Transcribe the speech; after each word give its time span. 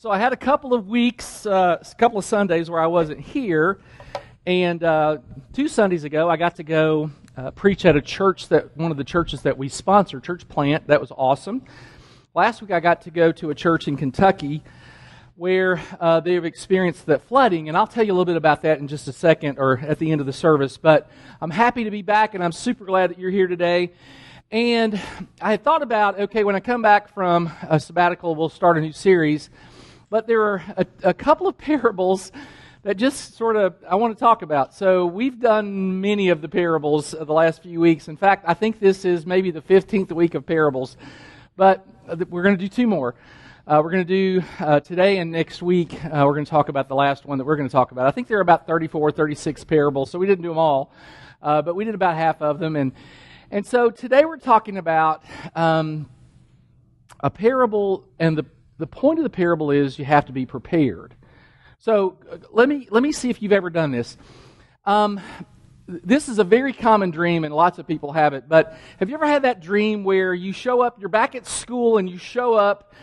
So 0.00 0.12
I 0.12 0.18
had 0.18 0.32
a 0.32 0.36
couple 0.36 0.74
of 0.74 0.86
weeks, 0.86 1.44
uh, 1.44 1.76
a 1.80 1.94
couple 1.96 2.20
of 2.20 2.24
Sundays 2.24 2.70
where 2.70 2.80
I 2.80 2.86
wasn't 2.86 3.18
here, 3.18 3.80
and 4.46 4.80
uh, 4.84 5.18
two 5.52 5.66
Sundays 5.66 6.04
ago 6.04 6.30
I 6.30 6.36
got 6.36 6.54
to 6.54 6.62
go 6.62 7.10
uh, 7.36 7.50
preach 7.50 7.84
at 7.84 7.96
a 7.96 8.00
church 8.00 8.46
that 8.50 8.76
one 8.76 8.92
of 8.92 8.96
the 8.96 9.02
churches 9.02 9.42
that 9.42 9.58
we 9.58 9.68
sponsor, 9.68 10.20
Church 10.20 10.48
Plant. 10.48 10.86
That 10.86 11.00
was 11.00 11.10
awesome. 11.10 11.64
Last 12.32 12.62
week 12.62 12.70
I 12.70 12.78
got 12.78 13.00
to 13.02 13.10
go 13.10 13.32
to 13.32 13.50
a 13.50 13.56
church 13.56 13.88
in 13.88 13.96
Kentucky 13.96 14.62
where 15.34 15.82
uh, 15.98 16.20
they've 16.20 16.44
experienced 16.44 17.06
that 17.06 17.22
flooding, 17.22 17.68
and 17.68 17.76
I'll 17.76 17.88
tell 17.88 18.04
you 18.04 18.12
a 18.12 18.14
little 18.14 18.24
bit 18.24 18.36
about 18.36 18.62
that 18.62 18.78
in 18.78 18.86
just 18.86 19.08
a 19.08 19.12
second 19.12 19.58
or 19.58 19.80
at 19.80 19.98
the 19.98 20.12
end 20.12 20.20
of 20.20 20.28
the 20.28 20.32
service. 20.32 20.76
But 20.76 21.10
I'm 21.40 21.50
happy 21.50 21.82
to 21.82 21.90
be 21.90 22.02
back, 22.02 22.36
and 22.36 22.44
I'm 22.44 22.52
super 22.52 22.84
glad 22.84 23.10
that 23.10 23.18
you're 23.18 23.32
here 23.32 23.48
today. 23.48 23.90
And 24.52 24.94
I 25.42 25.50
had 25.50 25.64
thought 25.64 25.82
about 25.82 26.20
okay, 26.20 26.44
when 26.44 26.54
I 26.54 26.60
come 26.60 26.82
back 26.82 27.12
from 27.12 27.50
a 27.62 27.80
sabbatical, 27.80 28.36
we'll 28.36 28.48
start 28.48 28.78
a 28.78 28.80
new 28.80 28.92
series 28.92 29.50
but 30.10 30.26
there 30.26 30.42
are 30.42 30.62
a, 30.76 30.86
a 31.02 31.14
couple 31.14 31.46
of 31.46 31.58
parables 31.58 32.32
that 32.82 32.96
just 32.96 33.36
sort 33.36 33.56
of 33.56 33.74
I 33.88 33.96
want 33.96 34.16
to 34.16 34.20
talk 34.20 34.42
about. 34.42 34.74
So 34.74 35.06
we've 35.06 35.38
done 35.38 36.00
many 36.00 36.28
of 36.28 36.40
the 36.40 36.48
parables 36.48 37.12
of 37.12 37.26
the 37.26 37.32
last 37.34 37.62
few 37.62 37.80
weeks. 37.80 38.08
In 38.08 38.16
fact, 38.16 38.44
I 38.46 38.54
think 38.54 38.80
this 38.80 39.04
is 39.04 39.26
maybe 39.26 39.50
the 39.50 39.60
15th 39.60 40.12
week 40.12 40.34
of 40.34 40.46
parables, 40.46 40.96
but 41.56 41.86
we're 42.30 42.42
going 42.42 42.56
to 42.56 42.62
do 42.62 42.68
two 42.68 42.86
more. 42.86 43.14
Uh, 43.66 43.82
we're 43.84 43.90
going 43.90 44.06
to 44.06 44.40
do 44.40 44.42
uh, 44.60 44.80
today 44.80 45.18
and 45.18 45.30
next 45.30 45.60
week, 45.60 45.92
uh, 46.06 46.22
we're 46.24 46.32
going 46.32 46.44
to 46.44 46.50
talk 46.50 46.70
about 46.70 46.88
the 46.88 46.94
last 46.94 47.26
one 47.26 47.36
that 47.36 47.44
we're 47.44 47.56
going 47.56 47.68
to 47.68 47.72
talk 47.72 47.92
about. 47.92 48.06
I 48.06 48.10
think 48.10 48.26
there 48.26 48.38
are 48.38 48.40
about 48.40 48.66
34, 48.66 49.12
36 49.12 49.64
parables, 49.64 50.10
so 50.10 50.18
we 50.18 50.26
didn't 50.26 50.42
do 50.42 50.48
them 50.48 50.56
all, 50.56 50.90
uh, 51.42 51.60
but 51.60 51.74
we 51.74 51.84
did 51.84 51.94
about 51.94 52.16
half 52.16 52.40
of 52.40 52.58
them. 52.58 52.76
And, 52.76 52.92
and 53.50 53.66
so 53.66 53.90
today 53.90 54.24
we're 54.24 54.38
talking 54.38 54.78
about 54.78 55.22
um, 55.54 56.08
a 57.20 57.28
parable 57.28 58.08
and 58.18 58.38
the 58.38 58.46
the 58.78 58.86
point 58.86 59.18
of 59.18 59.24
the 59.24 59.30
parable 59.30 59.70
is 59.70 59.98
you 59.98 60.04
have 60.04 60.26
to 60.26 60.32
be 60.32 60.46
prepared. 60.46 61.14
So 61.78 62.18
let 62.50 62.68
me 62.68 62.88
let 62.90 63.02
me 63.02 63.12
see 63.12 63.30
if 63.30 63.42
you've 63.42 63.52
ever 63.52 63.70
done 63.70 63.90
this. 63.90 64.16
Um, 64.84 65.20
this 65.86 66.28
is 66.28 66.38
a 66.38 66.44
very 66.44 66.72
common 66.72 67.10
dream, 67.10 67.44
and 67.44 67.54
lots 67.54 67.78
of 67.78 67.86
people 67.86 68.12
have 68.12 68.34
it. 68.34 68.48
But 68.48 68.76
have 68.98 69.08
you 69.08 69.14
ever 69.14 69.26
had 69.26 69.42
that 69.42 69.60
dream 69.60 70.04
where 70.04 70.34
you 70.34 70.52
show 70.52 70.82
up, 70.82 71.00
you're 71.00 71.08
back 71.08 71.34
at 71.34 71.46
school, 71.46 71.98
and 71.98 72.08
you 72.08 72.18
show 72.18 72.54
up, 72.54 72.94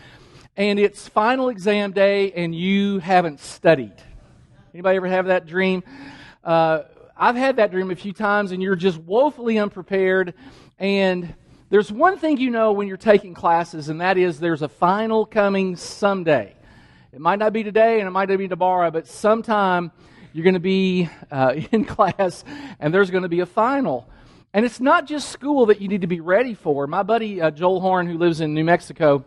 and 0.55 0.79
it's 0.79 1.07
final 1.07 1.49
exam 1.49 1.91
day, 1.91 2.31
and 2.33 2.53
you 2.53 2.99
haven't 2.99 3.39
studied? 3.39 3.95
Anybody 4.73 4.97
ever 4.97 5.07
have 5.07 5.27
that 5.27 5.45
dream? 5.45 5.83
Uh, 6.43 6.83
I've 7.17 7.35
had 7.35 7.55
that 7.55 7.71
dream 7.71 7.91
a 7.91 7.95
few 7.95 8.13
times, 8.13 8.51
and 8.51 8.61
you're 8.61 8.75
just 8.75 8.99
woefully 8.99 9.57
unprepared, 9.57 10.33
and 10.77 11.33
there's 11.69 11.91
one 11.91 12.19
thing 12.19 12.37
you 12.37 12.51
know 12.51 12.73
when 12.73 12.87
you're 12.87 12.95
taking 12.95 13.33
classes, 13.33 13.89
and 13.89 13.99
that 14.01 14.17
is 14.17 14.39
there's 14.39 14.61
a 14.61 14.69
final 14.69 15.25
coming 15.25 15.75
someday. 15.75 16.55
It 17.11 17.19
might 17.19 17.39
not 17.39 17.53
be 17.53 17.63
today 17.63 17.99
and 17.99 18.07
it 18.07 18.11
might 18.11 18.29
not 18.29 18.37
be 18.37 18.47
tomorrow, 18.47 18.91
but 18.91 19.07
sometime 19.07 19.91
you're 20.31 20.43
going 20.43 20.55
to 20.55 20.59
be 20.59 21.09
uh, 21.31 21.55
in 21.71 21.85
class 21.85 22.43
and 22.79 22.93
there's 22.93 23.09
going 23.09 23.23
to 23.23 23.29
be 23.29 23.39
a 23.39 23.45
final. 23.45 24.07
And 24.53 24.63
it's 24.65 24.79
not 24.79 25.07
just 25.07 25.29
school 25.29 25.65
that 25.67 25.81
you 25.81 25.87
need 25.87 26.01
to 26.01 26.07
be 26.07 26.19
ready 26.19 26.53
for. 26.53 26.87
My 26.87 27.03
buddy 27.03 27.41
uh, 27.41 27.51
Joel 27.51 27.79
Horn, 27.79 28.07
who 28.07 28.17
lives 28.17 28.41
in 28.41 28.53
New 28.53 28.63
Mexico, 28.63 29.25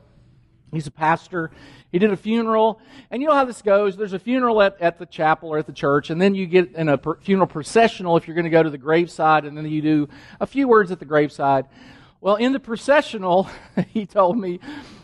he's 0.70 0.86
a 0.86 0.90
pastor. 0.92 1.50
He 1.90 1.98
did 1.98 2.12
a 2.12 2.16
funeral, 2.16 2.80
and 3.10 3.22
you 3.22 3.28
know 3.28 3.34
how 3.34 3.46
this 3.46 3.62
goes. 3.62 3.96
There's 3.96 4.12
a 4.12 4.18
funeral 4.18 4.60
at, 4.60 4.78
at 4.80 4.98
the 4.98 5.06
chapel 5.06 5.48
or 5.48 5.56
at 5.56 5.66
the 5.66 5.72
church, 5.72 6.10
and 6.10 6.20
then 6.20 6.34
you 6.34 6.46
get 6.46 6.74
in 6.74 6.90
a 6.90 6.98
per- 6.98 7.16
funeral 7.20 7.46
processional 7.46 8.18
if 8.18 8.28
you're 8.28 8.34
going 8.34 8.44
to 8.44 8.50
go 8.50 8.62
to 8.62 8.68
the 8.68 8.76
graveside, 8.76 9.46
and 9.46 9.56
then 9.56 9.66
you 9.66 9.80
do 9.80 10.08
a 10.38 10.46
few 10.46 10.68
words 10.68 10.90
at 10.90 10.98
the 10.98 11.06
graveside. 11.06 11.64
Well, 12.20 12.34
in 12.34 12.52
the 12.52 12.58
processional, 12.58 13.48
he 13.90 14.04
told 14.04 14.36
me 14.36 14.58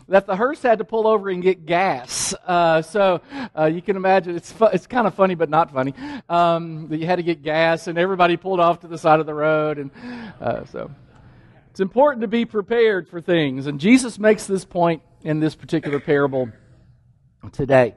that 0.09 0.27
the 0.27 0.35
hearse 0.35 0.61
had 0.63 0.79
to 0.79 0.85
pull 0.85 1.07
over 1.07 1.29
and 1.29 1.41
get 1.41 1.65
gas. 1.65 2.35
Uh, 2.45 2.83
so 2.83 3.21
uh, 3.57 3.67
you 3.67 3.81
can 3.81 3.95
imagine 3.95 4.35
it's 4.35 4.51
fu- 4.51 4.67
it's 4.67 4.89
kind 4.89 5.07
of 5.07 5.15
funny, 5.15 5.37
but 5.37 5.49
not 5.49 5.73
funny. 5.73 5.95
Um, 6.29 6.89
that 6.89 6.99
you 6.99 7.07
had 7.07 7.17
to 7.17 7.23
get 7.23 7.43
gas, 7.43 7.87
and 7.87 7.99
everybody 7.99 8.37
pulled 8.37 8.59
off 8.59 8.81
to 8.81 8.89
the 8.89 8.99
side 8.99 9.21
of 9.21 9.27
the 9.27 9.35
road, 9.35 9.79
and 9.79 9.93
uh, 10.41 10.65
so 10.65 10.91
it's 11.71 11.79
important 11.79 12.23
to 12.23 12.29
be 12.29 12.45
prepared 12.45 13.09
for 13.09 13.21
things. 13.21 13.69
And 13.69 13.79
Jesus 13.79 14.19
makes 14.19 14.49
this 14.49 14.65
point 14.65 15.01
in 15.23 15.39
this 15.39 15.55
particular 15.55 16.01
parable 16.01 16.51
today. 17.53 17.95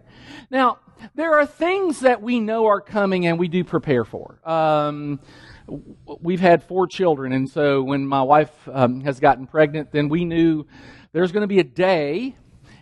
Now, 0.51 0.77
there 1.16 1.39
are 1.39 1.45
things 1.45 2.01
that 2.01 2.22
we 2.22 2.39
know 2.39 2.67
are 2.67 2.81
coming, 2.81 3.25
and 3.25 3.39
we 3.39 3.47
do 3.47 3.63
prepare 3.63 4.06
for. 4.06 4.39
Um, 4.47 5.19
we've 5.67 6.39
had 6.39 6.63
four 6.63 6.88
children, 6.88 7.33
and 7.33 7.50
so 7.50 7.83
when 7.83 8.05
my 8.05 8.22
wife 8.22 8.51
um, 8.72 9.01
has 9.01 9.19
gotten 9.19 9.47
pregnant, 9.47 9.91
then 9.91 10.09
we 10.09 10.25
knew 10.25 10.66
there's 11.11 11.31
going 11.31 11.41
to 11.41 11.47
be 11.47 11.59
a 11.59 11.63
day, 11.63 12.35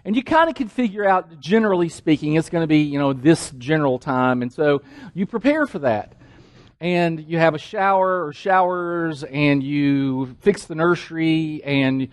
and 0.04 0.16
you 0.16 0.24
kind 0.24 0.50
of 0.50 0.56
can 0.56 0.68
figure 0.68 1.06
out, 1.06 1.40
generally 1.40 1.90
speaking, 1.90 2.36
it's 2.36 2.50
going 2.50 2.64
to 2.64 2.68
be 2.68 2.80
you 2.80 3.00
know 3.00 3.14
this 3.14 3.52
general 3.58 4.00
time, 4.00 4.42
and 4.42 4.52
so 4.54 4.82
you 5.14 5.26
prepare 5.26 5.66
for 5.66 5.80
that. 5.80 6.14
And 6.82 7.22
you 7.22 7.38
have 7.38 7.56
a 7.56 7.58
shower 7.58 8.26
or 8.26 8.34
showers, 8.34 9.24
and 9.24 9.64
you 9.64 10.36
fix 10.42 10.66
the 10.66 10.76
nursery, 10.76 11.62
and 11.64 12.10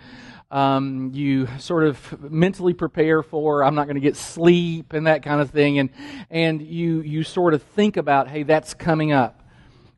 um, 0.53 1.11
you 1.12 1.49
sort 1.59 1.84
of 1.84 2.31
mentally 2.31 2.72
prepare 2.72 3.22
for 3.22 3.65
I'm 3.65 3.75
not 3.75 3.84
going 3.84 3.97
to 3.97 4.00
get 4.00 4.16
sleep 4.16 4.93
and 4.93 5.06
that 5.06 5.22
kind 5.22 5.41
of 5.41 5.50
thing, 5.50 5.78
and 5.78 5.91
and 6.31 6.62
you 6.62 7.00
you 7.00 7.25
sort 7.25 7.55
of 7.55 7.62
think 7.62 7.97
about 7.97 8.28
hey 8.28 8.44
that's 8.44 8.72
coming 8.72 9.12
up 9.12 9.42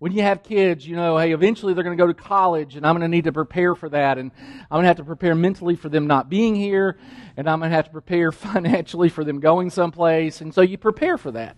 when 0.05 0.13
you 0.13 0.21
have 0.21 0.43
kids, 0.43 0.87
you 0.87 0.95
know, 0.97 1.17
hey, 1.17 1.33
eventually 1.33 1.73
they're 1.73 1.83
going 1.83 1.97
to 1.97 2.03
go 2.03 2.07
to 2.07 2.13
college, 2.13 2.77
and 2.77 2.87
I'm 2.87 2.93
going 2.93 3.01
to 3.01 3.09
need 3.09 3.25
to 3.25 3.33
prepare 3.33 3.75
for 3.75 3.89
that, 3.89 4.19
and 4.19 4.33
I'm 4.71 4.77
going 4.77 4.83
to 4.83 4.89
have 4.89 4.99
to 4.99 5.05
prepare 5.05 5.35
mentally 5.35 5.77
for 5.77 5.89
them 5.89 6.07
not 6.07 6.29
being 6.29 6.55
here, 6.55 6.99
and 7.39 7.49
I'm 7.49 7.59
going 7.61 7.71
to 7.71 7.77
have 7.77 7.87
to 7.87 7.91
prepare 7.91 8.31
financially 8.53 9.09
for 9.09 9.25
them 9.25 9.41
going 9.41 9.71
someplace, 9.71 10.43
and 10.43 10.53
so 10.53 10.61
you 10.61 10.77
prepare 10.77 11.17
for 11.17 11.31
that. 11.31 11.57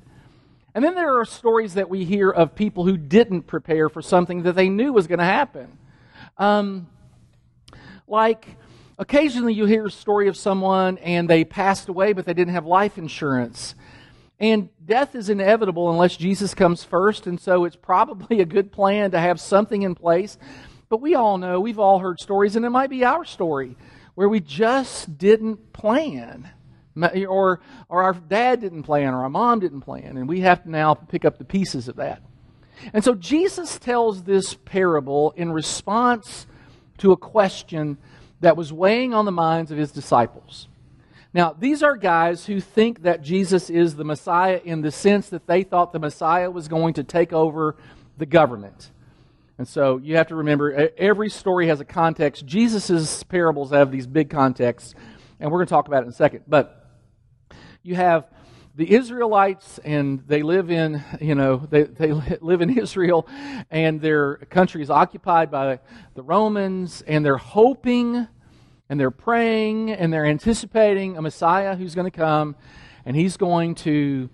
And 0.76 0.84
then 0.84 0.94
there 0.94 1.18
are 1.18 1.24
stories 1.24 1.74
that 1.74 1.90
we 1.90 2.04
hear 2.04 2.30
of 2.30 2.54
people 2.54 2.84
who 2.84 2.96
didn't 2.96 3.48
prepare 3.48 3.88
for 3.88 4.00
something 4.00 4.44
that 4.44 4.52
they 4.52 4.68
knew 4.68 4.92
was 4.92 5.08
going 5.08 5.18
to 5.18 5.24
happen. 5.24 5.76
Um, 6.38 6.86
like, 8.06 8.46
occasionally 8.96 9.54
you 9.54 9.64
hear 9.64 9.86
a 9.86 9.90
story 9.90 10.28
of 10.28 10.36
someone 10.36 10.98
and 10.98 11.28
they 11.28 11.44
passed 11.44 11.88
away, 11.88 12.12
but 12.12 12.24
they 12.24 12.34
didn't 12.34 12.54
have 12.54 12.64
life 12.64 12.96
insurance. 12.96 13.74
And 14.38 14.68
death 14.86 15.14
is 15.14 15.28
inevitable 15.28 15.90
unless 15.90 16.16
Jesus 16.16 16.54
comes 16.54 16.84
first, 16.84 17.26
and 17.26 17.40
so 17.40 17.64
it's 17.64 17.76
probably 17.76 18.40
a 18.40 18.44
good 18.44 18.72
plan 18.72 19.10
to 19.10 19.20
have 19.20 19.40
something 19.40 19.82
in 19.82 19.94
place. 19.94 20.38
But 20.88 21.00
we 21.00 21.14
all 21.14 21.36
know, 21.36 21.60
we've 21.60 21.78
all 21.78 21.98
heard 21.98 22.20
stories, 22.20 22.56
and 22.56 22.64
it 22.64 22.70
might 22.70 22.90
be 22.90 23.04
our 23.04 23.24
story, 23.24 23.76
where 24.14 24.28
we 24.28 24.40
just 24.40 25.18
didn't 25.18 25.72
plan. 25.72 26.50
Or, 26.96 27.60
or 27.90 28.02
our 28.02 28.14
dad 28.14 28.60
didn't 28.62 28.84
plan, 28.84 29.12
or 29.12 29.24
our 29.24 29.28
mom 29.28 29.60
didn't 29.60 29.82
plan, 29.82 30.16
and 30.16 30.26
we 30.26 30.40
have 30.40 30.62
to 30.62 30.70
now 30.70 30.94
pick 30.94 31.26
up 31.26 31.36
the 31.36 31.44
pieces 31.44 31.88
of 31.88 31.96
that. 31.96 32.22
And 32.92 33.04
so 33.04 33.14
Jesus 33.14 33.78
tells 33.78 34.22
this 34.22 34.54
parable 34.54 35.32
in 35.36 35.52
response 35.52 36.46
to 36.98 37.12
a 37.12 37.16
question 37.16 37.98
that 38.40 38.56
was 38.56 38.72
weighing 38.72 39.12
on 39.12 39.24
the 39.24 39.32
minds 39.32 39.70
of 39.70 39.78
his 39.78 39.92
disciples. 39.92 40.68
Now, 41.36 41.52
these 41.52 41.82
are 41.82 41.98
guys 41.98 42.46
who 42.46 42.62
think 42.62 43.02
that 43.02 43.20
Jesus 43.20 43.68
is 43.68 43.94
the 43.94 44.04
Messiah 44.04 44.58
in 44.64 44.80
the 44.80 44.90
sense 44.90 45.28
that 45.28 45.46
they 45.46 45.64
thought 45.64 45.92
the 45.92 45.98
Messiah 45.98 46.50
was 46.50 46.66
going 46.66 46.94
to 46.94 47.04
take 47.04 47.30
over 47.30 47.76
the 48.16 48.24
government. 48.24 48.90
And 49.58 49.68
so 49.68 49.98
you 49.98 50.16
have 50.16 50.28
to 50.28 50.34
remember 50.34 50.90
every 50.96 51.28
story 51.28 51.66
has 51.66 51.78
a 51.78 51.84
context. 51.84 52.46
Jesus' 52.46 53.22
parables 53.22 53.70
have 53.70 53.92
these 53.92 54.06
big 54.06 54.30
contexts, 54.30 54.94
and 55.38 55.50
we're 55.50 55.58
going 55.58 55.66
to 55.66 55.74
talk 55.74 55.88
about 55.88 56.04
it 56.04 56.06
in 56.06 56.08
a 56.08 56.14
second. 56.14 56.44
But 56.48 56.88
you 57.82 57.96
have 57.96 58.30
the 58.74 58.94
Israelites, 58.94 59.78
and 59.84 60.26
they 60.26 60.40
live 60.40 60.70
in, 60.70 61.04
you 61.20 61.34
know, 61.34 61.58
they, 61.58 61.82
they 61.82 62.12
live 62.40 62.62
in 62.62 62.78
Israel, 62.78 63.28
and 63.70 64.00
their 64.00 64.36
country 64.36 64.80
is 64.80 64.88
occupied 64.88 65.50
by 65.50 65.80
the 66.14 66.22
Romans, 66.22 67.02
and 67.06 67.22
they're 67.22 67.36
hoping 67.36 68.26
and 68.88 68.98
they're 68.98 69.10
praying 69.10 69.90
and 69.90 70.12
they're 70.12 70.26
anticipating 70.26 71.16
a 71.16 71.22
Messiah 71.22 71.76
who's 71.76 71.94
going 71.94 72.10
to 72.10 72.16
come 72.16 72.56
and 73.04 73.16
he's 73.16 73.36
going 73.36 73.74
to 73.76 74.28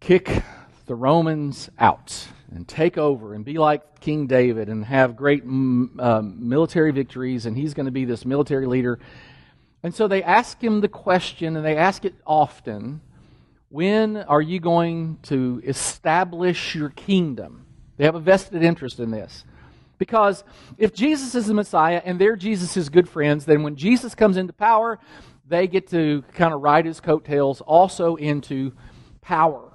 kick 0.00 0.42
the 0.86 0.94
Romans 0.94 1.70
out 1.78 2.28
and 2.52 2.66
take 2.66 2.98
over 2.98 3.34
and 3.34 3.44
be 3.44 3.58
like 3.58 4.00
King 4.00 4.26
David 4.26 4.68
and 4.68 4.84
have 4.84 5.14
great 5.14 5.42
uh, 5.44 6.22
military 6.22 6.90
victories, 6.90 7.46
and 7.46 7.56
he's 7.56 7.74
going 7.74 7.86
to 7.86 7.92
be 7.92 8.04
this 8.04 8.24
military 8.24 8.66
leader. 8.66 8.98
And 9.82 9.94
so 9.94 10.08
they 10.08 10.22
ask 10.22 10.62
him 10.62 10.80
the 10.80 10.88
question, 10.88 11.56
and 11.56 11.64
they 11.64 11.76
ask 11.76 12.04
it 12.04 12.14
often 12.26 13.00
when 13.68 14.16
are 14.16 14.42
you 14.42 14.58
going 14.58 15.18
to 15.22 15.62
establish 15.64 16.74
your 16.74 16.90
kingdom? 16.90 17.66
They 17.96 18.04
have 18.04 18.16
a 18.16 18.20
vested 18.20 18.64
interest 18.64 18.98
in 18.98 19.12
this. 19.12 19.44
Because 20.00 20.44
if 20.78 20.94
Jesus 20.94 21.34
is 21.34 21.46
the 21.46 21.52
Messiah 21.52 22.00
and 22.02 22.18
they're 22.18 22.34
Jesus' 22.34 22.88
good 22.88 23.06
friends, 23.06 23.44
then 23.44 23.62
when 23.62 23.76
Jesus 23.76 24.14
comes 24.14 24.38
into 24.38 24.54
power, 24.54 24.98
they 25.46 25.66
get 25.66 25.90
to 25.90 26.24
kind 26.32 26.54
of 26.54 26.62
ride 26.62 26.86
his 26.86 27.00
coattails 27.00 27.60
also 27.60 28.16
into 28.16 28.72
power. 29.20 29.70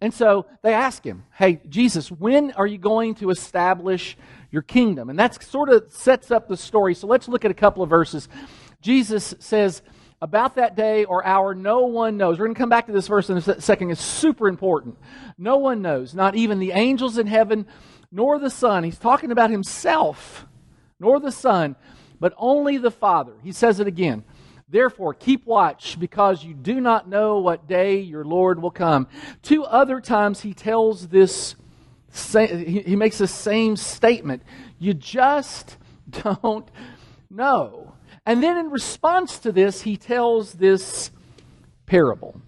And 0.00 0.12
so 0.12 0.46
they 0.62 0.74
ask 0.74 1.04
him, 1.04 1.22
Hey, 1.32 1.60
Jesus, 1.68 2.10
when 2.10 2.50
are 2.52 2.66
you 2.66 2.78
going 2.78 3.14
to 3.16 3.30
establish 3.30 4.18
your 4.50 4.62
kingdom? 4.62 5.08
And 5.08 5.16
that 5.20 5.40
sort 5.40 5.68
of 5.68 5.84
sets 5.92 6.32
up 6.32 6.48
the 6.48 6.56
story. 6.56 6.92
So 6.96 7.06
let's 7.06 7.28
look 7.28 7.44
at 7.44 7.52
a 7.52 7.54
couple 7.54 7.84
of 7.84 7.88
verses. 7.88 8.28
Jesus 8.80 9.36
says, 9.38 9.82
about 10.22 10.54
that 10.54 10.76
day 10.76 11.04
or 11.04 11.24
hour, 11.26 11.54
no 11.54 11.86
one 11.86 12.16
knows. 12.16 12.38
We're 12.38 12.46
going 12.46 12.54
to 12.54 12.58
come 12.58 12.70
back 12.70 12.86
to 12.86 12.92
this 12.92 13.06
verse 13.06 13.28
in 13.28 13.36
a 13.36 13.60
second. 13.60 13.90
It's 13.90 14.02
super 14.02 14.48
important. 14.48 14.96
No 15.36 15.58
one 15.58 15.82
knows, 15.82 16.14
not 16.14 16.34
even 16.34 16.58
the 16.58 16.72
angels 16.72 17.18
in 17.18 17.26
heaven, 17.26 17.66
nor 18.10 18.38
the 18.38 18.50
Son. 18.50 18.84
He's 18.84 18.98
talking 18.98 19.30
about 19.30 19.50
himself, 19.50 20.46
nor 20.98 21.20
the 21.20 21.32
Son, 21.32 21.76
but 22.18 22.34
only 22.36 22.78
the 22.78 22.90
Father. 22.90 23.34
He 23.42 23.52
says 23.52 23.80
it 23.80 23.86
again. 23.86 24.24
Therefore, 24.68 25.14
keep 25.14 25.46
watch, 25.46 25.98
because 26.00 26.42
you 26.42 26.52
do 26.52 26.80
not 26.80 27.08
know 27.08 27.38
what 27.38 27.68
day 27.68 28.00
your 28.00 28.24
Lord 28.24 28.60
will 28.60 28.72
come. 28.72 29.06
Two 29.42 29.64
other 29.64 30.00
times 30.00 30.40
he 30.40 30.54
tells 30.54 31.08
this, 31.08 31.54
he 32.12 32.96
makes 32.96 33.18
the 33.18 33.28
same 33.28 33.76
statement. 33.76 34.42
You 34.78 34.94
just 34.94 35.76
don't 36.10 36.68
know. 37.30 37.92
And 38.24 38.42
then 38.42 38.56
in 38.56 38.70
response 38.70 39.38
to 39.40 39.52
this, 39.52 39.82
he 39.82 39.96
tells 39.96 40.54
this 40.54 41.12
parable. 41.86 42.40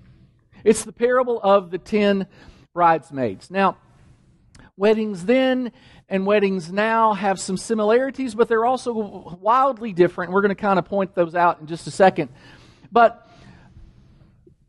It's 0.65 0.85
the 0.85 0.93
parable 0.93 1.39
of 1.41 1.71
the 1.71 1.79
ten 1.79 2.27
bridesmaids. 2.75 3.49
Now, 3.49 3.77
weddings 4.79 5.27
then 5.27 5.73
and 6.09 6.25
weddings 6.25 6.73
now 6.73 7.13
have 7.13 7.39
some 7.39 7.57
similarities, 7.57 8.35
but 8.35 8.49
they're 8.49 8.65
also 8.65 9.39
wildly 9.41 9.93
different. 9.93 10.33
We're 10.33 10.41
going 10.41 10.51
to 10.51 10.55
kind 10.55 10.79
of 10.79 10.87
point 10.87 11.15
those 11.15 11.35
out 11.35 11.61
in 11.61 11.67
just 11.67 11.87
a 11.87 11.91
second. 11.91 12.31
But 12.91 13.29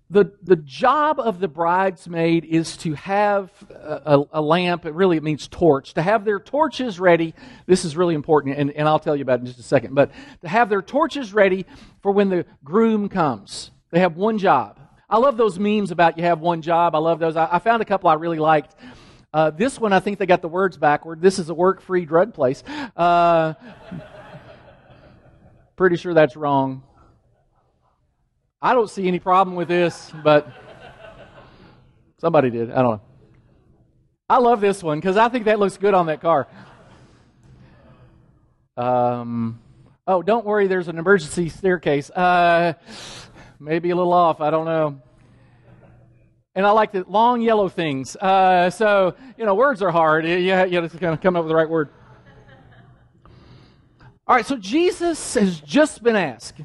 the, 0.10 0.34
the 0.42 0.56
job 0.56 1.20
of 1.20 1.40
the 1.40 1.48
bridesmaid 1.48 2.44
is 2.44 2.76
to 2.78 2.96
have 2.96 3.52
a, 3.70 4.24
a, 4.34 4.42
lamp, 4.42 4.86
it 4.86 4.94
really 4.96 5.18
it 5.18 5.24
means 5.24 5.48
torch, 5.48 5.94
to 5.94 6.02
have 6.02 6.26
their 6.26 6.40
torches 6.40 7.00
ready. 7.00 7.36
This 7.68 7.86
is 7.86 7.96
really 7.96 8.16
important, 8.16 8.58
and, 8.58 8.72
and 8.72 8.88
I'll 8.88 9.00
tell 9.00 9.16
you 9.16 9.22
about 9.22 9.40
in 9.40 9.46
just 9.46 9.60
a 9.60 9.64
second. 9.64 9.94
But 9.94 10.12
to 10.42 10.48
have 10.48 10.68
their 10.68 10.82
torches 10.82 11.32
ready 11.32 11.66
for 12.02 12.12
when 12.12 12.30
the 12.30 12.46
groom 12.64 13.08
comes. 13.08 13.70
They 13.92 14.00
have 14.00 14.18
one 14.18 14.40
job. 14.40 14.80
I 15.10 15.18
love 15.18 15.38
those 15.38 15.58
memes 15.58 15.92
about 15.92 16.18
you 16.18 16.24
have 16.24 16.40
one 16.40 16.62
job. 16.62 16.96
I 16.96 17.00
love 17.00 17.20
those. 17.20 17.36
I, 17.36 17.48
I 17.54 17.60
found 17.60 17.82
a 17.82 17.86
couple 17.86 18.10
I 18.10 18.16
really 18.16 18.40
liked. 18.40 18.76
Uh, 19.32 19.52
this 19.52 19.80
one, 19.80 19.94
I 19.94 20.00
think 20.00 20.18
they 20.18 20.26
got 20.26 20.42
the 20.42 20.48
words 20.48 20.78
backward. 20.78 21.22
This 21.22 21.38
is 21.38 21.50
a 21.50 21.54
work 21.54 21.82
free 21.82 22.04
drug 22.06 22.34
place. 22.34 22.64
Uh, 22.96 23.54
pretty 25.76 25.98
sure 25.98 26.16
that's 26.16 26.36
wrong. 26.36 26.84
I 28.60 28.74
don't 28.74 28.90
see 28.90 29.08
any 29.08 29.20
problem 29.20 29.56
with 29.56 29.68
this, 29.68 30.12
but 30.24 30.52
somebody 32.20 32.50
did. 32.50 32.72
I 32.72 32.82
don't 32.82 32.92
know. 32.98 33.02
I 34.28 34.40
love 34.40 34.62
this 34.62 34.82
one 34.82 35.00
because 35.00 35.16
I 35.16 35.30
think 35.30 35.46
that 35.46 35.60
looks 35.60 35.78
good 35.78 35.94
on 35.94 36.08
that 36.08 36.22
car. 36.22 36.48
Um, 38.78 39.60
oh, 40.08 40.24
don't 40.24 40.46
worry, 40.46 40.68
there's 40.68 40.88
an 40.88 40.98
emergency 40.98 41.50
staircase. 41.50 42.10
Uh, 42.10 42.74
maybe 43.60 43.92
a 43.92 43.96
little 43.96 44.14
off. 44.14 44.42
I 44.42 44.50
don't 44.50 44.66
know 44.66 45.00
and 46.60 46.68
I 46.68 46.72
like 46.72 46.92
the 46.92 47.06
long 47.08 47.42
yellow 47.42 47.70
things. 47.70 48.18
Uh, 48.18 48.70
so, 48.70 49.16
you 49.38 49.46
know, 49.46 49.56
words 49.56 49.82
are 49.82 49.92
hard. 49.92 50.26
You, 50.26 50.36
you 50.36 50.52
have 50.52 50.92
to 50.92 50.98
kind 50.98 51.14
of 51.14 51.22
come 51.22 51.38
up 51.38 51.46
with 51.46 51.48
the 51.48 51.56
right 51.56 51.70
word. 51.70 51.88
All 54.28 54.36
right, 54.36 54.46
so 54.46 54.58
Jesus 54.58 55.36
has 55.36 55.62
just 55.62 56.04
been 56.04 56.18
asked, 56.18 56.60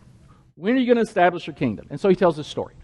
when 0.56 0.74
are 0.74 0.78
you 0.78 0.86
going 0.86 0.96
to 0.96 1.08
establish 1.08 1.46
your 1.46 1.54
kingdom? 1.54 1.86
And 1.90 2.00
so 2.00 2.08
he 2.08 2.16
tells 2.16 2.36
this 2.36 2.48
story. 2.48 2.74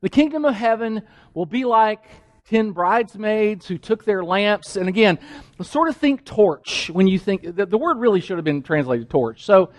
The 0.00 0.08
kingdom 0.08 0.44
of 0.44 0.54
heaven 0.54 1.02
will 1.32 1.46
be 1.46 1.64
like 1.64 2.02
ten 2.48 2.72
bridesmaids 2.72 3.68
who 3.68 3.78
took 3.78 4.04
their 4.04 4.24
lamps. 4.24 4.74
And 4.74 4.88
again, 4.88 5.20
sort 5.60 5.90
of 5.90 5.96
think 5.96 6.24
torch 6.24 6.90
when 6.90 7.06
you 7.06 7.20
think, 7.20 7.54
the, 7.54 7.66
the 7.66 7.78
word 7.78 7.98
really 7.98 8.20
should 8.20 8.36
have 8.36 8.44
been 8.44 8.64
translated 8.64 9.08
torch. 9.08 9.44
So, 9.44 9.70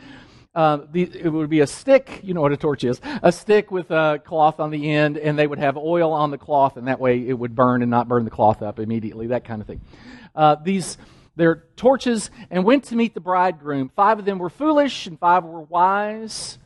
uh, 0.55 0.79
the, 0.91 1.03
it 1.03 1.29
would 1.29 1.49
be 1.49 1.61
a 1.61 1.67
stick, 1.67 2.19
you 2.23 2.33
know 2.33 2.41
what 2.41 2.51
a 2.51 2.57
torch 2.57 2.83
is, 2.83 3.01
a 3.23 3.31
stick 3.31 3.71
with 3.71 3.89
a 3.91 4.21
cloth 4.23 4.59
on 4.59 4.69
the 4.69 4.91
end, 4.91 5.17
and 5.17 5.37
they 5.37 5.47
would 5.47 5.59
have 5.59 5.77
oil 5.77 6.11
on 6.11 6.31
the 6.31 6.37
cloth, 6.37 6.77
and 6.77 6.87
that 6.87 6.99
way 6.99 7.27
it 7.27 7.33
would 7.33 7.55
burn 7.55 7.81
and 7.81 7.89
not 7.89 8.07
burn 8.07 8.23
the 8.23 8.31
cloth 8.31 8.61
up 8.61 8.79
immediately, 8.79 9.27
that 9.27 9.45
kind 9.45 9.61
of 9.61 9.67
thing. 9.67 9.81
Uh, 10.35 10.55
these, 10.63 10.97
their 11.35 11.63
torches, 11.75 12.29
and 12.51 12.63
went 12.63 12.83
to 12.85 12.95
meet 12.95 13.13
the 13.13 13.19
bridegroom. 13.19 13.89
Five 13.95 14.19
of 14.19 14.25
them 14.25 14.37
were 14.37 14.49
foolish, 14.49 15.07
and 15.07 15.19
five 15.19 15.43
were 15.43 15.61
wise. 15.61 16.59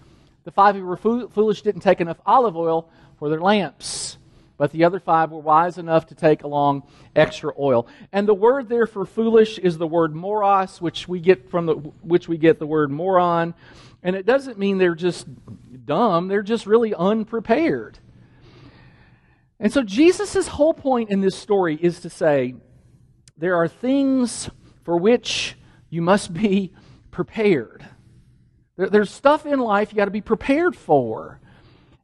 The 0.44 0.52
five 0.52 0.76
who 0.76 0.86
were 0.86 0.98
fo- 0.98 1.30
foolish 1.30 1.62
didn't 1.62 1.82
take 1.82 2.02
enough 2.02 2.20
olive 2.26 2.58
oil 2.58 2.90
for 3.20 3.30
their 3.30 3.42
lamps 3.42 4.18
but 4.58 4.72
the 4.72 4.84
other 4.84 5.00
five 5.00 5.32
were 5.32 5.40
wise 5.40 5.78
enough 5.78 6.08
to 6.08 6.16
take 6.16 6.44
along 6.44 6.84
extra 7.16 7.54
oil. 7.60 7.88
And 8.12 8.28
the 8.28 8.34
word 8.34 8.70
there 8.70 8.88
for 8.88 9.06
foolish 9.06 9.60
is 9.60 9.78
the 9.78 9.88
word 9.88 10.16
moros, 10.16 10.82
which 10.82 11.08
we 11.08 11.20
get 11.20 11.50
from 11.50 11.66
the 11.68 11.76
which 11.76 12.28
we 12.28 12.38
get 12.38 12.60
the 12.60 12.68
word 12.68 12.90
moron. 12.92 13.54
And 14.04 14.16
it 14.16 14.26
doesn't 14.26 14.58
mean 14.58 14.78
they're 14.78 14.96
just 14.96 15.28
dumb, 15.86 16.28
they're 16.28 16.44
just 16.44 16.66
really 16.66 16.94
unprepared. 16.94 18.00
And 19.60 19.72
so 19.72 19.82
Jesus' 19.84 20.48
whole 20.48 20.74
point 20.74 21.10
in 21.10 21.22
this 21.22 21.36
story 21.36 21.78
is 21.80 22.00
to 22.02 22.10
say 22.10 22.56
there 23.38 23.56
are 23.56 23.68
things 23.68 24.50
for 24.84 24.98
which 24.98 25.56
you 25.90 26.02
must 26.02 26.34
be 26.34 26.74
prepared. 27.12 27.86
There's 28.76 29.10
stuff 29.10 29.46
in 29.46 29.60
life 29.60 29.92
you 29.92 29.98
got 29.98 30.06
to 30.06 30.12
be 30.12 30.22
prepared 30.22 30.76
for. 30.76 31.40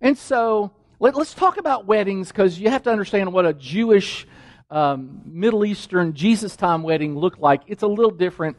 And 0.01 0.17
so 0.17 0.71
let, 0.99 1.15
us 1.15 1.33
talk 1.33 1.57
about 1.57 1.85
weddings 1.85 2.29
because 2.29 2.59
you 2.59 2.69
have 2.69 2.83
to 2.83 2.91
understand 2.91 3.33
what 3.33 3.45
a 3.45 3.53
Jewish, 3.53 4.27
um, 4.69 5.21
Middle 5.25 5.65
Eastern, 5.65 6.13
Jesus 6.13 6.55
time 6.55 6.83
wedding 6.83 7.17
looked 7.17 7.39
like. 7.39 7.61
It's 7.67 7.83
a 7.83 7.87
little 7.87 8.11
different 8.11 8.57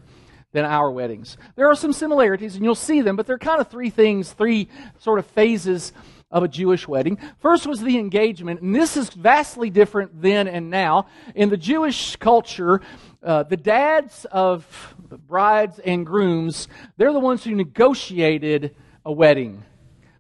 than 0.53 0.65
our 0.65 0.91
weddings. 0.91 1.37
There 1.57 1.69
are 1.69 1.75
some 1.75 1.93
similarities, 1.93 2.55
and 2.55 2.65
you'll 2.65 2.75
see 2.75 3.01
them, 3.01 3.17
but 3.17 3.27
there 3.27 3.37
are 3.37 3.41
kind 3.41 3.61
of 3.61 3.69
three 3.69 3.91
things, 3.91 4.33
three 4.33 4.69
sort 4.99 5.19
of 5.19 5.27
phases 5.27 5.93
of 6.31 6.43
a 6.43 6.49
Jewish 6.49 6.89
wedding. 6.89 7.19
First 7.39 7.67
was 7.67 7.81
the 7.81 7.99
engagement, 7.99 8.61
and 8.61 8.75
this 8.75 8.97
is 8.97 9.09
vastly 9.11 9.71
different 9.71 10.21
then 10.21 10.49
and 10.49 10.71
now. 10.71 11.07
In 11.35 11.49
the 11.49 11.57
Jewish 11.57 12.17
culture, 12.17 12.81
uh, 13.23 13.45
the 13.45 13.57
dads 13.57 14.27
of 14.31 14.95
brides 15.27 15.79
and 15.79 16.05
grooms, 16.05 16.69
they're 16.97 17.13
the 17.13 17.21
ones 17.21 17.45
who 17.45 17.55
negotiated 17.55 18.75
a 19.05 19.13
wedding 19.13 19.63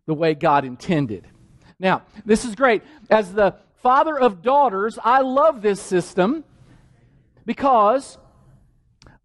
the 0.06 0.14
way 0.14 0.34
God 0.34 0.64
intended. 0.64 1.26
Now, 1.84 2.00
this 2.24 2.46
is 2.46 2.54
great. 2.54 2.82
As 3.10 3.34
the 3.34 3.56
father 3.82 4.18
of 4.18 4.40
daughters, 4.40 4.98
I 5.04 5.20
love 5.20 5.60
this 5.60 5.78
system 5.78 6.42
because 7.44 8.16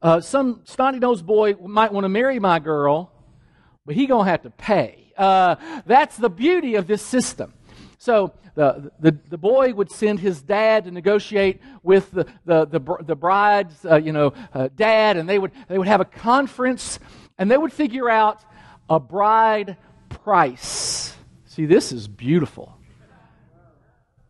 uh, 0.01 0.19
some 0.19 0.59
snotty 0.65 0.99
nosed 0.99 1.25
boy 1.25 1.53
might 1.53 1.93
want 1.93 2.03
to 2.03 2.09
marry 2.09 2.37
my 2.37 2.59
girl, 2.59 3.13
but 3.85 3.95
he 3.95 4.07
gonna 4.07 4.29
have 4.29 4.41
to 4.41 4.49
pay. 4.49 5.13
Uh, 5.17 5.55
that's 5.85 6.17
the 6.17 6.29
beauty 6.29 6.75
of 6.75 6.85
this 6.85 7.01
system. 7.01 7.53
So 7.97 8.33
the, 8.55 8.91
the, 8.99 9.17
the 9.29 9.37
boy 9.37 9.73
would 9.73 9.89
send 9.89 10.19
his 10.19 10.41
dad 10.41 10.83
to 10.83 10.91
negotiate 10.91 11.61
with 11.81 12.11
the, 12.11 12.25
the, 12.43 12.65
the, 12.65 12.97
the 13.05 13.15
bride's, 13.15 13.85
uh, 13.85 13.95
you 13.95 14.11
know, 14.11 14.33
uh, 14.53 14.67
dad, 14.75 15.15
and 15.15 15.29
they 15.29 15.39
would, 15.39 15.51
they 15.69 15.77
would 15.77 15.87
have 15.87 16.01
a 16.01 16.05
conference, 16.05 16.99
and 17.37 17.49
they 17.49 17.57
would 17.57 17.71
figure 17.71 18.09
out 18.09 18.43
a 18.89 18.99
bride 18.99 19.77
price. 20.09 21.08
See, 21.59 21.65
this 21.65 21.91
is 21.91 22.07
beautiful. 22.07 22.73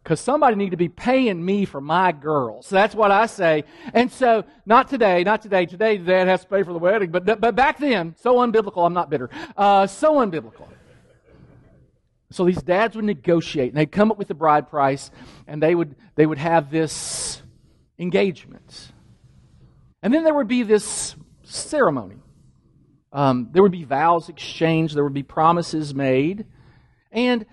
Because 0.02 0.20
somebody 0.20 0.56
need 0.56 0.72
to 0.72 0.78
be 0.78 0.90
paying 0.90 1.46
me 1.46 1.66
for 1.66 1.80
my 1.80 2.12
girls. 2.12 2.66
So 2.66 2.74
that's 2.74 2.96
what 2.96 3.12
I 3.12 3.28
say. 3.28 3.66
And 3.94 4.12
so, 4.12 4.46
not 4.66 4.88
today, 4.90 5.24
not 5.24 5.44
today. 5.44 5.68
Today, 5.68 5.98
dad 5.98 6.28
has 6.28 6.42
to 6.42 6.48
pay 6.48 6.64
for 6.64 6.74
the 6.74 6.80
wedding. 6.80 7.12
But, 7.12 7.40
but 7.40 7.56
back 7.56 7.78
then, 7.78 8.16
so 8.18 8.38
unbiblical, 8.38 8.84
I'm 8.84 8.96
not 8.96 9.12
bitter. 9.12 9.30
Uh, 9.56 9.86
so 9.86 10.16
unbiblical. 10.16 10.68
So 12.32 12.46
these 12.46 12.64
dads 12.64 12.96
would 12.96 13.06
negotiate, 13.06 13.74
and 13.74 13.78
they'd 13.78 13.92
come 13.92 14.10
up 14.10 14.18
with 14.18 14.28
the 14.28 14.34
bride 14.34 14.68
price, 14.68 15.12
and 15.46 15.62
they 15.62 15.76
would, 15.76 15.96
they 16.16 16.26
would 16.26 16.40
have 16.40 16.72
this 16.72 17.44
engagement. 18.00 18.92
And 20.02 20.12
then 20.12 20.24
there 20.24 20.34
would 20.34 20.48
be 20.48 20.64
this 20.64 21.16
ceremony. 21.44 22.16
Um, 23.14 23.50
there 23.52 23.62
would 23.62 23.72
be 23.72 23.84
vows 23.84 24.30
exchanged, 24.30 24.96
there 24.96 25.04
would 25.04 25.14
be 25.14 25.22
promises 25.22 25.94
made. 25.94 26.48
And 27.12 27.46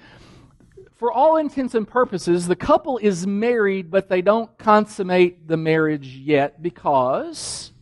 for 0.97 1.13
all 1.13 1.37
intents 1.37 1.75
and 1.75 1.87
purposes, 1.87 2.47
the 2.47 2.57
couple 2.57 2.99
is 2.99 3.27
married, 3.27 3.91
but 3.91 4.09
they 4.09 4.23
don't 4.23 4.57
consummate 4.59 5.47
the 5.47 5.57
marriage 5.57 6.09
yet 6.09 6.63
because 6.63 7.73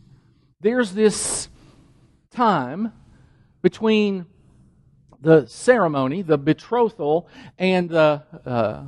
there's 0.59 0.91
this 0.93 1.49
time 2.31 2.91
between 3.61 4.25
the 5.21 5.45
ceremony, 5.47 6.21
the 6.21 6.37
betrothal, 6.37 7.27
and 7.57 7.89
the, 7.89 8.21
uh, 8.45 8.83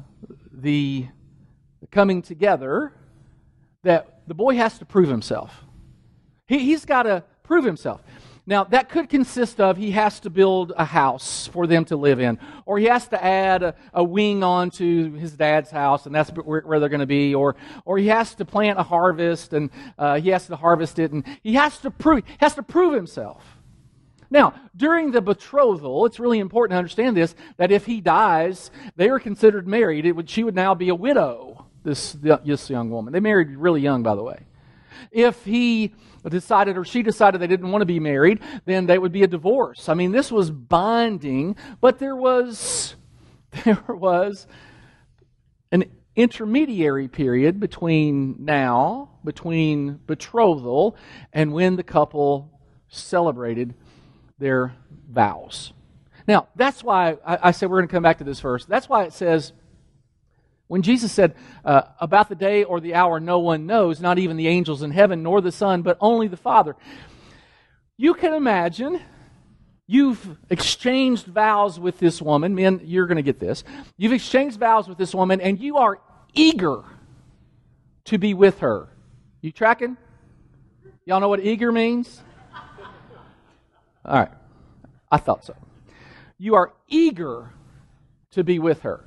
the 0.52 1.08
coming 1.90 2.22
together 2.22 2.94
that 3.84 4.22
the 4.28 4.34
boy 4.34 4.56
has 4.56 4.78
to 4.80 4.86
prove 4.86 5.10
himself. 5.10 5.64
He, 6.48 6.60
he's 6.60 6.86
got 6.86 7.04
to 7.04 7.24
prove 7.44 7.64
himself. 7.64 8.02
Now, 8.50 8.64
that 8.64 8.88
could 8.88 9.10
consist 9.10 9.60
of 9.60 9.76
he 9.76 9.92
has 9.92 10.22
to 10.22 10.30
build 10.30 10.72
a 10.78 10.86
house 10.86 11.48
for 11.48 11.68
them 11.68 11.84
to 11.86 11.98
live 11.98 12.22
in, 12.22 12.40
or 12.66 12.80
he 12.80 12.86
has 12.86 13.06
to 13.10 13.22
add 13.22 13.62
a, 13.62 13.76
a 13.94 14.02
wing 14.02 14.42
onto 14.42 15.16
his 15.16 15.34
dad's 15.34 15.70
house, 15.70 16.06
and 16.06 16.16
that's 16.16 16.30
where, 16.32 16.62
where 16.62 16.80
they're 16.80 16.88
going 16.88 17.02
to 17.02 17.06
be, 17.06 17.36
or, 17.36 17.58
or 17.84 17.98
he 17.98 18.08
has 18.08 18.34
to 18.36 18.46
plant 18.46 18.80
a 18.80 18.84
harvest, 18.84 19.52
and 19.52 19.70
uh, 20.00 20.22
he 20.22 20.30
has 20.30 20.48
to 20.48 20.56
harvest 20.56 20.98
it, 20.98 21.12
and 21.12 21.26
he 21.44 21.56
has 21.56 21.78
to 21.80 21.92
prove, 21.92 22.24
has 22.38 22.56
to 22.56 22.64
prove 22.64 22.94
himself. 22.94 23.44
Now, 24.30 24.54
during 24.78 25.12
the 25.12 25.22
betrothal, 25.22 26.06
it's 26.06 26.20
really 26.20 26.40
important 26.40 26.76
to 26.76 26.78
understand 26.78 27.18
this 27.18 27.36
that 27.58 27.72
if 27.74 27.86
he 27.86 28.00
dies, 28.00 28.72
they 28.96 29.10
are 29.10 29.20
considered 29.20 29.68
married. 29.68 30.10
Would, 30.10 30.30
she 30.30 30.46
would 30.46 30.56
now 30.56 30.74
be 30.74 30.88
a 30.88 30.96
widow, 30.96 31.66
this, 31.84 32.14
this 32.14 32.70
young 32.70 32.90
woman. 32.92 33.12
They 33.12 33.20
married 33.20 33.50
really 33.50 33.82
young, 33.82 34.04
by 34.04 34.16
the 34.16 34.24
way. 34.24 34.47
If 35.12 35.46
he 35.46 35.94
decided 36.28 36.78
or 36.78 36.84
she 36.84 37.04
decided 37.04 37.40
they 37.40 37.48
didn't 37.48 37.72
want 37.72 37.82
to 37.82 37.86
be 37.86 38.00
married, 38.00 38.40
then 38.66 38.86
they 38.86 38.98
would 38.98 39.12
be 39.12 39.24
a 39.24 39.28
divorce. 39.28 39.90
I 39.90 39.94
mean, 39.94 40.12
this 40.12 40.32
was 40.32 40.52
binding, 40.52 41.56
but 41.82 42.00
there 42.00 42.16
was 42.16 42.96
there 43.64 43.84
was 43.88 44.48
an 45.72 45.86
intermediary 46.16 47.08
period 47.08 47.60
between 47.60 48.36
now, 48.40 49.10
between 49.24 50.00
betrothal, 50.08 50.98
and 51.32 51.54
when 51.54 51.76
the 51.76 51.84
couple 51.84 52.60
celebrated 52.90 53.76
their 54.40 54.74
vows. 55.10 55.74
Now, 56.28 56.48
that's 56.56 56.84
why 56.84 57.18
I, 57.26 57.40
I 57.44 57.52
said 57.52 57.70
we're 57.70 57.78
going 57.78 57.88
to 57.88 57.94
come 57.94 58.04
back 58.04 58.18
to 58.18 58.24
this 58.24 58.40
verse. 58.40 58.66
That's 58.66 58.90
why 58.90 59.04
it 59.04 59.14
says, 59.14 59.54
when 60.68 60.82
Jesus 60.82 61.12
said, 61.12 61.36
uh, 61.64 61.84
about 62.00 62.30
the 62.30 62.36
day 62.36 62.64
or 62.64 62.80
the 62.80 62.94
hour 62.94 63.20
no 63.20 63.40
one 63.40 63.66
knows, 63.66 64.02
not 64.02 64.20
even 64.20 64.38
the 64.38 64.48
angels 64.48 64.84
in 64.84 64.92
heaven, 64.92 65.24
nor 65.24 65.42
the 65.42 65.52
Son, 65.52 65.82
but 65.82 65.98
only 66.02 66.28
the 66.28 66.38
Father. 66.38 66.76
You 67.98 68.14
can 68.14 68.34
imagine 68.34 69.02
you've 69.88 70.38
exchanged 70.50 71.26
vows 71.26 71.80
with 71.80 71.98
this 72.00 72.22
woman. 72.22 72.54
Men, 72.54 72.82
you're 72.84 73.08
going 73.08 73.18
to 73.18 73.24
get 73.24 73.40
this. 73.40 73.64
You've 73.98 74.12
exchanged 74.12 74.60
vows 74.60 74.88
with 74.88 74.98
this 74.98 75.16
woman, 75.16 75.40
and 75.42 75.60
you 75.60 75.78
are 75.78 76.00
eager 76.34 76.84
to 78.06 78.18
be 78.18 78.34
with 78.34 78.60
her. 78.60 78.90
You 79.42 79.52
tracking? 79.52 79.98
Y'all 81.06 81.22
know 81.22 81.30
what 81.30 81.40
eager 81.40 81.72
means? 81.72 82.22
All 84.04 84.20
right. 84.20 84.32
I 85.10 85.18
thought 85.18 85.46
so. 85.46 85.56
You 86.38 86.56
are 86.56 86.74
eager 86.88 87.50
to 88.32 88.44
be 88.44 88.60
with 88.60 88.82
her. 88.82 89.06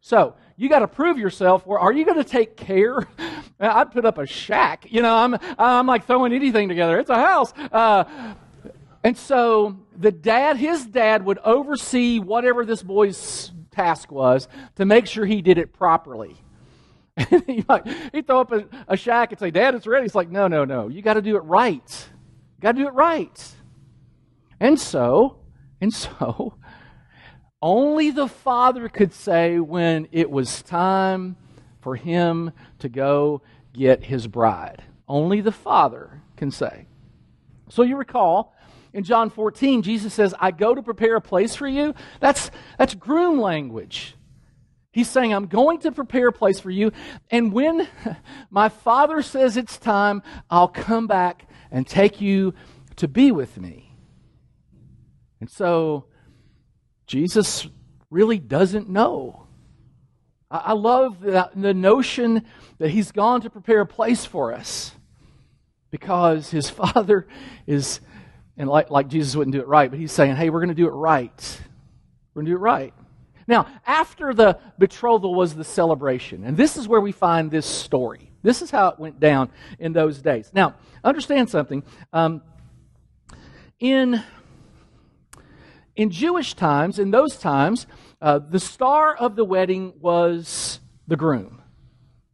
So, 0.00 0.34
you 0.56 0.68
got 0.68 0.78
to 0.80 0.88
prove 0.88 1.18
yourself. 1.18 1.64
Are 1.68 1.92
you 1.92 2.04
going 2.04 2.16
to 2.16 2.24
take 2.24 2.56
care? 2.56 3.06
I'd 3.60 3.92
put 3.92 4.04
up 4.04 4.18
a 4.18 4.26
shack. 4.26 4.86
You 4.90 5.02
know, 5.02 5.14
I'm, 5.14 5.36
I'm 5.58 5.86
like 5.86 6.06
throwing 6.06 6.32
anything 6.32 6.68
together. 6.68 6.98
It's 6.98 7.10
a 7.10 7.14
house. 7.14 7.52
Uh, 7.52 8.34
and 9.04 9.16
so 9.16 9.78
the 9.96 10.10
dad, 10.10 10.56
his 10.56 10.86
dad 10.86 11.24
would 11.24 11.38
oversee 11.38 12.18
whatever 12.18 12.64
this 12.64 12.82
boy's 12.82 13.52
task 13.70 14.10
was 14.10 14.48
to 14.76 14.84
make 14.84 15.06
sure 15.06 15.26
he 15.26 15.42
did 15.42 15.58
it 15.58 15.72
properly. 15.72 16.36
he 17.46 17.64
might, 17.68 17.86
he'd 18.12 18.26
throw 18.26 18.40
up 18.40 18.52
a, 18.52 18.66
a 18.88 18.96
shack 18.96 19.32
and 19.32 19.38
say, 19.38 19.50
Dad, 19.50 19.74
it's 19.74 19.86
ready. 19.86 20.04
He's 20.04 20.14
like, 20.14 20.30
No, 20.30 20.48
no, 20.48 20.64
no. 20.64 20.88
You 20.88 21.02
got 21.02 21.14
to 21.14 21.22
do 21.22 21.36
it 21.36 21.40
right. 21.40 22.08
You 22.56 22.62
got 22.62 22.72
to 22.72 22.82
do 22.82 22.88
it 22.88 22.94
right. 22.94 23.54
And 24.60 24.78
so, 24.78 25.38
and 25.80 25.92
so, 25.92 26.54
only 27.66 28.12
the 28.12 28.28
Father 28.28 28.88
could 28.88 29.12
say 29.12 29.58
when 29.58 30.06
it 30.12 30.30
was 30.30 30.62
time 30.62 31.34
for 31.80 31.96
him 31.96 32.52
to 32.78 32.88
go 32.88 33.42
get 33.72 34.04
his 34.04 34.28
bride. 34.28 34.84
Only 35.08 35.40
the 35.40 35.50
Father 35.50 36.22
can 36.36 36.52
say. 36.52 36.86
So 37.68 37.82
you 37.82 37.96
recall 37.96 38.54
in 38.92 39.02
John 39.02 39.30
14, 39.30 39.82
Jesus 39.82 40.14
says, 40.14 40.32
I 40.38 40.52
go 40.52 40.76
to 40.76 40.82
prepare 40.82 41.16
a 41.16 41.20
place 41.20 41.56
for 41.56 41.66
you. 41.66 41.92
That's, 42.20 42.52
that's 42.78 42.94
groom 42.94 43.40
language. 43.40 44.14
He's 44.92 45.10
saying, 45.10 45.34
I'm 45.34 45.46
going 45.46 45.80
to 45.80 45.90
prepare 45.90 46.28
a 46.28 46.32
place 46.32 46.60
for 46.60 46.70
you. 46.70 46.92
And 47.32 47.52
when 47.52 47.88
my 48.48 48.68
Father 48.68 49.22
says 49.22 49.56
it's 49.56 49.76
time, 49.76 50.22
I'll 50.48 50.68
come 50.68 51.08
back 51.08 51.48
and 51.72 51.84
take 51.84 52.20
you 52.20 52.54
to 52.94 53.08
be 53.08 53.32
with 53.32 53.58
me. 53.58 53.92
And 55.40 55.50
so 55.50 56.04
Jesus 57.06 57.66
really 58.10 58.38
doesn't 58.38 58.88
know. 58.88 59.46
I 60.50 60.72
love 60.74 61.20
the 61.20 61.74
notion 61.74 62.44
that 62.78 62.90
he's 62.90 63.10
gone 63.10 63.40
to 63.42 63.50
prepare 63.50 63.80
a 63.80 63.86
place 63.86 64.24
for 64.24 64.52
us 64.52 64.92
because 65.90 66.50
his 66.50 66.70
father 66.70 67.26
is, 67.66 68.00
and 68.56 68.68
like, 68.68 68.90
like 68.90 69.08
Jesus 69.08 69.34
wouldn't 69.34 69.54
do 69.54 69.60
it 69.60 69.66
right, 69.66 69.90
but 69.90 69.98
he's 69.98 70.12
saying, 70.12 70.36
hey, 70.36 70.50
we're 70.50 70.60
going 70.60 70.68
to 70.68 70.74
do 70.74 70.86
it 70.86 70.92
right. 70.92 71.60
We're 72.32 72.42
going 72.42 72.46
to 72.46 72.52
do 72.52 72.56
it 72.56 72.60
right. 72.60 72.94
Now, 73.48 73.66
after 73.86 74.34
the 74.34 74.58
betrothal 74.78 75.34
was 75.34 75.54
the 75.54 75.64
celebration, 75.64 76.44
and 76.44 76.56
this 76.56 76.76
is 76.76 76.88
where 76.88 77.00
we 77.00 77.12
find 77.12 77.50
this 77.50 77.66
story. 77.66 78.30
This 78.42 78.62
is 78.62 78.70
how 78.70 78.88
it 78.88 78.98
went 78.98 79.20
down 79.20 79.50
in 79.78 79.92
those 79.92 80.20
days. 80.20 80.50
Now, 80.52 80.74
understand 81.02 81.48
something. 81.48 81.82
Um, 82.12 82.42
in 83.78 84.22
in 85.96 86.10
Jewish 86.10 86.54
times, 86.54 86.98
in 86.98 87.10
those 87.10 87.36
times, 87.36 87.86
uh, 88.20 88.38
the 88.38 88.60
star 88.60 89.14
of 89.14 89.34
the 89.34 89.44
wedding 89.44 89.94
was 90.00 90.80
the 91.08 91.16
groom. 91.16 91.62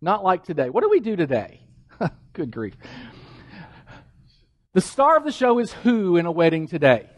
Not 0.00 0.25
like 0.25 0.45
today. 0.45 0.69
What 0.69 0.83
do 0.83 0.90
we 0.90 1.00
do 1.00 1.16
today? 1.16 1.61
Good 2.33 2.50
grief. 2.50 2.75
The 4.75 4.81
star 4.81 5.16
of 5.16 5.25
the 5.25 5.33
show 5.33 5.59
is 5.59 5.73
who 5.73 6.16
in 6.16 6.26
a 6.26 6.33
wedding 6.33 6.66
today? 6.66 7.09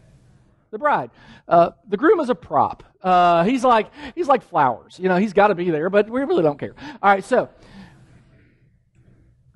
The 0.71 0.77
bride. 0.77 1.09
Uh, 1.47 1.71
the 1.87 1.97
groom 1.97 2.19
is 2.19 2.29
a 2.29 2.35
prop. 2.35 2.83
Uh, 3.01 3.43
he's 3.43 3.63
like 3.63 3.91
he's 4.13 4.27
like 4.27 4.43
flowers. 4.43 4.99
You 4.99 5.09
know, 5.09 5.17
he's 5.17 5.33
got 5.33 5.47
to 5.47 5.55
be 5.55 5.69
there, 5.69 5.89
but 5.89 6.09
we 6.09 6.21
really 6.23 6.43
don't 6.43 6.59
care. 6.59 6.73
All 7.01 7.11
right, 7.11 7.23
so 7.23 7.49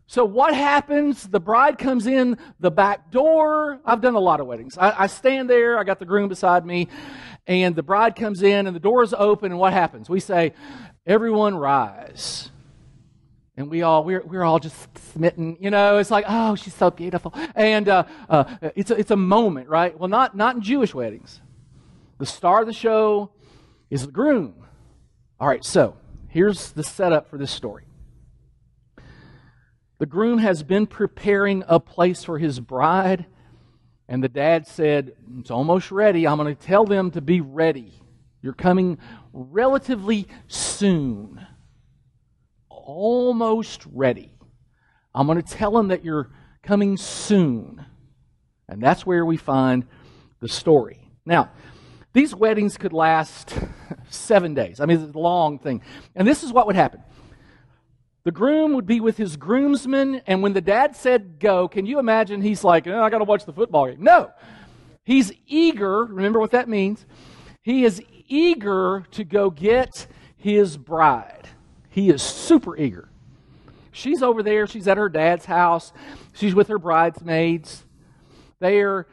so 0.09 0.25
what 0.25 0.55
happens? 0.55 1.27
The 1.27 1.39
bride 1.39 1.77
comes 1.77 2.07
in 2.07 2.39
the 2.59 2.71
back 2.71 3.11
door. 3.11 3.79
I've 3.85 4.01
done 4.01 4.15
a 4.15 4.19
lot 4.19 4.39
of 4.39 4.47
weddings. 4.47 4.75
I, 4.75 5.03
I, 5.03 5.05
stand 5.05 5.47
there. 5.47 5.77
I 5.77 5.83
got 5.83 5.99
the 5.99 6.05
groom 6.05 6.29
beside 6.29 6.65
me, 6.65 6.87
and 7.45 7.75
the 7.75 7.83
bride 7.83 8.15
comes 8.15 8.41
in, 8.41 8.65
and 8.65 8.75
the 8.75 8.79
door's 8.79 9.13
open. 9.13 9.51
And 9.51 9.59
what 9.59 9.71
happens? 9.71 10.09
We 10.09 10.19
say, 10.19 10.53
"Everyone 11.05 11.55
rise." 11.55 12.49
And 13.55 13.69
we 13.69 13.83
all 13.83 14.03
we're 14.03 14.23
we're 14.25 14.41
all 14.43 14.57
just 14.57 14.97
smitten, 15.11 15.57
you 15.59 15.69
know. 15.69 15.99
It's 15.99 16.09
like, 16.09 16.25
oh, 16.27 16.55
she's 16.55 16.73
so 16.73 16.89
beautiful, 16.89 17.31
and 17.53 17.87
uh, 17.87 18.05
uh, 18.27 18.45
it's 18.75 18.89
a, 18.89 18.95
it's 18.95 19.11
a 19.11 19.15
moment, 19.15 19.69
right? 19.69 19.95
Well, 19.95 20.09
not 20.09 20.35
not 20.35 20.55
in 20.55 20.63
Jewish 20.63 20.91
weddings. 20.91 21.39
The 22.17 22.25
star 22.25 22.61
of 22.61 22.65
the 22.65 22.73
show 22.73 23.29
is 23.91 24.07
the 24.07 24.11
groom. 24.11 24.55
All 25.39 25.47
right, 25.47 25.63
so 25.63 25.97
here's 26.29 26.71
the 26.71 26.83
setup 26.83 27.29
for 27.29 27.37
this 27.37 27.51
story. 27.51 27.83
The 29.99 30.05
groom 30.05 30.37
has 30.37 30.63
been 30.63 30.87
preparing 30.87 31.63
a 31.67 31.77
place 31.79 32.23
for 32.23 32.39
his 32.39 32.61
bride, 32.61 33.25
and 34.07 34.23
the 34.23 34.29
dad 34.29 34.65
said, 34.65 35.13
It's 35.37 35.51
almost 35.51 35.91
ready. 35.91 36.25
I'm 36.25 36.37
going 36.37 36.55
to 36.55 36.61
tell 36.61 36.85
them 36.85 37.11
to 37.11 37.21
be 37.21 37.41
ready. 37.41 37.93
You're 38.41 38.53
coming 38.53 38.97
relatively 39.33 40.27
soon. 40.47 41.45
Almost 42.69 43.85
ready. 43.91 44.31
I'm 45.13 45.27
going 45.27 45.41
to 45.41 45.47
tell 45.47 45.71
them 45.71 45.89
that 45.89 46.05
you're 46.05 46.29
coming 46.63 46.95
soon. 46.95 47.85
And 48.69 48.81
that's 48.81 49.05
where 49.05 49.25
we 49.25 49.35
find 49.35 49.85
the 50.39 50.47
story. 50.47 51.11
Now, 51.25 51.51
these 52.13 52.33
weddings 52.33 52.77
could 52.77 52.93
last 52.93 53.53
seven 54.09 54.53
days. 54.53 54.79
I 54.79 54.85
mean, 54.85 55.01
it's 55.01 55.13
a 55.13 55.19
long 55.19 55.59
thing. 55.59 55.81
And 56.15 56.25
this 56.25 56.43
is 56.43 56.53
what 56.53 56.67
would 56.67 56.77
happen 56.77 57.03
the 58.23 58.31
groom 58.31 58.73
would 58.73 58.85
be 58.85 58.99
with 58.99 59.17
his 59.17 59.37
groomsmen, 59.37 60.21
and 60.27 60.43
when 60.43 60.53
the 60.53 60.61
dad 60.61 60.95
said 60.95 61.39
go, 61.39 61.67
can 61.67 61.85
you 61.85 61.99
imagine 61.99 62.41
he's 62.41 62.63
like, 62.63 62.85
oh, 62.87 63.01
I 63.01 63.09
got 63.09 63.19
to 63.19 63.23
watch 63.23 63.45
the 63.45 63.53
football 63.53 63.87
game? 63.87 64.03
No. 64.03 64.31
He's 65.05 65.31
eager, 65.47 66.05
remember 66.05 66.39
what 66.39 66.51
that 66.51 66.67
means? 66.67 67.05
He 67.61 67.85
is 67.85 68.01
eager 68.27 69.05
to 69.11 69.23
go 69.23 69.49
get 69.49 70.07
his 70.37 70.77
bride. 70.77 71.47
He 71.89 72.09
is 72.09 72.21
super 72.21 72.77
eager. 72.77 73.09
She's 73.91 74.21
over 74.21 74.43
there, 74.43 74.67
she's 74.67 74.87
at 74.87 74.97
her 74.97 75.09
dad's 75.09 75.45
house, 75.45 75.91
she's 76.33 76.53
with 76.53 76.67
her 76.67 76.77
bridesmaids. 76.77 77.85
They 78.59 78.81
are 78.81 79.07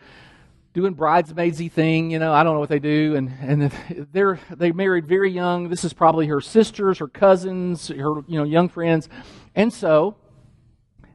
doing 0.76 0.94
bridesmaidsy 0.94 1.72
thing. 1.72 2.10
You 2.10 2.18
know, 2.18 2.34
I 2.34 2.44
don't 2.44 2.52
know 2.52 2.60
what 2.60 2.68
they 2.68 2.78
do, 2.78 3.16
and 3.16 3.32
and 3.40 3.72
they're 4.12 4.38
they 4.54 4.72
married 4.72 5.06
very 5.06 5.30
young. 5.32 5.70
This 5.70 5.84
is 5.84 5.94
probably 5.94 6.26
her 6.26 6.42
sisters, 6.42 6.98
her 6.98 7.08
cousins, 7.08 7.88
her 7.88 8.20
you 8.28 8.38
know 8.38 8.44
young 8.44 8.68
friends, 8.68 9.08
and 9.54 9.72
so 9.72 10.16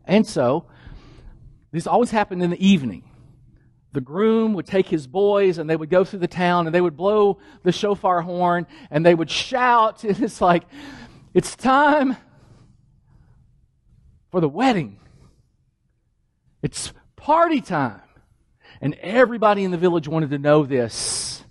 and 0.04 0.26
so 0.26 0.66
this 1.72 1.86
always 1.86 2.10
happened 2.10 2.42
in 2.42 2.50
the 2.50 2.66
evening. 2.66 3.04
The 3.94 4.02
groom 4.02 4.54
would 4.54 4.66
take 4.66 4.88
his 4.88 5.06
boys 5.06 5.58
and 5.58 5.70
they 5.70 5.76
would 5.76 5.90
go 5.90 6.04
through 6.04 6.20
the 6.20 6.28
town 6.28 6.66
and 6.66 6.74
they 6.74 6.82
would 6.82 6.98
blow 6.98 7.40
the 7.64 7.72
shofar 7.72 8.22
horn 8.22 8.66
and 8.90 9.06
they 9.06 9.14
would 9.14 9.30
shout. 9.30 10.04
And 10.12 10.20
it's 10.22 10.40
like, 10.40 10.64
it's 11.34 11.58
time 11.58 12.16
for 14.32 14.40
the 14.40 14.48
wedding. 14.48 14.98
It's 16.64 16.94
party 17.18 17.60
time. 17.60 18.02
And 18.82 18.96
everybody 18.96 19.64
in 19.64 19.72
the 19.72 19.78
village 19.78 20.08
wanted 20.08 20.32
to 20.32 20.40
know 20.40 20.64
this. 20.64 21.44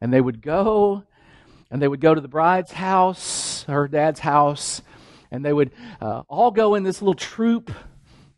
And 0.00 0.12
they 0.12 0.20
would 0.20 0.42
go, 0.42 1.02
and 1.70 1.82
they 1.82 1.88
would 1.88 2.00
go 2.00 2.14
to 2.14 2.20
the 2.20 2.28
bride's 2.28 2.70
house, 2.70 3.64
her 3.64 3.88
dad's 3.88 4.20
house, 4.20 4.82
and 5.30 5.44
they 5.44 5.52
would 5.52 5.72
uh, 6.00 6.22
all 6.28 6.50
go 6.50 6.74
in 6.76 6.84
this 6.84 7.02
little 7.02 7.14
troop 7.14 7.72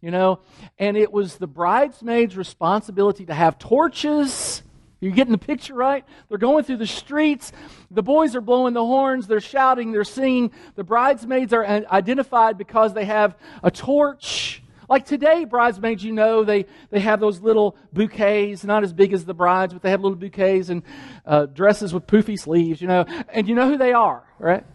you 0.00 0.10
know, 0.10 0.40
and 0.78 0.96
it 0.96 1.12
was 1.12 1.36
the 1.36 1.46
bridesmaid's 1.46 2.36
responsibility 2.36 3.26
to 3.26 3.34
have 3.34 3.58
torches. 3.58 4.62
You're 4.98 5.12
getting 5.12 5.32
the 5.32 5.38
picture 5.38 5.74
right? 5.74 6.04
They're 6.28 6.38
going 6.38 6.64
through 6.64 6.78
the 6.78 6.86
streets. 6.86 7.52
The 7.90 8.02
boys 8.02 8.34
are 8.34 8.40
blowing 8.40 8.72
the 8.72 8.84
horns. 8.84 9.26
They're 9.26 9.40
shouting. 9.40 9.92
They're 9.92 10.04
singing. 10.04 10.52
The 10.74 10.84
bridesmaids 10.84 11.52
are 11.52 11.64
identified 11.64 12.56
because 12.56 12.94
they 12.94 13.04
have 13.04 13.36
a 13.62 13.70
torch. 13.70 14.62
Like 14.90 15.06
today, 15.06 15.44
bridesmaids, 15.44 16.02
you 16.02 16.10
know, 16.10 16.42
they, 16.42 16.66
they 16.90 16.98
have 16.98 17.20
those 17.20 17.40
little 17.40 17.76
bouquets, 17.92 18.64
not 18.64 18.82
as 18.82 18.92
big 18.92 19.12
as 19.12 19.24
the 19.24 19.32
brides, 19.32 19.72
but 19.72 19.82
they 19.82 19.90
have 19.90 20.00
little 20.00 20.18
bouquets 20.18 20.68
and 20.68 20.82
uh, 21.24 21.46
dresses 21.46 21.94
with 21.94 22.08
poofy 22.08 22.36
sleeves, 22.36 22.82
you 22.82 22.88
know. 22.88 23.04
And 23.28 23.48
you 23.48 23.54
know 23.54 23.68
who 23.68 23.78
they 23.78 23.92
are, 23.92 24.24
right? 24.40 24.66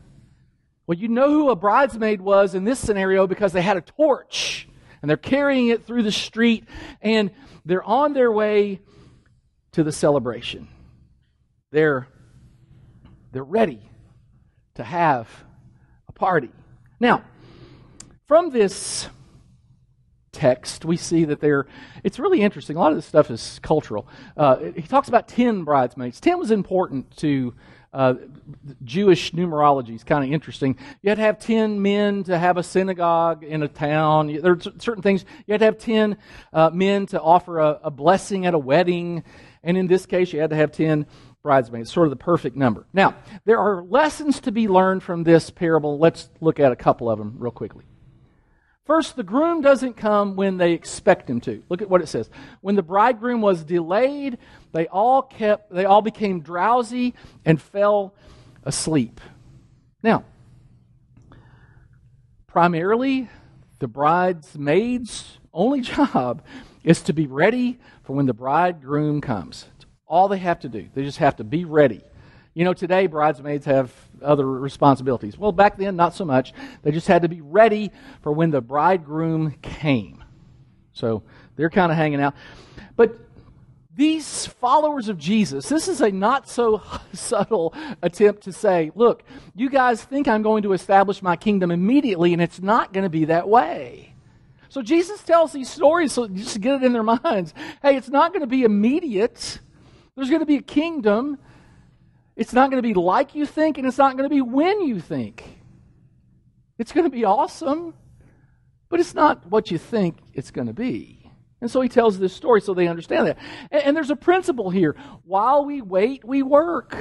Well, 0.88 0.98
you 0.98 1.10
know 1.10 1.30
who 1.30 1.50
a 1.50 1.56
bridesmaid 1.58 2.22
was 2.22 2.56
in 2.56 2.64
this 2.64 2.80
scenario 2.80 3.28
because 3.28 3.52
they 3.52 3.62
had 3.62 3.76
a 3.76 3.82
torch 3.82 4.70
and 5.02 5.10
they're 5.10 5.18
carrying 5.18 5.68
it 5.68 5.86
through 5.86 6.04
the 6.04 6.14
street 6.14 6.64
and 7.02 7.30
they're 7.66 7.84
on 7.84 8.14
their 8.14 8.32
way 8.32 8.80
to 9.74 9.84
the 9.84 9.92
celebration. 9.92 10.70
They're, 11.72 12.08
they're 13.34 13.44
ready 13.44 13.82
to 14.76 14.84
have 14.86 15.28
a 16.08 16.14
party. 16.14 16.52
Now, 17.02 17.26
from 18.28 18.50
this 18.50 19.10
text, 20.36 20.84
we 20.86 20.98
see 20.98 21.26
that 21.26 21.40
there, 21.40 21.66
it's 22.04 22.20
really 22.20 22.42
interesting. 22.42 22.76
A 22.76 22.80
lot 22.80 22.92
of 22.92 22.98
this 22.98 23.06
stuff 23.06 23.32
is 23.32 23.60
cultural. 23.64 24.08
Uh, 24.36 24.58
he 24.76 24.82
talks 24.82 25.08
about 25.08 25.28
10 25.28 25.64
bridesmaids. 25.64 26.20
10 26.20 26.38
was 26.38 26.52
important 26.52 27.16
to 27.18 27.54
uh, 27.94 28.16
Jewish 28.84 29.32
numerology. 29.32 29.92
It's 29.92 30.04
kind 30.04 30.26
of 30.26 30.32
interesting. 30.32 30.78
You 31.02 31.10
had 31.10 31.16
to 31.16 31.22
have 31.24 31.40
10 31.40 31.82
men 31.82 32.26
to 32.26 32.38
have 32.38 32.58
a 32.58 32.64
synagogue 32.64 33.44
in 33.44 33.64
a 33.64 33.70
town. 33.70 34.28
There 34.28 34.52
are 34.52 34.60
certain 34.80 35.02
things. 35.02 35.24
You 35.48 35.54
had 35.54 35.60
to 35.60 35.66
have 35.66 35.78
10 35.78 36.18
uh, 36.52 36.70
men 36.72 37.06
to 37.08 37.22
offer 37.22 37.60
a, 37.60 37.80
a 37.84 37.92
blessing 37.92 38.46
at 38.46 38.54
a 38.54 38.60
wedding. 38.60 39.24
And 39.64 39.78
in 39.78 39.88
this 39.88 40.06
case, 40.06 40.34
you 40.34 40.42
had 40.42 40.50
to 40.50 40.58
have 40.58 40.74
10 40.74 41.06
bridesmaids, 41.42 41.92
sort 41.92 42.08
of 42.08 42.10
the 42.10 42.18
perfect 42.18 42.58
number. 42.58 42.86
Now, 42.92 43.16
there 43.46 43.60
are 43.60 43.82
lessons 43.84 44.42
to 44.42 44.52
be 44.52 44.68
learned 44.68 45.02
from 45.02 45.24
this 45.24 45.50
parable. 45.50 45.98
Let's 45.98 46.30
look 46.42 46.60
at 46.60 46.74
a 46.74 46.76
couple 46.76 47.10
of 47.10 47.18
them 47.18 47.36
real 47.38 47.52
quickly. 47.52 47.86
First, 48.86 49.16
the 49.16 49.24
groom 49.24 49.62
doesn't 49.62 49.96
come 49.96 50.36
when 50.36 50.58
they 50.58 50.74
expect 50.74 51.28
him 51.28 51.42
to. 51.42 51.64
Look 51.70 51.82
at 51.82 51.90
what 51.90 52.02
it 52.02 52.08
says. 52.08 52.30
When 52.62 52.76
the 52.76 52.84
bridegroom 52.84 53.42
was 53.42 53.64
delayed, 53.64 54.38
they 54.74 54.88
all 54.88 55.24
kept 55.24 55.74
they 55.74 55.86
all 55.86 56.04
became 56.04 56.42
drowsy 56.42 57.16
and 57.44 57.60
fell 57.60 58.14
asleep. 58.64 59.20
Now, 60.04 60.24
primarily 62.46 63.28
the 63.80 63.88
bridesmaid's 63.88 65.40
only 65.52 65.82
job 65.82 66.44
is 66.84 67.02
to 67.04 67.14
be 67.14 67.26
ready 67.26 67.80
for 68.04 68.16
when 68.16 68.28
the 68.28 68.34
bridegroom 68.34 69.20
comes. 69.20 69.66
It's 69.78 69.88
all 70.06 70.28
they 70.28 70.38
have 70.38 70.60
to 70.60 70.70
do. 70.70 70.88
They 70.94 71.04
just 71.04 71.18
have 71.18 71.38
to 71.38 71.44
be 71.44 71.66
ready. 71.66 72.04
You 72.54 72.66
know, 72.66 72.74
today 72.74 73.08
bridesmaids 73.08 73.66
have 73.66 73.92
other 74.22 74.46
responsibilities. 74.46 75.38
Well, 75.38 75.52
back 75.52 75.78
then, 75.78 75.96
not 75.96 76.14
so 76.14 76.26
much. 76.26 76.54
They 76.84 76.92
just 76.92 77.08
had 77.08 77.22
to 77.24 77.30
be 77.30 77.42
ready 77.42 77.92
for 78.22 78.32
when 78.32 78.52
the 78.52 78.62
bridegroom 78.62 79.56
came. 79.62 80.24
So 80.94 81.24
they're 81.56 81.70
kind 81.70 81.92
of 81.92 81.98
hanging 81.98 82.22
out. 82.22 82.36
But 82.96 83.20
these 83.96 84.46
followers 84.46 85.08
of 85.08 85.18
Jesus, 85.18 85.70
this 85.70 85.88
is 85.88 86.02
a 86.02 86.12
not 86.12 86.50
so 86.50 86.82
subtle 87.14 87.74
attempt 88.02 88.44
to 88.44 88.52
say, 88.52 88.92
look, 88.96 89.24
you 89.56 89.70
guys 89.70 90.04
think 90.04 90.28
I'm 90.28 90.42
going 90.42 90.64
to 90.64 90.74
establish 90.74 91.22
my 91.22 91.36
kingdom 91.36 91.72
immediately, 91.72 92.34
and 92.34 92.42
it's 92.42 92.62
not 92.62 92.92
going 92.92 93.04
to 93.04 93.10
be 93.10 93.26
that 93.26 93.48
way. 93.48 94.14
So 94.70 94.82
Jesus 94.82 95.24
tells 95.24 95.54
these 95.54 95.70
stories 95.70 96.12
so 96.12 96.28
just 96.28 96.54
to 96.54 96.60
get 96.60 96.76
it 96.76 96.84
in 96.84 96.92
their 96.92 97.04
minds. 97.04 97.54
Hey, 97.82 97.96
it's 97.96 98.10
not 98.10 98.34
going 98.34 98.42
to 98.42 98.48
be 98.48 98.64
immediate. 98.64 99.60
There's 100.16 100.30
going 100.30 100.42
to 100.42 100.46
be 100.46 100.58
a 100.58 100.62
kingdom. 100.62 101.40
It's 102.36 102.54
not 102.54 102.70
going 102.70 102.82
to 102.82 102.88
be 102.88 102.94
like 102.94 103.36
you 103.36 103.46
think, 103.46 103.78
and 103.78 103.88
it's 103.88 103.98
not 103.98 104.18
going 104.18 104.30
to 104.30 104.34
be 104.34 104.42
when 104.42 104.82
you 104.82 105.00
think. 105.00 105.44
It's 106.78 106.92
going 106.92 107.06
to 107.06 107.10
be 107.10 107.24
awesome, 107.24 107.94
but 108.90 109.00
it's 109.00 109.14
not 109.14 109.46
what 109.50 109.72
you 109.72 109.78
think 109.78 110.18
it's 110.34 110.52
going 110.52 110.68
to 110.68 110.74
be. 110.74 111.32
And 111.62 111.72
so 111.72 111.82
he 111.82 111.88
tells 111.88 112.20
this 112.20 112.34
story 112.34 112.62
so 112.62 112.74
they 112.74 112.88
understand 112.88 113.28
that. 113.28 113.38
And, 113.72 113.84
and 113.84 113.98
there's 113.98 114.10
a 114.10 114.16
principle 114.16 114.70
here. 114.70 114.96
While 115.24 115.66
we 115.66 115.82
wait, 115.82 116.26
we 116.26 116.44
work. 116.44 116.96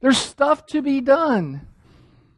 There's 0.00 0.18
stuff 0.18 0.64
to 0.66 0.80
be 0.80 1.00
done. 1.00 1.66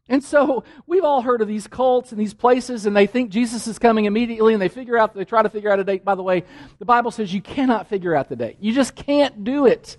And 0.09 0.25
so 0.25 0.65
we've 0.89 1.05
all 1.05 1.23
heard 1.23 1.41
of 1.41 1.47
these 1.47 1.69
cults 1.69 2.11
and 2.11 2.21
these 2.21 2.35
places, 2.35 2.85
and 2.85 2.97
they 2.97 3.07
think 3.07 3.31
Jesus 3.31 3.69
is 3.69 3.79
coming 3.79 4.07
immediately, 4.07 4.55
and 4.55 4.61
they 4.61 4.69
figure 4.69 4.99
out, 4.99 5.15
they 5.15 5.25
try 5.25 5.41
to 5.41 5.49
figure 5.49 5.71
out 5.71 5.79
a 5.79 5.85
date. 5.85 6.05
By 6.05 6.17
the 6.17 6.23
way, 6.23 6.43
the 6.81 6.85
Bible 6.85 7.13
says 7.13 7.33
you 7.33 7.41
cannot 7.41 7.87
figure 7.87 8.17
out 8.17 8.29
the 8.29 8.35
date. 8.35 8.57
You 8.59 8.73
just 8.73 8.97
can't 8.97 9.45
do 9.45 9.67
it. 9.67 9.97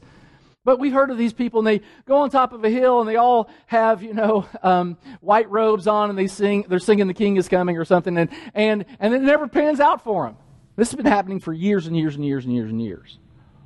But 0.64 0.80
we've 0.80 0.94
heard 0.94 1.10
of 1.10 1.18
these 1.18 1.34
people, 1.34 1.60
and 1.60 1.68
they 1.68 1.82
go 2.06 2.18
on 2.18 2.30
top 2.30 2.54
of 2.54 2.64
a 2.64 2.70
hill, 2.70 3.00
and 3.00 3.10
they 3.10 3.16
all 3.16 3.50
have, 3.66 4.04
you 4.04 4.14
know, 4.14 4.46
um, 4.64 4.98
white 5.20 5.50
robes 5.50 5.88
on, 5.88 6.10
and 6.10 6.18
they 6.18 6.28
sing, 6.28 6.66
they're 6.68 6.80
singing 6.80 7.08
"The 7.08 7.14
King 7.14 7.38
is 7.38 7.48
Coming" 7.48 7.78
or 7.78 7.86
something, 7.86 8.18
and 8.18 8.30
and 8.54 8.86
and 9.00 9.14
it 9.14 9.22
never 9.22 9.48
pans 9.48 9.80
out 9.80 10.04
for 10.04 10.26
them. 10.26 10.38
This 10.76 10.92
has 10.92 10.96
been 10.96 11.06
happening 11.06 11.40
for 11.40 11.54
years 11.54 11.88
and 11.88 11.98
years 11.98 12.16
and 12.16 12.26
years 12.26 12.46
and 12.46 12.54
years 12.54 12.70
and 12.70 12.82
years. 12.82 13.18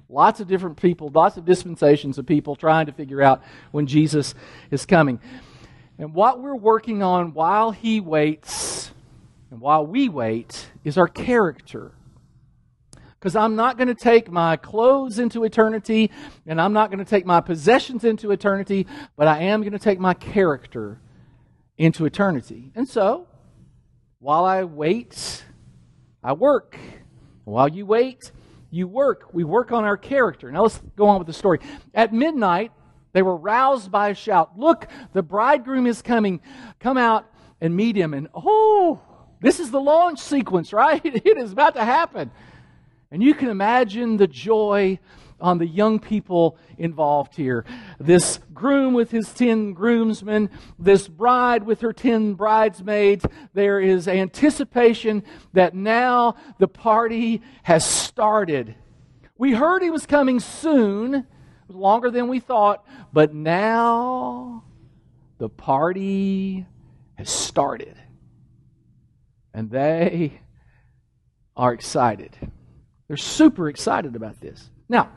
Lots 0.08 0.40
of 0.40 0.48
different 0.48 0.78
people, 0.78 1.10
lots 1.10 1.36
of 1.38 1.46
dispensations 1.46 2.18
of 2.18 2.26
people 2.26 2.56
trying 2.56 2.86
to 2.86 2.92
figure 2.92 3.22
out 3.22 3.42
when 3.72 3.88
Jesus 3.88 4.36
is 4.72 4.86
coming. 4.86 5.20
And 5.98 6.14
what 6.14 6.42
we're 6.42 6.56
working 6.56 7.02
on 7.04 7.34
while 7.34 7.72
He 7.72 8.00
waits 8.00 8.92
and 9.52 9.60
while 9.62 9.86
we 9.86 10.10
wait 10.10 10.70
is 10.84 10.98
our 10.98 11.08
character. 11.08 11.94
Because 13.26 13.36
I'm 13.36 13.56
not 13.56 13.76
going 13.76 13.88
to 13.88 13.96
take 13.96 14.32
my 14.32 14.56
clothes 14.56 15.18
into 15.18 15.46
eternity 15.46 16.12
and 16.46 16.62
I'm 16.62 16.74
not 16.74 16.92
going 16.92 17.04
to 17.04 17.10
take 17.10 17.26
my 17.26 17.42
possessions 17.42 18.04
into 18.04 18.30
eternity, 18.30 18.86
but 19.16 19.28
I 19.28 19.46
am 19.46 19.62
going 19.62 19.74
to 19.74 19.80
take 19.80 20.00
my 20.00 20.14
character 20.14 21.02
into 21.76 22.06
eternity. 22.06 22.72
And 22.76 22.88
so, 22.88 23.28
while 24.20 24.46
I 24.46 24.64
wait, 24.66 25.44
I 26.24 26.34
work. 26.34 26.78
While 27.46 27.68
you 27.68 27.88
wait, 27.88 28.32
you 28.70 28.88
work. 28.88 29.34
We 29.34 29.44
work 29.44 29.72
on 29.72 29.86
our 29.86 29.98
character. 29.98 30.52
Now 30.52 30.62
let's 30.62 30.80
go 30.96 31.08
on 31.08 31.18
with 31.18 31.26
the 31.26 31.34
story. 31.34 31.62
At 31.96 32.14
midnight, 32.14 32.74
they 33.14 33.24
were 33.24 33.38
roused 33.38 33.90
by 33.90 34.10
a 34.10 34.14
shout. 34.14 34.56
Look, 34.56 34.88
the 35.14 35.24
bridegroom 35.24 35.88
is 35.88 36.04
coming. 36.04 36.42
Come 36.80 37.00
out 37.00 37.26
and 37.60 37.76
meet 37.76 37.96
him. 37.96 38.14
And 38.14 38.28
oh, 38.36 39.02
this 39.42 39.60
is 39.60 39.72
the 39.72 39.82
launch 39.82 40.20
sequence, 40.20 40.72
right? 40.74 41.04
It 41.04 41.40
is 41.40 41.52
about 41.52 41.74
to 41.74 41.84
happen. 41.84 42.30
And 43.12 43.24
you 43.24 43.34
can 43.34 43.50
imagine 43.50 44.18
the 44.18 44.28
joy 44.28 45.00
on 45.40 45.58
the 45.58 45.68
young 45.68 46.00
people 46.00 46.58
involved 46.78 47.36
here. 47.36 47.66
This 48.00 48.40
groom 48.54 48.94
with 48.94 49.12
his 49.12 49.34
ten 49.34 49.74
groomsmen, 49.74 50.50
this 50.80 51.08
bride 51.08 51.64
with 51.64 51.82
her 51.82 51.94
ten 51.94 52.34
bridesmaids. 52.34 53.26
There 53.54 53.80
is 53.80 54.08
anticipation 54.08 55.24
that 55.54 55.74
now 55.76 56.36
the 56.58 56.68
party 56.68 57.42
has 57.64 57.86
started. 57.86 58.76
We 59.38 59.54
heard 59.54 59.84
he 59.84 59.90
was 59.90 60.06
coming 60.06 60.40
soon, 60.40 61.28
longer 61.68 62.10
than 62.10 62.30
we 62.30 62.40
thought, 62.40 62.86
but 63.12 63.34
now 63.34 64.64
the 65.38 65.50
party 65.50 66.66
has 67.16 67.30
started. 67.30 67.98
And 69.54 69.70
they 69.70 70.40
are 71.58 71.74
excited. 71.74 72.38
They're 73.08 73.18
super 73.18 73.70
excited 73.70 74.16
about 74.16 74.40
this. 74.42 74.70
Now, 74.90 75.10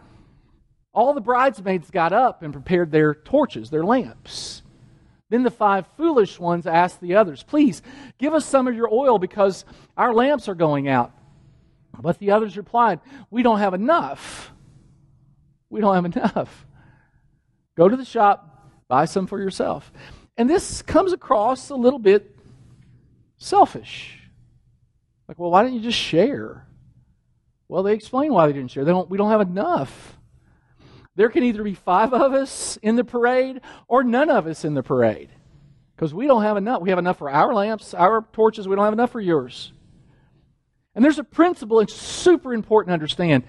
all 0.92 1.14
the 1.14 1.20
bridesmaids 1.20 1.90
got 1.90 2.12
up 2.12 2.42
and 2.42 2.53
prepared 2.53 2.90
their 2.90 3.14
torches, 3.14 3.70
their 3.70 3.85
lamps. 3.85 4.62
Then 5.31 5.42
the 5.42 5.51
five 5.51 5.87
foolish 5.96 6.38
ones 6.38 6.66
asked 6.66 7.01
the 7.01 7.16
others, 7.16 7.42
Please 7.42 7.83
give 8.18 8.33
us 8.33 8.46
some 8.46 8.66
of 8.66 8.74
your 8.74 8.92
oil 8.92 9.18
because 9.18 9.64
our 9.96 10.14
lamps 10.14 10.48
are 10.48 10.55
going 10.55 10.88
out. 10.88 11.12
But 12.01 12.18
the 12.18 12.31
others 12.31 12.57
replied, 12.57 13.01
We 13.31 13.42
don't 13.42 13.59
have 13.59 13.74
enough. 13.74 14.53
We 15.70 15.81
don't 15.81 15.94
have 15.94 16.16
enough. 16.16 16.66
Go 17.77 17.88
to 17.88 17.96
the 17.96 18.05
shop, 18.05 18.70
buy 18.88 19.05
some 19.05 19.27
for 19.27 19.38
yourself. 19.38 19.92
And 20.37 20.48
this 20.48 20.83
comes 20.83 21.12
across 21.12 21.70
a 21.70 21.74
little 21.74 21.98
bit 21.98 22.37
selfish. 23.37 24.18
Like, 25.27 25.38
well, 25.38 25.51
why 25.51 25.62
don't 25.62 25.74
you 25.74 25.81
just 25.81 25.98
share? 25.98 26.68
Well, 27.69 27.83
they 27.83 27.95
explain 27.95 28.33
why 28.33 28.47
they 28.47 28.55
didn't 28.55 28.71
share. 28.71 28.85
They 28.85 28.93
don't, 28.93 29.11
we 29.11 29.19
don't 29.19 29.31
have 29.31 29.43
enough. 29.43 30.19
There 31.15 31.29
can 31.29 31.43
either 31.43 31.63
be 31.63 31.75
five 31.75 32.13
of 32.15 32.33
us 32.33 32.79
in 32.83 32.97
the 32.97 33.05
parade 33.05 33.61
or 33.89 34.05
none 34.05 34.31
of 34.31 34.47
us 34.47 34.65
in 34.65 34.75
the 34.75 34.83
parade. 34.83 35.31
Because 35.95 36.15
we 36.15 36.27
don't 36.27 36.43
have 36.43 36.57
enough. 36.57 36.81
We 36.81 36.91
have 36.91 36.99
enough 36.99 37.19
for 37.19 37.29
our 37.29 37.53
lamps, 37.53 37.93
our 37.93 38.25
torches. 38.33 38.69
We 38.69 38.77
don't 38.77 38.85
have 38.85 38.93
enough 38.93 39.11
for 39.11 39.21
yours. 39.21 39.73
And 40.95 41.05
there's 41.05 41.19
a 41.19 41.25
principle 41.25 41.81
it's 41.81 41.95
super 41.95 42.55
important 42.55 42.91
to 42.91 42.95
understand. 42.95 43.45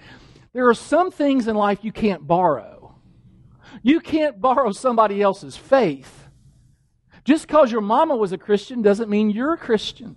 There 0.52 0.68
are 0.68 0.74
some 0.74 1.10
things 1.10 1.46
in 1.46 1.54
life 1.56 1.78
you 1.82 1.92
can't 1.92 2.26
borrow. 2.26 2.96
You 3.82 4.00
can't 4.00 4.40
borrow 4.40 4.72
somebody 4.72 5.22
else's 5.22 5.56
faith. 5.56 6.28
Just 7.24 7.46
because 7.46 7.70
your 7.70 7.80
mama 7.80 8.16
was 8.16 8.32
a 8.32 8.38
Christian 8.38 8.82
doesn't 8.82 9.08
mean 9.08 9.30
you're 9.30 9.54
a 9.54 9.58
Christian. 9.58 10.16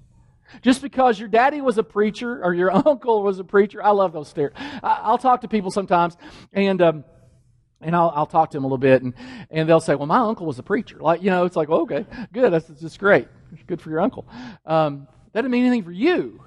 Just 0.62 0.82
because 0.82 1.20
your 1.20 1.28
daddy 1.28 1.62
was 1.62 1.78
a 1.78 1.84
preacher 1.84 2.44
or 2.44 2.54
your 2.54 2.72
uncle 2.88 3.24
was 3.24 3.40
a 3.40 3.44
preacher, 3.44 3.84
I 3.84 3.92
love 3.92 4.14
those 4.14 4.28
stares. 4.30 4.54
I, 4.56 5.10
will 5.10 5.18
talk 5.18 5.42
to 5.42 5.48
people 5.48 5.72
sometimes, 5.72 6.18
and 6.52 6.82
um, 6.82 7.04
and 7.82 7.96
I'll, 7.96 8.12
I'll 8.16 8.26
talk 8.26 8.52
to 8.52 8.58
them 8.58 8.64
a 8.64 8.68
little 8.68 8.78
bit, 8.78 9.02
and, 9.02 9.14
and 9.50 9.68
they'll 9.68 9.80
say, 9.80 9.96
"Well, 9.96 10.08
my 10.08 10.20
uncle 10.20 10.46
was 10.46 10.60
a 10.60 10.64
preacher." 10.64 10.98
Like 11.00 11.22
you 11.24 11.30
know, 11.30 11.46
it's 11.46 11.56
like, 11.56 11.70
well, 11.70 11.82
"Okay, 11.82 12.06
good. 12.32 12.52
That's 12.52 12.68
just 12.80 13.00
great. 13.00 13.28
Good 13.68 13.82
for 13.82 13.90
your 13.90 14.02
uncle." 14.02 14.28
Um, 14.66 15.08
that 15.34 15.42
didn't 15.42 15.52
mean 15.52 15.66
anything 15.66 15.84
for 15.84 15.92
you. 15.92 16.43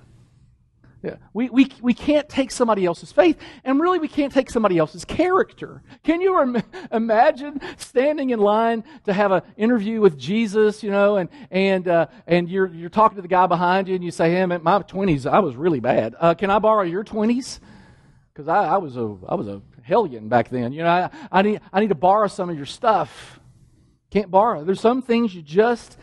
Yeah. 1.03 1.17
We, 1.35 1.51
we, 1.51 1.69
we 1.83 1.95
can't 1.95 2.29
take 2.29 2.51
somebody 2.51 2.85
else's 2.85 3.13
faith, 3.13 3.39
and 3.65 3.79
really 3.81 3.99
we 3.99 4.09
can't 4.09 4.33
take 4.33 4.51
somebody 4.51 4.79
else's 4.79 5.05
character. 5.05 5.83
Can 6.03 6.21
you 6.21 6.41
Im- 6.41 6.63
imagine 6.93 7.61
standing 7.77 8.31
in 8.31 8.41
line 8.41 8.83
to 9.05 9.13
have 9.13 9.31
an 9.31 9.43
interview 9.57 10.01
with 10.01 10.19
Jesus, 10.19 10.83
you 10.83 10.91
know, 10.91 11.17
and, 11.17 11.29
and, 11.51 11.87
uh, 11.87 12.07
and 12.27 12.49
you're, 12.49 12.69
you're 12.69 12.89
talking 12.91 13.17
to 13.17 13.23
the 13.23 13.29
guy 13.29 13.47
behind 13.47 13.89
you, 13.89 13.95
and 13.95 14.03
you 14.03 14.11
say, 14.11 14.31
hey, 14.31 14.41
in 14.41 14.49
my 14.49 14.59
20s, 14.59 15.31
I 15.31 15.39
was 15.39 15.55
really 15.55 15.81
bad. 15.81 16.15
Uh, 16.19 16.35
can 16.35 16.51
I 16.51 16.59
borrow 16.59 16.83
your 16.83 17.05
20s? 17.05 17.61
Because 18.33 18.49
I, 18.49 18.65
I, 18.65 18.77
was 18.79 18.97
a, 18.97 19.17
I 19.29 19.35
was 19.35 19.49
a 19.49 19.63
hellion 19.83 20.29
back 20.29 20.49
then. 20.49 20.73
You 20.73 20.83
know, 20.83 20.89
I, 20.89 21.11
I, 21.31 21.43
need, 21.43 21.61
I 21.73 21.81
need 21.81 21.91
to 21.91 21.95
borrow 21.95 22.27
some 22.27 22.51
of 22.51 22.57
your 22.57 22.67
stuff. 22.67 23.39
Can't 24.11 24.31
borrow. 24.31 24.65
There's 24.65 24.81
some 24.81 25.03
things 25.03 25.35
you 25.35 25.43
just 25.43 25.99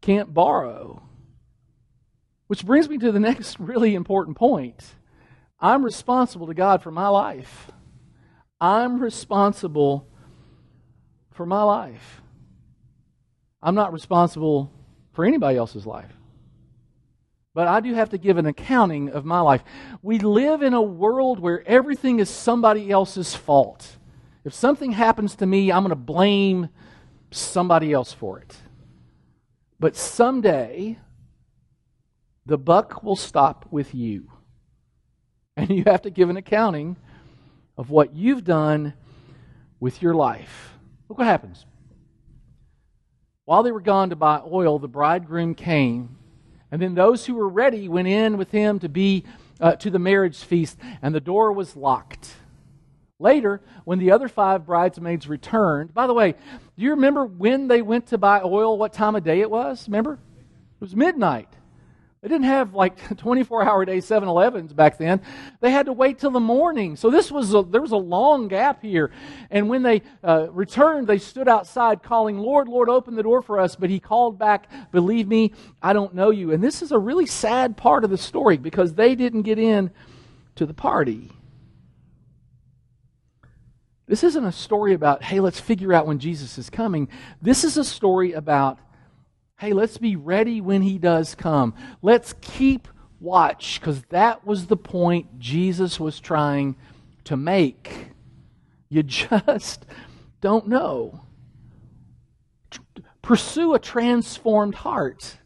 can't 0.00 0.32
borrow. 0.32 1.01
Which 2.52 2.66
brings 2.66 2.86
me 2.86 2.98
to 2.98 3.10
the 3.10 3.18
next 3.30 3.58
really 3.58 3.94
important 3.94 4.36
point. 4.36 4.84
I'm 5.58 5.82
responsible 5.82 6.48
to 6.48 6.52
God 6.52 6.82
for 6.82 6.90
my 6.90 7.08
life. 7.08 7.70
I'm 8.60 9.00
responsible 9.00 10.06
for 11.30 11.46
my 11.46 11.62
life. 11.62 12.20
I'm 13.62 13.74
not 13.74 13.94
responsible 13.94 14.70
for 15.14 15.24
anybody 15.24 15.56
else's 15.56 15.86
life. 15.86 16.12
But 17.54 17.68
I 17.68 17.80
do 17.80 17.94
have 17.94 18.10
to 18.10 18.18
give 18.18 18.36
an 18.36 18.44
accounting 18.44 19.08
of 19.08 19.24
my 19.24 19.40
life. 19.40 19.64
We 20.02 20.18
live 20.18 20.60
in 20.60 20.74
a 20.74 20.82
world 20.82 21.40
where 21.40 21.66
everything 21.66 22.18
is 22.18 22.28
somebody 22.28 22.90
else's 22.90 23.34
fault. 23.34 23.96
If 24.44 24.52
something 24.52 24.92
happens 24.92 25.36
to 25.36 25.46
me, 25.46 25.72
I'm 25.72 25.84
going 25.84 25.88
to 25.88 25.96
blame 25.96 26.68
somebody 27.30 27.94
else 27.94 28.12
for 28.12 28.40
it. 28.40 28.54
But 29.80 29.96
someday, 29.96 30.98
the 32.46 32.58
buck 32.58 33.02
will 33.02 33.16
stop 33.16 33.66
with 33.70 33.94
you. 33.94 34.30
And 35.56 35.70
you 35.70 35.84
have 35.86 36.02
to 36.02 36.10
give 36.10 36.30
an 36.30 36.36
accounting 36.36 36.96
of 37.76 37.90
what 37.90 38.14
you've 38.14 38.44
done 38.44 38.94
with 39.80 40.02
your 40.02 40.14
life. 40.14 40.74
Look 41.08 41.18
what 41.18 41.26
happens. 41.26 41.66
While 43.44 43.62
they 43.62 43.72
were 43.72 43.80
gone 43.80 44.10
to 44.10 44.16
buy 44.16 44.40
oil, 44.46 44.78
the 44.78 44.88
bridegroom 44.88 45.54
came, 45.54 46.16
and 46.70 46.80
then 46.80 46.94
those 46.94 47.26
who 47.26 47.34
were 47.34 47.48
ready 47.48 47.88
went 47.88 48.08
in 48.08 48.38
with 48.38 48.50
him 48.50 48.78
to 48.78 48.88
be 48.88 49.24
uh, 49.60 49.76
to 49.76 49.90
the 49.90 49.98
marriage 49.98 50.38
feast, 50.38 50.78
and 51.02 51.14
the 51.14 51.20
door 51.20 51.52
was 51.52 51.76
locked. 51.76 52.34
Later, 53.18 53.60
when 53.84 53.98
the 53.98 54.10
other 54.10 54.28
five 54.28 54.66
bridesmaids 54.66 55.28
returned, 55.28 55.92
by 55.92 56.06
the 56.06 56.14
way, 56.14 56.32
do 56.32 56.38
you 56.82 56.90
remember 56.90 57.24
when 57.24 57.68
they 57.68 57.82
went 57.82 58.06
to 58.08 58.18
buy 58.18 58.40
oil, 58.42 58.78
what 58.78 58.92
time 58.92 59.14
of 59.14 59.22
day 59.22 59.40
it 59.40 59.50
was? 59.50 59.86
Remember? 59.86 60.14
It 60.14 60.80
was 60.80 60.96
midnight. 60.96 61.48
They 62.22 62.28
didn't 62.28 62.44
have 62.44 62.72
like 62.72 63.16
24 63.18 63.64
hour 63.64 63.84
day 63.84 64.00
7 64.00 64.28
Elevens 64.28 64.72
back 64.72 64.96
then. 64.96 65.20
They 65.60 65.72
had 65.72 65.86
to 65.86 65.92
wait 65.92 66.20
till 66.20 66.30
the 66.30 66.40
morning. 66.40 66.94
So 66.94 67.10
this 67.10 67.32
was 67.32 67.52
a, 67.52 67.62
there 67.62 67.82
was 67.82 67.90
a 67.90 67.96
long 67.96 68.46
gap 68.46 68.80
here. 68.80 69.10
And 69.50 69.68
when 69.68 69.82
they 69.82 70.02
uh, 70.22 70.46
returned, 70.52 71.08
they 71.08 71.18
stood 71.18 71.48
outside 71.48 72.02
calling, 72.02 72.38
Lord, 72.38 72.68
Lord, 72.68 72.88
open 72.88 73.16
the 73.16 73.24
door 73.24 73.42
for 73.42 73.58
us. 73.58 73.74
But 73.74 73.90
he 73.90 73.98
called 73.98 74.38
back, 74.38 74.68
Believe 74.92 75.26
me, 75.26 75.52
I 75.82 75.92
don't 75.92 76.14
know 76.14 76.30
you. 76.30 76.52
And 76.52 76.62
this 76.62 76.80
is 76.80 76.92
a 76.92 76.98
really 76.98 77.26
sad 77.26 77.76
part 77.76 78.04
of 78.04 78.10
the 78.10 78.18
story 78.18 78.56
because 78.56 78.94
they 78.94 79.16
didn't 79.16 79.42
get 79.42 79.58
in 79.58 79.90
to 80.54 80.64
the 80.64 80.74
party. 80.74 81.32
This 84.06 84.22
isn't 84.22 84.44
a 84.44 84.52
story 84.52 84.94
about, 84.94 85.24
hey, 85.24 85.40
let's 85.40 85.58
figure 85.58 85.92
out 85.92 86.06
when 86.06 86.18
Jesus 86.20 86.58
is 86.58 86.70
coming. 86.70 87.08
This 87.40 87.64
is 87.64 87.76
a 87.76 87.84
story 87.84 88.32
about 88.32 88.78
hey, 89.62 89.72
let's 89.72 89.96
be 89.96 90.16
ready 90.16 90.60
when 90.60 90.82
he 90.82 90.98
does 90.98 91.36
come. 91.36 91.72
Let's 92.02 92.34
keep 92.40 92.88
watch, 93.20 93.78
because 93.78 94.02
that 94.08 94.44
was 94.44 94.66
the 94.66 94.76
point 94.76 95.38
Jesus 95.38 96.00
was 96.00 96.18
trying 96.18 96.74
to 97.22 97.36
make. 97.36 98.08
You 98.88 99.02
just 99.04 99.86
don't 100.40 100.66
know. 100.66 101.20
Pursue 103.22 103.74
a 103.74 103.78
transformed 103.78 104.74
heart. 104.74 105.36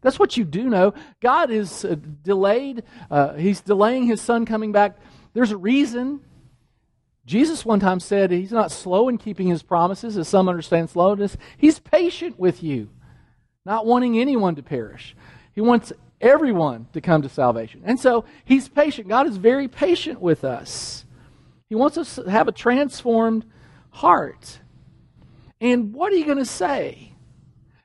That's 0.00 0.18
what 0.18 0.38
you 0.38 0.44
do 0.44 0.70
know. 0.70 0.94
God 1.20 1.50
is 1.50 1.84
uh, 1.84 1.96
delayed. 2.22 2.84
Uh, 3.10 3.34
he's 3.34 3.60
delaying 3.60 4.06
his 4.06 4.22
son 4.22 4.46
coming 4.46 4.72
back. 4.72 4.96
There's 5.34 5.52
a 5.52 5.58
reason. 5.58 6.20
Jesus 7.26 7.66
one 7.66 7.80
time 7.80 8.00
said 8.00 8.30
he's 8.30 8.50
not 8.50 8.72
slow 8.72 9.10
in 9.10 9.18
keeping 9.18 9.48
his 9.48 9.62
promises, 9.62 10.16
as 10.16 10.26
some 10.26 10.48
understand 10.48 10.88
slowness. 10.88 11.36
He's 11.58 11.78
patient 11.78 12.38
with 12.38 12.62
you 12.62 12.88
not 13.68 13.84
wanting 13.84 14.18
anyone 14.18 14.54
to 14.56 14.62
perish. 14.62 15.14
He 15.54 15.60
wants 15.60 15.92
everyone 16.22 16.86
to 16.94 17.02
come 17.02 17.20
to 17.20 17.28
salvation. 17.28 17.82
And 17.84 18.00
so 18.00 18.24
he's 18.46 18.66
patient. 18.66 19.08
God 19.08 19.26
is 19.26 19.36
very 19.36 19.68
patient 19.68 20.20
with 20.22 20.42
us. 20.42 21.04
He 21.68 21.74
wants 21.74 21.98
us 21.98 22.14
to 22.14 22.30
have 22.30 22.48
a 22.48 22.52
transformed 22.52 23.44
heart. 23.90 24.60
And 25.60 25.92
what 25.92 26.12
are 26.12 26.16
you 26.16 26.24
going 26.24 26.38
to 26.38 26.46
say? 26.46 27.12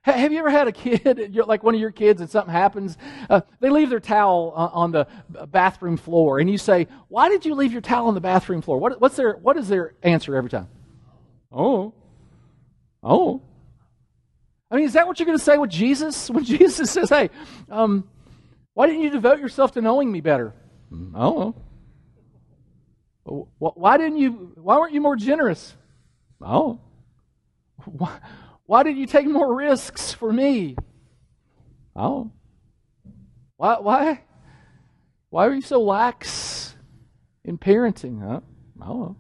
Have 0.04 0.32
you 0.32 0.40
ever 0.40 0.50
had 0.50 0.70
a 0.70 0.72
kid, 0.72 1.36
like 1.48 1.64
one 1.64 1.76
of 1.76 1.82
your 1.82 1.92
kids, 1.92 2.22
and 2.22 2.30
something 2.30 2.52
happens? 2.52 2.98
Uh, 3.30 3.42
they 3.60 3.70
leave 3.70 3.90
their 3.90 4.00
towel 4.00 4.52
on 4.52 4.92
the 4.92 5.08
bathroom 5.48 5.96
floor, 5.96 6.40
and 6.40 6.50
you 6.50 6.58
say, 6.58 6.88
"Why 7.08 7.30
did 7.30 7.46
you 7.46 7.56
leave 7.56 7.72
your 7.72 7.80
towel 7.80 8.08
on 8.08 8.14
the 8.14 8.20
bathroom 8.20 8.62
floor?" 8.62 8.80
What, 8.80 9.00
what's 9.00 9.16
their 9.16 9.38
What 9.38 9.56
is 9.56 9.70
their 9.70 9.94
answer 10.04 10.36
every 10.36 10.50
time? 10.50 10.68
Oh, 11.54 11.94
oh. 13.02 13.42
I 14.74 14.78
mean, 14.78 14.86
is 14.86 14.94
that 14.94 15.06
what 15.06 15.20
you're 15.20 15.28
going 15.28 15.38
to 15.38 15.44
say 15.44 15.60
with 15.60 15.70
Jesus? 15.70 16.30
When 16.34 16.44
Jesus 16.44 16.90
says, 16.90 17.10
hey, 17.10 17.30
um, 17.70 18.10
why 18.74 18.88
didn't 18.88 19.04
you 19.04 19.12
devote 19.12 19.40
yourself 19.40 19.74
to 19.74 19.82
knowing 19.82 20.12
me 20.12 20.20
better? 20.20 20.52
Oh. 21.14 21.54
Why 23.24 23.98
didn't 23.98 24.18
you, 24.18 24.52
why 24.56 24.80
weren't 24.80 24.94
you 24.94 25.02
more 25.02 25.16
generous? 25.16 25.76
Oh. 26.42 26.80
Why, 27.86 28.20
why 28.66 28.84
did 28.84 28.98
you 28.98 29.06
take 29.06 29.28
more 29.28 29.54
risks 29.54 30.14
for 30.14 30.32
me? 30.32 30.78
Oh. 31.96 32.32
Why, 33.58 33.80
why, 33.80 34.22
why 35.30 35.48
are 35.48 35.54
you 35.54 35.62
so 35.62 35.82
lax 35.82 36.76
in 37.44 37.58
parenting? 37.58 38.22
Huh? 38.22 38.40
Oh. 38.82 39.16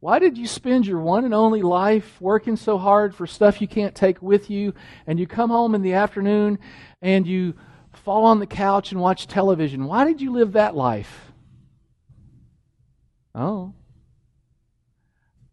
Why 0.00 0.18
did 0.18 0.38
you 0.38 0.46
spend 0.46 0.86
your 0.86 1.00
one 1.00 1.26
and 1.26 1.34
only 1.34 1.60
life 1.60 2.18
working 2.20 2.56
so 2.56 2.78
hard 2.78 3.14
for 3.14 3.26
stuff 3.26 3.60
you 3.60 3.68
can't 3.68 3.94
take 3.94 4.22
with 4.22 4.48
you, 4.50 4.72
and 5.06 5.20
you 5.20 5.26
come 5.26 5.50
home 5.50 5.74
in 5.74 5.82
the 5.82 5.92
afternoon 5.92 6.58
and 7.02 7.26
you 7.26 7.54
fall 7.92 8.24
on 8.24 8.38
the 8.38 8.46
couch 8.46 8.92
and 8.92 9.00
watch 9.00 9.26
television? 9.26 9.84
Why 9.84 10.04
did 10.04 10.22
you 10.22 10.32
live 10.32 10.52
that 10.52 10.74
life? 10.74 11.32
Oh. 13.34 13.74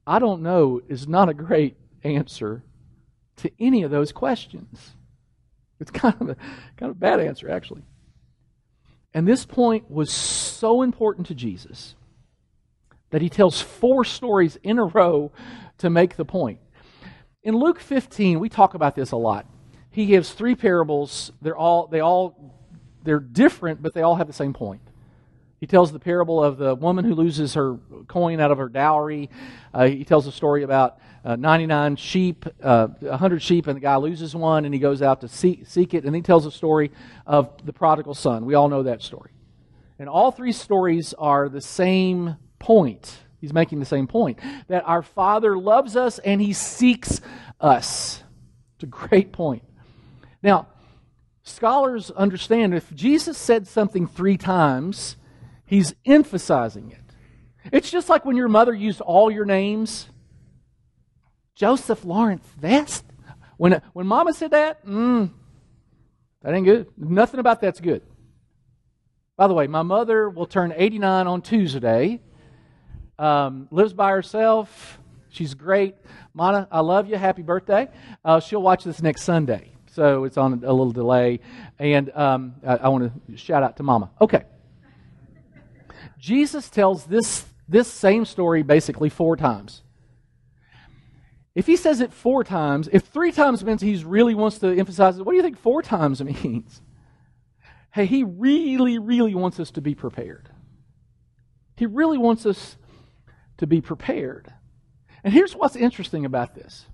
I 0.05 0.19
don't 0.19 0.41
know 0.41 0.81
is 0.88 1.10
not 1.10 1.27
a 1.27 1.33
great 1.33 1.75
answer 2.03 2.63
to 3.38 3.51
any 3.60 3.83
of 3.83 3.91
those 3.91 4.13
questions. 4.13 4.95
It's 5.81 5.91
kind 5.91 6.15
of 6.21 6.29
a 6.29 6.36
kind 6.77 6.89
of 6.89 6.91
a 6.91 6.99
bad 6.99 7.19
answer, 7.19 7.49
actually. 7.49 7.83
And 9.13 9.27
this 9.27 9.45
point 9.45 9.91
was 9.91 10.12
so 10.12 10.81
important 10.81 11.27
to 11.27 11.36
Jesus 11.36 11.95
that 13.10 13.22
he 13.22 13.30
tells 13.30 13.62
four 13.62 14.04
stories 14.04 14.58
in 14.63 14.80
a 14.80 14.86
row 14.86 15.32
to 15.78 15.89
make 15.89 16.15
the 16.15 16.26
point. 16.26 16.60
In 17.43 17.56
Luke 17.56 17.80
15, 17.80 18.39
we 18.39 18.50
talk 18.50 18.74
about 18.74 18.96
this 18.96 19.12
a 19.12 19.17
lot. 19.17 19.46
He 19.89 20.06
gives 20.06 20.32
three 20.32 20.56
parables. 20.56 21.32
They're 21.41 21.58
all 21.58 21.88
they 21.88 22.02
all 22.02 22.54
they're 23.04 23.20
different, 23.20 23.82
but 23.82 23.93
they 23.93 24.02
all 24.02 24.15
have 24.15 24.28
the 24.28 24.34
same 24.34 24.54
point. 24.54 24.82
He 25.60 25.65
tells 25.65 25.91
the 25.91 26.00
parable 26.00 26.43
of 26.43 26.58
the 26.58 26.76
woman 26.76 27.04
who 27.04 27.15
loses 27.15 27.56
her 27.56 27.78
coin 28.08 28.39
out 28.39 28.52
of 28.52 28.60
her 28.60 28.70
dowry. 28.70 29.30
Uh, 29.74 29.88
he 29.88 30.04
tells 30.04 30.28
a 30.28 30.32
story 30.32 30.62
about 30.62 31.00
uh, 31.26 31.36
99 31.36 31.96
sheep, 31.96 32.46
uh, 32.62 32.88
100 33.00 33.41
sheep, 33.41 33.65
and 33.65 33.76
the 33.76 33.82
guy 33.82 33.96
loses 33.96 34.36
one, 34.36 34.65
and 34.65 34.74
he 34.74 34.80
goes 34.80 35.02
out 35.02 35.22
to 35.22 35.28
seek, 35.28 35.65
seek 35.65 35.96
it. 35.96 36.04
And 36.04 36.15
he 36.15 36.22
tells 36.22 36.46
a 36.46 36.52
story 36.52 36.91
of 37.26 37.65
the 37.65 37.74
prodigal 37.74 38.13
son. 38.13 38.46
We 38.46 38.54
all 38.54 38.70
know 38.70 38.84
that 38.84 39.02
story. 39.02 39.32
And 39.98 40.08
all 40.08 40.32
three 40.32 40.52
stories 40.52 41.15
are 41.15 41.50
the 41.50 41.62
same 41.62 42.38
point. 42.60 43.20
He's 43.39 43.54
making 43.54 43.80
the 43.80 43.86
same 43.86 44.08
point 44.08 44.39
that 44.67 44.84
our 44.86 45.02
Father 45.02 45.58
loves 45.58 45.96
us 45.96 46.20
and 46.20 46.41
He 46.41 46.54
seeks 46.54 47.22
us. 47.62 48.24
It's 48.76 48.84
a 48.84 48.88
great 48.88 49.32
point. 49.32 49.63
Now, 50.41 50.67
scholars 51.43 52.12
understand 52.12 52.74
if 52.74 52.93
Jesus 52.93 53.38
said 53.38 53.67
something 53.67 54.08
three 54.08 54.38
times, 54.38 55.15
He's 55.65 55.93
emphasizing 56.06 56.91
it. 56.91 57.00
It's 57.72 57.91
just 57.91 58.10
like 58.10 58.26
when 58.26 58.38
your 58.38 58.48
mother 58.48 58.74
used 58.74 59.02
all 59.02 59.30
your 59.30 59.46
names. 59.46 60.08
Joseph 61.56 62.06
Lawrence 62.06 62.48
Vest. 62.60 63.04
When, 63.58 63.82
when 63.93 64.08
Mama 64.08 64.34
said 64.34 64.52
that, 64.52 64.86
mm, 64.86 65.32
That 66.43 66.54
ain't 66.54 66.65
good. 66.65 66.88
Nothing 66.96 67.39
about 67.39 67.60
that's 67.62 67.80
good. 67.80 68.04
By 69.36 69.48
the 69.48 69.54
way, 69.54 69.67
my 69.67 69.82
mother 69.82 70.30
will 70.30 70.46
turn 70.46 70.74
89 70.76 71.28
on 71.28 71.41
Tuesday. 71.41 72.22
Um, 73.19 73.67
lives 73.71 73.93
by 73.93 74.12
herself. 74.12 74.99
She's 75.30 75.53
great. 75.53 75.95
Mana, 76.34 76.67
I 76.71 76.82
love 76.82 77.10
you. 77.10 77.15
Happy 77.15 77.41
birthday. 77.41 77.89
Uh, 78.23 78.39
she'll 78.39 78.62
watch 78.62 78.84
this 78.84 79.01
next 79.01 79.23
Sunday. 79.23 79.71
So 79.88 80.25
it's 80.25 80.38
on 80.38 80.53
a 80.53 80.71
little 80.71 80.91
delay. 80.91 81.39
And 81.80 82.12
um, 82.12 82.56
I, 82.65 82.75
I 82.77 82.88
want 82.89 83.12
to 83.27 83.38
shout 83.38 83.63
out 83.63 83.77
to 83.77 83.84
Mama. 83.84 84.12
Okay. 84.21 84.43
Jesus 86.19 86.69
tells 86.69 87.06
this, 87.06 87.45
this 87.67 87.88
same 87.88 88.25
story 88.25 88.63
basically 88.63 89.10
four 89.10 89.36
times. 89.36 89.82
If 91.56 91.65
he 91.65 91.75
says 91.75 92.01
it 92.01 92.13
four 92.13 92.43
times, 92.43 92.88
if 92.91 93.06
three 93.06 93.32
times 93.32 93.65
means 93.65 93.82
he 93.82 93.95
really 94.03 94.36
wants 94.36 94.60
to 94.60 94.67
emphasize 94.67 95.17
it, 95.17 95.25
what 95.25 95.32
do 95.32 95.38
you 95.38 95.43
think 95.43 95.58
four 95.58 95.82
times 95.82 96.23
means? 96.43 96.82
Hey, 97.91 98.06
he 98.06 98.23
really, 98.23 98.99
really 98.99 99.34
wants 99.34 99.60
us 99.60 99.71
to 99.71 99.82
be 99.82 99.95
prepared. 99.95 100.49
He 101.75 101.88
really 101.88 102.19
wants 102.19 102.45
us 102.45 102.77
to 103.58 103.67
be 103.67 103.82
prepared. 103.82 104.54
And 105.24 105.34
here's 105.34 105.56
what's 105.56 105.76
interesting 105.76 106.26
about 106.26 106.56
this 106.56 106.86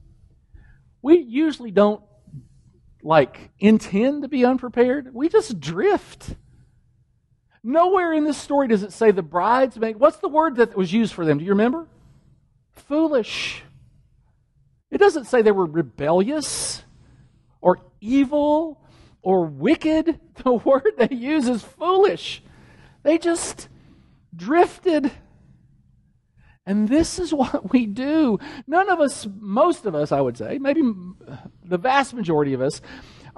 we 1.01 1.19
usually 1.19 1.71
don't 1.71 2.01
like 3.03 3.51
intend 3.59 4.23
to 4.23 4.27
be 4.29 4.45
unprepared, 4.45 5.13
we 5.13 5.29
just 5.29 5.59
drift. 5.59 6.35
Nowhere 7.65 8.11
in 8.11 8.25
this 8.25 8.37
story 8.37 8.67
does 8.67 8.83
it 8.83 8.91
say 8.91 9.11
the 9.11 9.21
bridesmaid. 9.21 9.95
What's 9.97 10.17
the 10.17 10.27
word 10.27 10.57
that 10.57 10.75
was 10.75 10.91
used 10.91 11.13
for 11.13 11.25
them? 11.25 11.37
Do 11.37 11.45
you 11.45 11.51
remember? 11.51 11.87
Foolish. 12.73 13.63
It 14.91 14.97
doesn't 14.97 15.25
say 15.25 15.41
they 15.41 15.51
were 15.51 15.65
rebellious 15.65 16.83
or 17.61 17.79
evil 18.01 18.81
or 19.21 19.45
wicked. 19.45 20.19
The 20.43 20.53
word 20.53 20.95
they 20.97 21.15
use 21.15 21.47
is 21.47 21.63
foolish. 21.63 22.43
They 23.03 23.17
just 23.17 23.69
drifted. 24.35 25.11
And 26.65 26.87
this 26.87 27.19
is 27.19 27.33
what 27.33 27.71
we 27.71 27.85
do. 27.85 28.39
None 28.67 28.89
of 28.89 28.99
us, 28.99 29.27
most 29.39 29.85
of 29.85 29.95
us, 29.95 30.11
I 30.11 30.21
would 30.21 30.37
say, 30.37 30.57
maybe 30.59 30.81
the 31.63 31.77
vast 31.77 32.13
majority 32.13 32.53
of 32.53 32.61
us, 32.61 32.81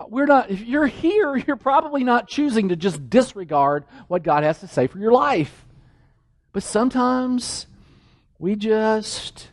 we're 0.09 0.25
not, 0.25 0.51
if 0.51 0.61
you're 0.61 0.87
here, 0.87 1.35
you're 1.47 1.55
probably 1.55 2.03
not 2.03 2.27
choosing 2.27 2.69
to 2.69 2.75
just 2.75 3.09
disregard 3.09 3.85
what 4.07 4.23
God 4.23 4.43
has 4.43 4.59
to 4.59 4.67
say 4.67 4.87
for 4.87 4.99
your 4.99 5.11
life. 5.11 5.65
But 6.51 6.63
sometimes 6.63 7.67
we 8.39 8.55
just 8.55 9.49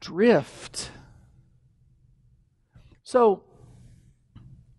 drift. 0.00 0.90
So, 3.02 3.42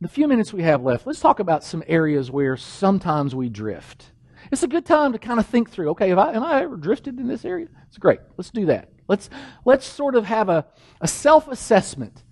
the 0.01 0.07
few 0.07 0.29
minutes 0.29 0.53
we 0.53 0.63
have 0.63 0.81
left, 0.81 1.05
let's 1.05 1.19
talk 1.19 1.39
about 1.39 1.63
some 1.63 1.83
areas 1.87 2.31
where 2.31 2.55
sometimes 2.55 3.35
we 3.35 3.49
drift. 3.49 4.11
It's 4.51 4.63
a 4.63 4.67
good 4.67 4.85
time 4.85 5.13
to 5.13 5.19
kind 5.19 5.39
of 5.39 5.45
think 5.45 5.69
through. 5.69 5.89
Okay, 5.91 6.09
have 6.09 6.17
I, 6.17 6.33
am 6.33 6.43
I 6.43 6.61
ever 6.61 6.77
drifted 6.77 7.19
in 7.19 7.27
this 7.27 7.45
area? 7.45 7.67
It's 7.87 7.97
great. 7.97 8.19
Let's 8.37 8.49
do 8.49 8.65
that. 8.67 8.89
Let's 9.07 9.29
let's 9.65 9.85
sort 9.85 10.15
of 10.15 10.25
have 10.25 10.49
a, 10.49 10.65
a 11.01 11.07
self 11.07 11.47
assessment 11.47 12.23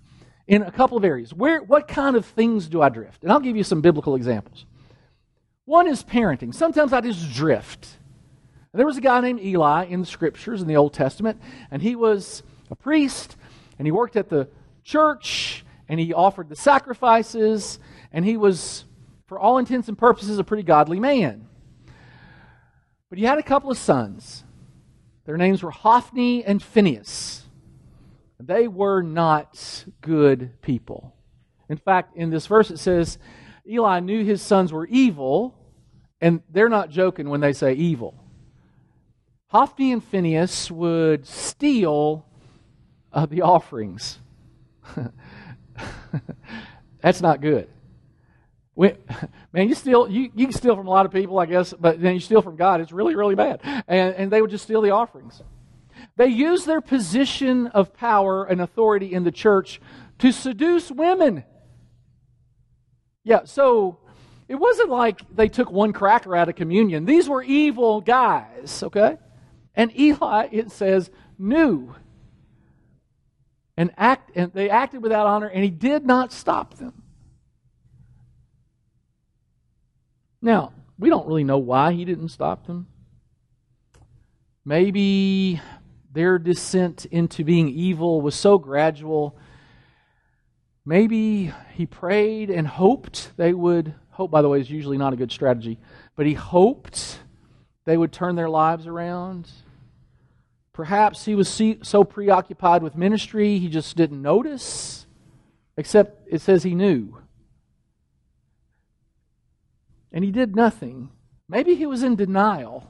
in 0.46 0.62
a 0.62 0.70
couple 0.70 0.96
of 0.96 1.04
areas. 1.04 1.34
Where 1.34 1.62
what 1.62 1.88
kind 1.88 2.16
of 2.16 2.24
things 2.24 2.68
do 2.68 2.80
I 2.80 2.88
drift? 2.88 3.22
And 3.22 3.32
I'll 3.32 3.40
give 3.40 3.56
you 3.56 3.64
some 3.64 3.80
biblical 3.80 4.14
examples. 4.14 4.64
One 5.64 5.86
is 5.86 6.02
parenting. 6.02 6.54
Sometimes 6.54 6.92
I 6.92 7.00
just 7.00 7.32
drift. 7.34 7.98
There 8.72 8.86
was 8.86 8.96
a 8.96 9.00
guy 9.00 9.20
named 9.20 9.40
Eli 9.40 9.86
in 9.86 10.00
the 10.00 10.06
scriptures 10.06 10.62
in 10.62 10.68
the 10.68 10.76
Old 10.76 10.94
Testament, 10.94 11.40
and 11.70 11.82
he 11.82 11.96
was 11.96 12.42
a 12.70 12.76
priest, 12.76 13.36
and 13.78 13.86
he 13.86 13.92
worked 13.92 14.14
at 14.14 14.28
the 14.28 14.48
church, 14.84 15.64
and 15.88 15.98
he 15.98 16.12
offered 16.12 16.48
the 16.48 16.56
sacrifices, 16.56 17.78
and 18.12 18.24
he 18.24 18.36
was, 18.36 18.84
for 19.26 19.38
all 19.38 19.58
intents 19.58 19.88
and 19.88 19.98
purposes, 19.98 20.38
a 20.38 20.44
pretty 20.44 20.62
godly 20.62 21.00
man. 21.00 21.47
But 23.08 23.18
he 23.18 23.24
had 23.24 23.38
a 23.38 23.42
couple 23.42 23.70
of 23.70 23.78
sons. 23.78 24.44
Their 25.24 25.36
names 25.36 25.62
were 25.62 25.70
Hophni 25.70 26.44
and 26.44 26.62
Phineas. 26.62 27.44
They 28.40 28.68
were 28.68 29.02
not 29.02 29.84
good 30.00 30.60
people. 30.62 31.14
In 31.68 31.76
fact, 31.76 32.16
in 32.16 32.30
this 32.30 32.46
verse 32.46 32.70
it 32.70 32.78
says, 32.78 33.18
Eli 33.68 34.00
knew 34.00 34.24
his 34.24 34.40
sons 34.40 34.72
were 34.72 34.86
evil, 34.86 35.54
and 36.20 36.40
they're 36.50 36.68
not 36.68 36.90
joking 36.90 37.28
when 37.28 37.40
they 37.40 37.52
say 37.52 37.74
evil. 37.74 38.14
Hophni 39.48 39.92
and 39.92 40.04
Phineas 40.04 40.70
would 40.70 41.26
steal 41.26 42.24
uh, 43.12 43.26
the 43.26 43.42
offerings. 43.42 44.18
That's 47.00 47.20
not 47.20 47.40
good. 47.40 47.68
We, 48.78 48.92
man, 49.52 49.68
you 49.68 49.74
steal 49.74 50.08
you, 50.08 50.30
you 50.36 50.46
can 50.46 50.52
steal 50.52 50.76
from 50.76 50.86
a 50.86 50.90
lot 50.90 51.04
of 51.04 51.10
people, 51.10 51.40
I 51.40 51.46
guess, 51.46 51.74
but 51.78 52.00
then 52.00 52.14
you 52.14 52.20
steal 52.20 52.42
from 52.42 52.54
God. 52.54 52.80
It's 52.80 52.92
really, 52.92 53.16
really 53.16 53.34
bad. 53.34 53.60
And, 53.64 54.14
and 54.14 54.30
they 54.30 54.40
would 54.40 54.50
just 54.50 54.62
steal 54.62 54.80
the 54.80 54.92
offerings. 54.92 55.42
They 56.16 56.28
use 56.28 56.64
their 56.64 56.80
position 56.80 57.66
of 57.66 57.92
power 57.92 58.44
and 58.44 58.60
authority 58.60 59.12
in 59.12 59.24
the 59.24 59.32
church 59.32 59.80
to 60.20 60.30
seduce 60.30 60.92
women. 60.92 61.42
Yeah, 63.24 63.40
so 63.46 63.98
it 64.46 64.54
wasn't 64.54 64.90
like 64.90 65.22
they 65.34 65.48
took 65.48 65.72
one 65.72 65.92
cracker 65.92 66.36
out 66.36 66.48
of 66.48 66.54
communion. 66.54 67.04
These 67.04 67.28
were 67.28 67.42
evil 67.42 68.00
guys, 68.00 68.84
okay? 68.84 69.18
And 69.74 69.96
Eli, 69.98 70.50
it 70.52 70.70
says, 70.70 71.10
knew 71.36 71.96
and 73.76 73.90
act 73.96 74.30
and 74.36 74.52
they 74.52 74.70
acted 74.70 75.02
without 75.02 75.26
honor 75.26 75.48
and 75.48 75.64
he 75.64 75.70
did 75.70 76.06
not 76.06 76.32
stop 76.32 76.74
them 76.78 77.02
now 80.40 80.72
we 80.98 81.08
don't 81.08 81.26
really 81.26 81.44
know 81.44 81.58
why 81.58 81.92
he 81.92 82.04
didn't 82.04 82.28
stop 82.28 82.66
them 82.66 82.86
maybe 84.68 85.60
their 86.12 86.38
descent 86.38 87.06
into 87.06 87.42
being 87.42 87.68
evil 87.70 88.20
was 88.20 88.34
so 88.34 88.58
gradual. 88.58 89.34
Maybe 90.84 91.52
he 91.72 91.86
prayed 91.86 92.50
and 92.50 92.66
hoped 92.66 93.32
they 93.36 93.54
would 93.54 93.94
hope 94.10 94.30
by 94.30 94.42
the 94.42 94.48
way 94.48 94.60
is 94.60 94.70
usually 94.70 94.98
not 94.98 95.12
a 95.12 95.16
good 95.16 95.30
strategy 95.30 95.78
but 96.16 96.26
he 96.26 96.34
hoped 96.34 97.20
they 97.84 97.96
would 97.96 98.12
turn 98.12 98.36
their 98.36 98.50
lives 98.50 98.86
around. 98.86 99.48
Perhaps 100.74 101.24
he 101.24 101.34
was 101.34 101.48
so 101.82 102.04
preoccupied 102.04 102.82
with 102.82 102.94
ministry 102.94 103.58
he 103.58 103.68
just 103.68 103.96
didn't 103.96 104.20
notice, 104.20 105.06
except 105.76 106.28
it 106.30 106.40
says 106.40 106.62
he 106.62 106.74
knew. 106.74 107.16
And 110.12 110.24
he 110.24 110.30
did 110.30 110.56
nothing. 110.56 111.10
Maybe 111.48 111.74
he 111.74 111.86
was 111.86 112.02
in 112.02 112.16
denial. 112.16 112.88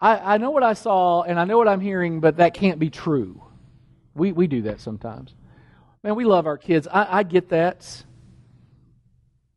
I, 0.00 0.34
I 0.34 0.38
know 0.38 0.50
what 0.50 0.62
I 0.62 0.74
saw 0.74 1.22
and 1.22 1.38
I 1.38 1.44
know 1.44 1.58
what 1.58 1.68
I'm 1.68 1.80
hearing, 1.80 2.20
but 2.20 2.36
that 2.36 2.54
can't 2.54 2.78
be 2.78 2.90
true. 2.90 3.42
We, 4.14 4.32
we 4.32 4.46
do 4.46 4.62
that 4.62 4.80
sometimes. 4.80 5.34
Man, 6.02 6.14
we 6.14 6.24
love 6.24 6.46
our 6.46 6.58
kids. 6.58 6.86
I, 6.90 7.18
I 7.18 7.22
get 7.22 7.48
that. 7.50 8.04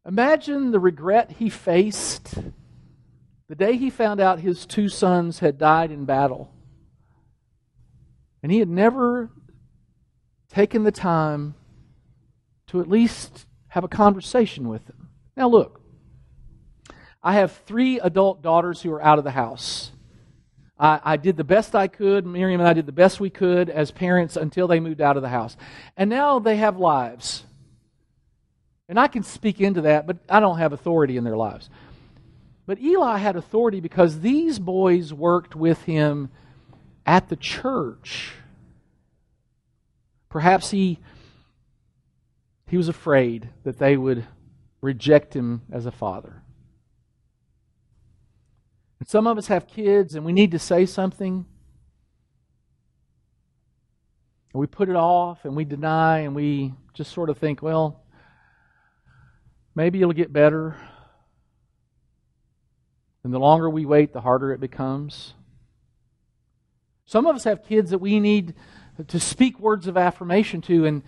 Imagine 0.05 0.71
the 0.71 0.79
regret 0.79 1.35
he 1.37 1.49
faced 1.49 2.35
the 3.51 3.55
day 3.55 3.75
he 3.75 3.89
found 3.89 4.21
out 4.21 4.39
his 4.39 4.65
two 4.65 4.87
sons 4.87 5.39
had 5.39 5.57
died 5.57 5.91
in 5.91 6.05
battle. 6.05 6.53
And 8.41 8.49
he 8.49 8.59
had 8.59 8.69
never 8.69 9.29
taken 10.47 10.85
the 10.85 10.91
time 10.91 11.55
to 12.67 12.79
at 12.79 12.87
least 12.87 13.45
have 13.67 13.83
a 13.83 13.89
conversation 13.89 14.69
with 14.69 14.85
them. 14.85 15.09
Now, 15.35 15.49
look, 15.49 15.80
I 17.23 17.33
have 17.33 17.51
three 17.65 17.99
adult 17.99 18.41
daughters 18.41 18.81
who 18.81 18.91
are 18.91 19.01
out 19.01 19.19
of 19.19 19.23
the 19.23 19.31
house. 19.31 19.91
I, 20.79 20.99
I, 21.03 21.17
did 21.17 21.37
the 21.37 21.43
best 21.43 21.75
I 21.75 21.87
could. 21.87 22.25
Miriam 22.25 22.59
and 22.59 22.67
I 22.67 22.73
did 22.73 22.87
the 22.87 22.91
best 22.91 23.19
we 23.19 23.29
could 23.29 23.69
as 23.69 23.91
parents 23.91 24.35
until 24.35 24.67
they 24.67 24.79
moved 24.79 25.01
out 25.01 25.17
of 25.17 25.21
the 25.21 25.29
house. 25.29 25.55
And 25.95 26.09
now 26.09 26.39
they 26.39 26.57
have 26.57 26.77
lives. 26.77 27.43
And 28.89 28.99
I 28.99 29.07
can 29.07 29.21
speak 29.21 29.61
into 29.61 29.81
that, 29.81 30.07
but 30.07 30.17
I 30.27 30.39
don't 30.39 30.57
have 30.57 30.73
authority 30.73 31.17
in 31.17 31.23
their 31.23 31.37
lives. 31.37 31.69
But 32.65 32.79
Eli 32.79 33.17
had 33.17 33.35
authority 33.35 33.79
because 33.79 34.21
these 34.21 34.57
boys 34.57 35.13
worked 35.13 35.55
with 35.55 35.83
him 35.83 36.29
at 37.05 37.29
the 37.29 37.35
church. 37.35 38.33
Perhaps 40.29 40.71
he, 40.71 40.99
he 42.67 42.77
was 42.77 42.87
afraid 42.87 43.49
that 43.63 43.77
they 43.77 43.97
would 43.97 44.25
reject 44.81 45.35
him 45.35 45.61
as 45.71 45.85
a 45.85 45.91
father. 45.91 46.40
And 49.01 49.09
some 49.09 49.25
of 49.25 49.39
us 49.39 49.47
have 49.47 49.65
kids 49.65 50.13
and 50.13 50.23
we 50.23 50.31
need 50.31 50.51
to 50.51 50.59
say 50.59 50.85
something. 50.85 51.43
And 54.53 54.59
we 54.59 54.67
put 54.67 54.89
it 54.89 54.95
off 54.95 55.43
and 55.43 55.55
we 55.55 55.65
deny 55.65 56.19
and 56.19 56.35
we 56.35 56.75
just 56.93 57.11
sort 57.11 57.31
of 57.31 57.39
think, 57.39 57.63
well, 57.63 58.03
maybe 59.73 59.99
it'll 59.99 60.13
get 60.13 60.31
better. 60.31 60.75
And 63.23 63.33
the 63.33 63.39
longer 63.39 63.71
we 63.71 63.87
wait, 63.87 64.13
the 64.13 64.21
harder 64.21 64.51
it 64.53 64.59
becomes. 64.59 65.33
Some 67.07 67.25
of 67.25 67.35
us 67.35 67.45
have 67.45 67.65
kids 67.65 67.89
that 67.89 67.97
we 67.97 68.19
need 68.19 68.53
to 69.07 69.19
speak 69.19 69.59
words 69.59 69.87
of 69.87 69.97
affirmation 69.97 70.61
to, 70.61 70.85
and, 70.85 71.01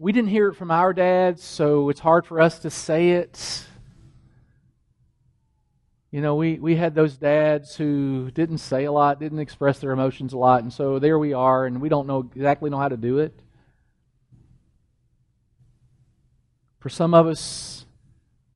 we 0.00 0.12
didn't 0.12 0.30
hear 0.30 0.50
it 0.50 0.54
from 0.54 0.70
our 0.70 0.92
dads, 0.92 1.42
so 1.42 1.88
it's 1.88 1.98
hard 1.98 2.24
for 2.24 2.40
us 2.40 2.60
to 2.60 2.70
say 2.70 3.10
it. 3.10 3.64
You 6.10 6.22
know, 6.22 6.36
we, 6.36 6.58
we 6.58 6.74
had 6.74 6.94
those 6.94 7.18
dads 7.18 7.76
who 7.76 8.30
didn't 8.30 8.58
say 8.58 8.84
a 8.84 8.92
lot, 8.92 9.20
didn't 9.20 9.40
express 9.40 9.78
their 9.78 9.90
emotions 9.90 10.32
a 10.32 10.38
lot, 10.38 10.62
and 10.62 10.72
so 10.72 10.98
there 10.98 11.18
we 11.18 11.34
are, 11.34 11.66
and 11.66 11.82
we 11.82 11.90
don't 11.90 12.06
know 12.06 12.30
exactly 12.34 12.70
know 12.70 12.78
how 12.78 12.88
to 12.88 12.96
do 12.96 13.18
it. 13.18 13.38
For 16.80 16.88
some 16.88 17.12
of 17.12 17.26
us, 17.26 17.84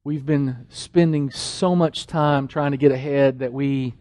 we've 0.03 0.25
been 0.25 0.67
spending 0.71 1.31
so 1.31 1.77
much 1.77 2.07
time 2.07 2.49
trying 2.49 2.71
to 2.71 2.79
get 2.79 2.91
ahead 2.91 3.41
that 3.41 3.53
we 3.53 3.95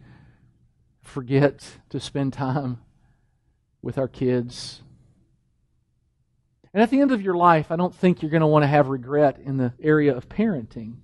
forget 1.02 1.62
to 1.90 2.00
spend 2.00 2.32
time 2.32 2.78
with 3.82 3.98
our 3.98 4.08
kids. 4.08 4.80
And 6.72 6.82
at 6.82 6.88
the 6.88 7.00
end 7.00 7.12
of 7.12 7.20
your 7.20 7.34
life, 7.34 7.70
I 7.70 7.76
don't 7.76 7.94
think 7.94 8.22
you're 8.22 8.30
going 8.30 8.40
to 8.40 8.46
want 8.46 8.62
to 8.62 8.68
have 8.68 8.88
regret 8.88 9.38
in 9.44 9.58
the 9.58 9.74
area 9.82 10.16
of 10.16 10.30
parenting. 10.30 10.94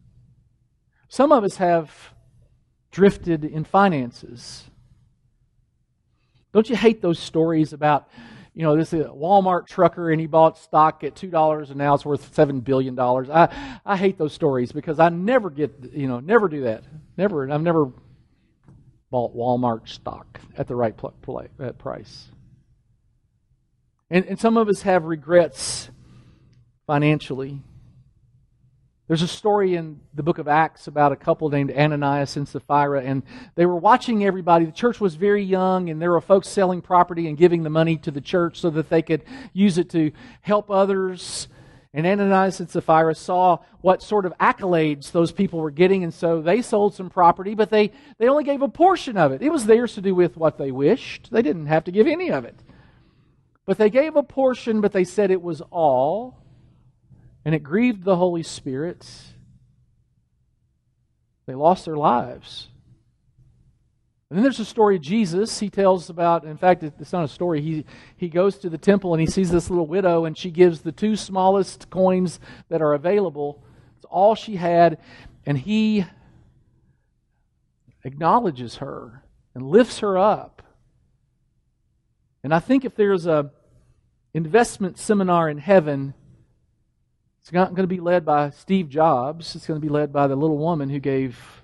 Some 1.09 1.31
of 1.31 1.45
us 1.45 1.57
have 1.57 2.15
drifted 2.99 3.45
in 3.45 3.63
finances. 3.63 4.65
Don't 6.53 6.69
you 6.69 6.75
hate 6.75 7.01
those 7.01 7.21
stories 7.21 7.73
about, 7.73 8.09
you 8.55 8.65
know, 8.65 8.77
this 8.77 8.93
uh, 8.93 9.09
Walmart 9.15 9.69
trucker 9.69 10.11
and 10.11 10.21
he 10.21 10.27
bought 10.27 10.59
stock 10.59 11.05
at 11.05 11.15
$2 11.15 11.69
and 11.69 11.77
now 11.77 11.95
it's 11.95 12.05
worth 12.05 12.35
$7 12.35 12.65
billion? 12.65 12.99
I, 12.99 13.79
I 13.87 13.97
hate 13.97 14.19
those 14.19 14.33
stories 14.33 14.73
because 14.73 14.99
I 14.99 15.11
never 15.11 15.49
get, 15.49 15.93
you 15.93 16.09
know, 16.09 16.19
never 16.19 16.49
do 16.49 16.63
that. 16.63 16.83
Never. 17.17 17.49
I've 17.49 17.63
never 17.63 17.93
bought 19.13 19.33
Walmart 19.37 19.89
stock 19.89 20.41
at 20.57 20.67
the 20.67 20.75
right 20.75 20.97
pl- 20.97 21.15
pl- 21.23 21.73
price. 21.79 22.27
And, 24.11 24.25
and 24.27 24.41
some 24.41 24.57
of 24.57 24.69
us 24.69 24.83
have 24.83 25.05
regrets 25.05 25.89
financially. 26.85 27.63
There's 29.09 29.23
a 29.23 29.29
story 29.29 29.75
in 29.75 30.01
the 30.13 30.23
book 30.23 30.37
of 30.37 30.49
Acts 30.49 30.87
about 30.87 31.13
a 31.13 31.17
couple 31.17 31.49
named 31.49 31.73
Ananias 31.73 32.37
and 32.37 32.47
Sapphira, 32.47 33.03
and 33.03 33.23
they 33.55 33.65
were 33.65 33.77
watching 33.77 34.23
everybody. 34.27 34.67
The 34.67 34.73
church 34.73 35.01
was 35.01 35.15
very 35.15 35.43
young, 35.43 35.89
and 35.89 36.01
there 36.01 36.11
were 36.11 36.21
folks 36.21 36.47
selling 36.47 36.83
property 36.83 37.27
and 37.27 37.39
giving 37.39 37.63
the 37.63 37.71
money 37.71 37.97
to 37.97 38.11
the 38.11 38.21
church 38.21 38.61
so 38.61 38.69
that 38.69 38.91
they 38.91 39.01
could 39.01 39.25
use 39.55 39.79
it 39.79 39.89
to 39.91 40.13
help 40.43 40.71
others. 40.71 41.49
And 41.95 42.07
Ananias 42.07 42.61
and 42.61 42.69
Sapphira 42.69 43.15
saw 43.15 43.61
what 43.81 44.03
sort 44.03 44.27
of 44.27 44.37
accolades 44.37 45.11
those 45.11 45.33
people 45.33 45.59
were 45.59 45.71
getting, 45.71 46.05
and 46.05 46.13
so 46.13 46.43
they 46.43 46.61
sold 46.61 46.95
some 46.95 47.09
property, 47.09 47.55
but 47.55 47.71
they, 47.71 47.93
they 48.19 48.29
only 48.29 48.45
gave 48.45 48.61
a 48.61 48.69
portion 48.69 49.17
of 49.17 49.33
it. 49.33 49.41
It 49.41 49.51
was 49.51 49.65
theirs 49.65 49.95
to 49.95 50.03
do 50.03 50.15
with 50.15 50.37
what 50.37 50.59
they 50.59 50.71
wished. 50.71 51.31
They 51.31 51.41
didn't 51.41 51.67
have 51.67 51.85
to 51.85 51.91
give 51.91 52.07
any 52.07 52.31
of 52.31 52.45
it. 52.45 52.63
But 53.65 53.79
they 53.79 53.89
gave 53.89 54.17
a 54.17 54.23
portion, 54.23 54.83
but 54.83 54.93
they 54.93 55.05
said 55.05 55.31
it 55.31 55.41
was 55.41 55.63
all. 55.71 56.37
And 57.45 57.55
it 57.55 57.63
grieved 57.63 58.05
the 58.05 58.17
Holy 58.17 58.43
Spirit. 58.43 59.07
They 61.47 61.55
lost 61.55 61.85
their 61.87 61.97
lives. 61.97 62.69
And 64.29 64.37
then 64.37 64.43
there's 64.43 64.61
a 64.61 64.65
story 64.67 64.97
of 64.97 65.03
Jesus. 65.03 65.59
He 65.59 65.71
tells 65.71 66.11
about, 66.11 66.45
in 66.45 66.59
fact, 66.59 66.83
it's 66.83 67.13
not 67.13 67.25
a 67.25 67.29
story. 67.29 67.63
He, 67.63 67.87
he 68.17 68.29
goes 68.29 68.59
to 68.59 68.69
the 68.69 68.77
temple 68.77 69.15
and 69.15 69.21
he 69.23 69.27
sees 69.27 69.51
this 69.51 69.71
little 69.71 69.87
widow, 69.87 70.27
and 70.27 70.37
she 70.37 70.51
gives 70.51 70.83
the 70.83 70.93
two 70.93 71.17
smallest 71.17 71.89
coins 71.89 72.39
that 72.69 72.83
are 72.83 72.93
available. 72.93 73.63
It's 73.97 74.05
all 74.11 74.35
she 74.35 74.57
had. 74.57 74.99
And 75.47 75.57
he 75.57 76.05
acknowledges 78.05 78.77
her 78.77 79.23
and 79.55 79.65
lifts 79.65 80.01
her 80.01 80.19
up. 80.19 80.63
And 82.45 82.53
I 82.53 82.59
think 82.59 82.85
if 82.85 82.95
there's 82.95 83.27
a 83.27 83.51
investment 84.35 84.99
seminar 84.99 85.49
in 85.49 85.57
heaven, 85.57 86.13
it's 87.49 87.55
not 87.55 87.71
going 87.71 87.85
to 87.85 87.87
be 87.87 87.99
led 87.99 88.27
by 88.27 88.51
Steve 88.51 88.91
Jobs. 88.91 89.57
It's 89.57 89.67
going 89.67 89.81
to 89.81 89.87
be 89.87 89.91
led 89.91 90.13
by 90.13 90.27
the 90.27 90.37
little 90.37 90.59
woman 90.59 90.91
who 90.91 90.99
gave 90.99 91.63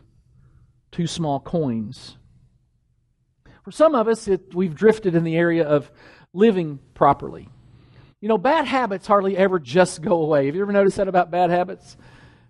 two 0.90 1.07
small 1.07 1.38
coins. 1.38 2.16
For 3.62 3.70
some 3.70 3.94
of 3.94 4.09
us, 4.09 4.27
it, 4.27 4.55
we've 4.55 4.75
drifted 4.75 5.14
in 5.14 5.25
the 5.25 5.37
area 5.37 5.62
of 5.62 5.90
living 6.33 6.79
properly. 6.94 7.51
You 8.23 8.31
know, 8.31 8.38
bad 8.38 8.64
habits 8.64 9.07
hardly 9.07 9.37
ever 9.37 9.59
just 9.59 10.01
go 10.01 10.23
away. 10.23 10.47
Have 10.47 10.55
you 10.55 10.62
ever 10.62 10.73
noticed 10.73 10.97
that 10.97 11.07
about 11.07 11.31
bad 11.31 11.51
habits? 11.51 11.99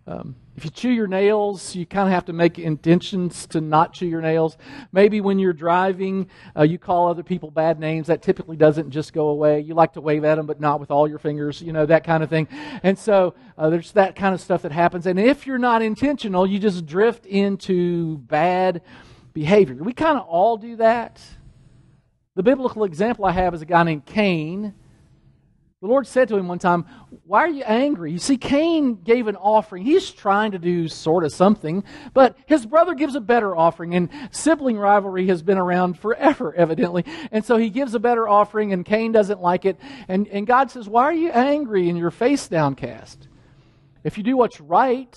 Um, 0.07 0.37
if 0.57 0.65
you 0.65 0.71
chew 0.71 0.91
your 0.91 1.07
nails, 1.07 1.75
you 1.75 1.87
kind 1.87 2.07
of 2.07 2.13
have 2.13 2.27
to 2.27 2.35
make 2.35 2.59
intentions 2.59 3.47
to 3.49 3.61
not 3.63 3.95
chew 3.95 4.07
your 4.07 4.21
nails. 4.21 4.59
Maybe 4.93 5.23
when 5.23 5.39
you're 5.39 5.55
driving, 5.55 6.29
uh, 6.57 6.63
you 6.63 6.79
call 6.79 7.09
other 7.09 7.23
people 7.23 7.51
bad 7.51 7.81
names. 7.81 8.09
That 8.09 8.21
typically 8.21 8.57
doesn't 8.57 8.91
just 8.91 9.15
go 9.15 9.29
away. 9.29 9.61
You 9.61 9.75
like 9.75 9.95
to 9.95 10.03
wave 10.03 10.25
at 10.25 10.35
them, 10.35 10.47
but 10.47 10.61
not 10.61 10.79
with 10.79 10.91
all 10.91 11.09
your 11.09 11.19
fingers, 11.19 11.63
you 11.63 11.73
know, 11.73 11.87
that 11.87 12.05
kind 12.05 12.23
of 12.23 12.29
thing. 12.29 12.49
And 12.83 12.99
so 12.99 13.35
uh, 13.57 13.71
there's 13.71 13.93
that 13.93 14.15
kind 14.15 14.35
of 14.35 14.41
stuff 14.43 14.63
that 14.63 14.73
happens. 14.73 15.07
And 15.07 15.19
if 15.19 15.47
you're 15.47 15.59
not 15.59 15.81
intentional, 15.81 16.47
you 16.47 16.59
just 16.59 16.85
drift 16.85 17.25
into 17.25 18.19
bad 18.19 18.83
behavior. 19.33 19.75
We 19.77 19.95
kind 19.95 20.19
of 20.19 20.27
all 20.27 20.59
do 20.59 20.77
that. 20.77 21.21
The 22.35 22.43
biblical 22.43 22.85
example 22.85 23.25
I 23.25 23.33
have 23.33 23.55
is 23.55 23.63
a 23.63 23.67
guy 23.67 23.83
named 23.85 24.05
Cain 24.05 24.75
the 25.85 25.91
Lord 25.91 26.07
said 26.07 26.29
to 26.29 26.37
him 26.39 26.49
one 26.49 26.59
time, 26.59 26.87
Why 27.27 27.41
are 27.41 27.49
you 27.49 27.63
angry? 27.63 28.11
You 28.11 28.19
see, 28.19 28.39
Cain 28.39 29.03
gave 29.03 29.27
an 29.27 29.37
offering. 29.37 29.85
He's 29.85 30.11
trying 30.11 30.53
to 30.53 30.59
do 30.59 30.89
sort 30.89 31.25
of 31.25 31.33
something, 31.33 31.85
but 32.15 32.39
his 32.47 32.65
brother 32.65 32.95
gives 32.95 33.17
a 33.17 33.21
better 33.21 33.55
offering, 33.55 33.95
and 33.95 34.09
sibling 34.31 34.79
rivalry 34.79 35.27
has 35.27 35.43
been 35.43 35.59
around 35.59 35.99
forever, 35.99 36.55
evidently. 36.57 37.05
And 37.31 37.45
so 37.45 37.59
he 37.59 37.69
gives 37.69 37.95
a 37.95 37.99
better 37.99 38.27
offering, 38.27 38.73
and 38.73 38.83
Cain 38.83 39.13
doesn't 39.13 39.43
like 39.43 39.67
it. 39.67 39.79
And, 40.09 40.27
and 40.29 40.47
God 40.47 40.71
says, 40.71 40.89
Why 40.89 41.03
are 41.03 41.13
you 41.13 41.29
angry 41.33 41.91
and 41.91 41.99
your 41.99 42.11
face 42.11 42.49
downcast? 42.49 43.29
If 44.05 44.17
you 44.17 44.25
do 44.25 44.39
what's 44.39 44.63
right, 44.63 45.15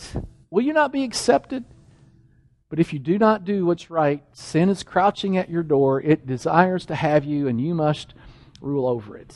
will 0.50 0.66
you 0.66 0.74
not 0.74 0.92
be 0.92 1.06
accepted? 1.06 1.64
But 2.68 2.82
if 2.82 2.92
you 2.92 3.00
do 3.00 3.18
not 3.18 3.46
do 3.46 3.66
what's 3.66 3.90
right, 3.90 4.22
sin 4.34 4.68
is 4.68 4.84
crouching 4.84 5.38
at 5.38 5.50
your 5.50 5.64
door. 5.64 6.02
It 6.02 6.28
desires 6.28 6.86
to 6.88 6.96
have 6.96 7.24
you, 7.24 7.48
and 7.48 7.62
you 7.62 7.74
must 7.74 8.14
rule 8.60 8.86
over 8.86 9.16
it. 9.16 9.34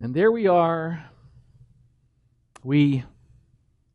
And 0.00 0.14
there 0.14 0.30
we 0.30 0.46
are. 0.46 1.04
We 2.62 3.04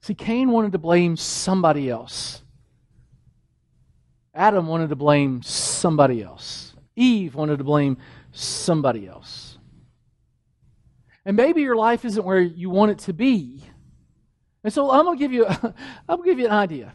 see, 0.02 0.13
Cain 0.13 0.52
wanted 0.52 0.74
to 0.74 0.78
blame 0.78 1.16
somebody 1.16 1.89
else. 1.89 2.42
Adam 4.34 4.68
wanted 4.68 4.89
to 4.89 4.96
blame 4.96 5.42
somebody 5.44 6.22
else. 6.22 6.74
Eve 6.96 7.36
wanted 7.36 7.58
to 7.58 7.63
blame 7.63 7.98
somebody 8.32 9.08
else. 9.08 9.58
And 11.26 11.38
maybe 11.38 11.62
your 11.62 11.76
life 11.76 12.04
isn't 12.04 12.26
where 12.26 12.39
you 12.39 12.70
want 12.70 12.92
it 12.92 13.00
to 13.00 13.13
be. 13.13 13.63
And 14.63 14.74
so 14.74 14.92
I'm 14.92 15.06
going 15.06 15.18
to 15.18 15.24
give 15.24 15.32
you, 15.32 15.46
I'm 15.48 15.74
going 16.08 16.24
to 16.24 16.30
give 16.30 16.39
you 16.39 16.46
an 16.48 16.52
idea. 16.52 16.94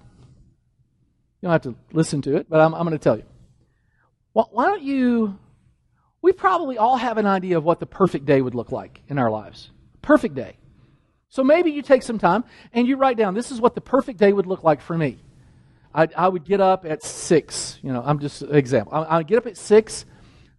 You 1.40 1.46
don't 1.46 1.52
have 1.52 1.62
to 1.62 1.76
listen 1.92 2.20
to 2.22 2.36
it, 2.36 2.46
but 2.48 2.60
I'm, 2.60 2.74
I'm 2.74 2.84
going 2.84 2.98
to 2.98 3.02
tell 3.02 3.16
you. 3.16 3.24
Well, 4.34 4.48
why 4.52 4.66
don't 4.66 4.82
you 4.82 5.38
we 6.28 6.32
probably 6.34 6.76
all 6.76 6.98
have 6.98 7.16
an 7.16 7.24
idea 7.24 7.56
of 7.56 7.64
what 7.64 7.80
the 7.80 7.86
perfect 7.86 8.26
day 8.26 8.42
would 8.42 8.54
look 8.54 8.70
like 8.70 9.00
in 9.08 9.18
our 9.18 9.30
lives. 9.30 9.70
Perfect 10.02 10.34
day. 10.34 10.58
So 11.30 11.42
maybe 11.42 11.70
you 11.70 11.80
take 11.80 12.02
some 12.02 12.18
time 12.18 12.44
and 12.74 12.86
you 12.86 12.98
write 12.98 13.16
down 13.16 13.32
this 13.32 13.50
is 13.50 13.62
what 13.62 13.74
the 13.74 13.80
perfect 13.80 14.18
day 14.18 14.30
would 14.30 14.44
look 14.44 14.62
like 14.62 14.82
for 14.82 14.98
me. 14.98 15.16
I, 15.94 16.06
I 16.14 16.28
would 16.28 16.44
get 16.44 16.60
up 16.60 16.84
at 16.84 17.02
six. 17.02 17.78
You 17.82 17.94
know, 17.94 18.02
I'm 18.04 18.18
just 18.18 18.42
an 18.42 18.54
example. 18.54 18.92
I, 18.92 19.04
I 19.04 19.16
would 19.16 19.26
get 19.26 19.38
up 19.38 19.46
at 19.46 19.56
six. 19.56 20.04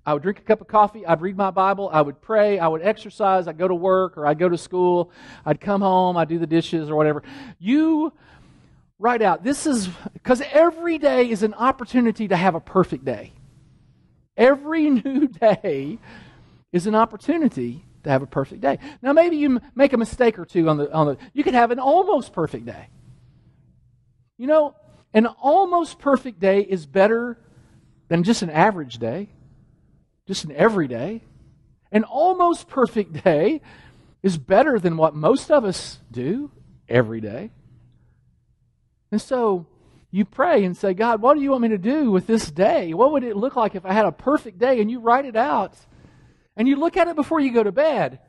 I 0.08 0.16
would 0.16 0.24
drink 0.24 0.40
a 0.40 0.42
cup 0.42 0.60
of 0.60 0.68
coffee. 0.68 1.06
I'd 1.06 1.22
read 1.22 1.38
my 1.38 1.52
Bible. 1.52 1.88
I 1.94 2.02
would 2.02 2.20
pray. 2.20 2.58
I 2.58 2.68
would 2.68 2.82
exercise. 2.82 3.48
I'd 3.48 3.60
go 3.60 3.68
to 3.68 3.76
work 3.76 4.18
or 4.18 4.26
I'd 4.26 4.40
go 4.40 4.50
to 4.50 4.58
school. 4.58 5.12
I'd 5.46 5.62
come 5.62 5.82
home. 5.82 6.18
I'd 6.18 6.30
do 6.30 6.40
the 6.40 6.48
dishes 6.48 6.90
or 6.90 6.96
whatever. 6.96 7.22
You 7.60 8.12
write 8.98 9.22
out 9.22 9.44
this 9.44 9.68
is 9.68 9.88
because 10.14 10.42
every 10.52 10.98
day 10.98 11.30
is 11.30 11.44
an 11.44 11.54
opportunity 11.54 12.28
to 12.28 12.36
have 12.36 12.56
a 12.56 12.60
perfect 12.60 13.06
day. 13.06 13.34
Every 14.40 14.90
new 14.90 15.28
day 15.28 16.00
is 16.72 16.88
an 16.88 16.96
opportunity 16.96 17.86
to 18.04 18.10
have 18.10 18.24
a 18.24 18.28
perfect 18.28 18.62
day. 18.62 18.80
Now, 19.02 19.14
maybe 19.14 19.38
you 19.38 19.60
make 19.76 19.94
a 19.94 19.98
mistake 19.98 20.40
or 20.40 20.46
two 20.46 20.70
on 20.70 20.78
the, 20.78 20.92
on 20.92 21.08
the 21.08 21.18
you 21.34 21.44
could 21.44 21.54
have 21.54 21.70
an 21.72 21.80
almost 21.80 22.34
perfect 22.34 22.66
day. 22.66 22.88
You 24.38 24.48
know, 24.48 24.76
an 25.14 25.26
almost 25.26 26.00
perfect 26.00 26.40
day 26.40 26.62
is 26.62 26.86
better 26.86 27.38
than 28.08 28.24
just 28.24 28.42
an 28.42 28.50
average 28.50 28.98
day, 28.98 29.30
just 30.26 30.46
an 30.46 30.54
everyday. 30.54 31.22
An 31.92 32.04
almost 32.04 32.68
perfect 32.68 33.24
day 33.24 33.62
is 34.24 34.38
better 34.38 34.80
than 34.80 34.96
what 34.96 35.16
most 35.16 35.52
of 35.52 35.66
us 35.66 36.00
do 36.12 36.52
every 36.88 37.20
day. 37.20 37.52
And 39.12 39.22
so, 39.22 39.66
you 40.12 40.26
pray 40.26 40.64
and 40.64 40.76
say, 40.76 40.94
God, 40.94 41.22
what 41.22 41.36
do 41.36 41.42
you 41.42 41.52
want 41.52 41.62
me 41.62 41.70
to 41.70 41.78
do 41.78 42.10
with 42.10 42.26
this 42.26 42.50
day? 42.50 42.94
What 42.94 43.12
would 43.12 43.24
it 43.24 43.38
look 43.38 43.56
like 43.56 43.76
if 43.76 43.86
I 43.86 43.94
had 43.94 44.06
a 44.06 44.12
perfect 44.12 44.58
day? 44.58 44.82
And 44.82 44.90
you 44.90 45.00
write 45.00 45.26
it 45.26 45.36
out. 45.36 45.76
And 46.56 46.68
you 46.68 46.78
look 46.78 46.98
at 46.98 47.08
it 47.08 47.16
before 47.16 47.40
you 47.40 47.54
go 47.54 47.64
to 47.64 47.72
bed. 47.72 48.20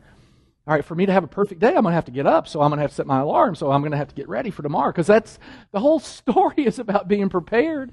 All 0.66 0.74
right, 0.74 0.84
for 0.84 0.94
me 0.94 1.06
to 1.06 1.12
have 1.12 1.24
a 1.24 1.28
perfect 1.28 1.60
day, 1.60 1.68
I'm 1.68 1.82
going 1.82 1.86
to 1.86 1.92
have 1.92 2.04
to 2.04 2.12
get 2.12 2.26
up. 2.26 2.46
So 2.46 2.60
I'm 2.60 2.68
going 2.70 2.78
to 2.78 2.82
have 2.82 2.90
to 2.90 2.96
set 2.96 3.06
my 3.06 3.20
alarm. 3.20 3.54
So 3.54 3.70
I'm 3.70 3.80
going 3.80 3.92
to 3.92 3.96
have 3.96 4.08
to 4.08 4.14
get 4.14 4.28
ready 4.28 4.50
for 4.50 4.62
tomorrow. 4.62 4.92
Because 4.92 5.06
that's 5.06 5.38
the 5.72 5.80
whole 5.80 6.00
story 6.00 6.66
is 6.66 6.78
about 6.78 7.08
being 7.08 7.30
prepared. 7.30 7.92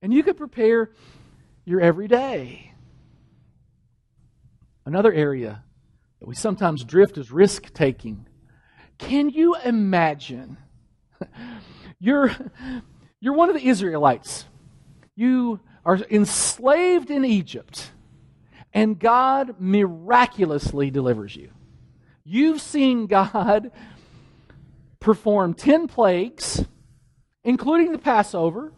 And 0.00 0.14
you 0.14 0.22
could 0.22 0.38
prepare 0.38 0.90
your 1.66 1.80
everyday. 1.80 2.72
Another 4.86 5.12
area 5.12 5.62
that 6.20 6.26
we 6.26 6.34
sometimes 6.34 6.84
drift 6.84 7.18
is 7.18 7.30
risk 7.30 7.72
taking. 7.74 8.26
Can 8.96 9.28
you 9.28 9.56
imagine? 9.56 10.56
You're, 12.00 12.34
you're 13.20 13.34
one 13.34 13.50
of 13.50 13.54
the 13.54 13.68
Israelites. 13.68 14.46
You 15.14 15.60
are 15.84 15.96
enslaved 16.10 17.10
in 17.10 17.24
Egypt, 17.24 17.90
and 18.72 18.98
God 18.98 19.56
miraculously 19.58 20.90
delivers 20.90 21.36
you. 21.36 21.50
You've 22.24 22.60
seen 22.60 23.06
God 23.06 23.70
perform 25.00 25.54
10 25.54 25.88
plagues, 25.88 26.64
including 27.44 27.92
the 27.92 27.98
Passover, 27.98 28.72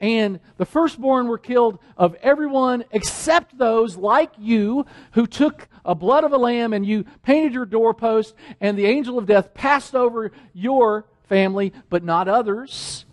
and 0.00 0.40
the 0.56 0.66
firstborn 0.66 1.28
were 1.28 1.38
killed 1.38 1.78
of 1.96 2.16
everyone 2.16 2.84
except 2.90 3.56
those 3.56 3.96
like 3.96 4.32
you 4.38 4.86
who 5.12 5.28
took 5.28 5.68
a 5.84 5.94
blood 5.94 6.24
of 6.24 6.32
a 6.32 6.38
lamb 6.38 6.72
and 6.72 6.84
you 6.84 7.04
painted 7.22 7.54
your 7.54 7.66
doorpost, 7.66 8.34
and 8.60 8.76
the 8.76 8.86
angel 8.86 9.18
of 9.18 9.26
death 9.26 9.54
passed 9.54 9.94
over 9.94 10.32
your 10.52 11.06
family, 11.28 11.72
but 11.88 12.02
not 12.02 12.26
others 12.26 13.04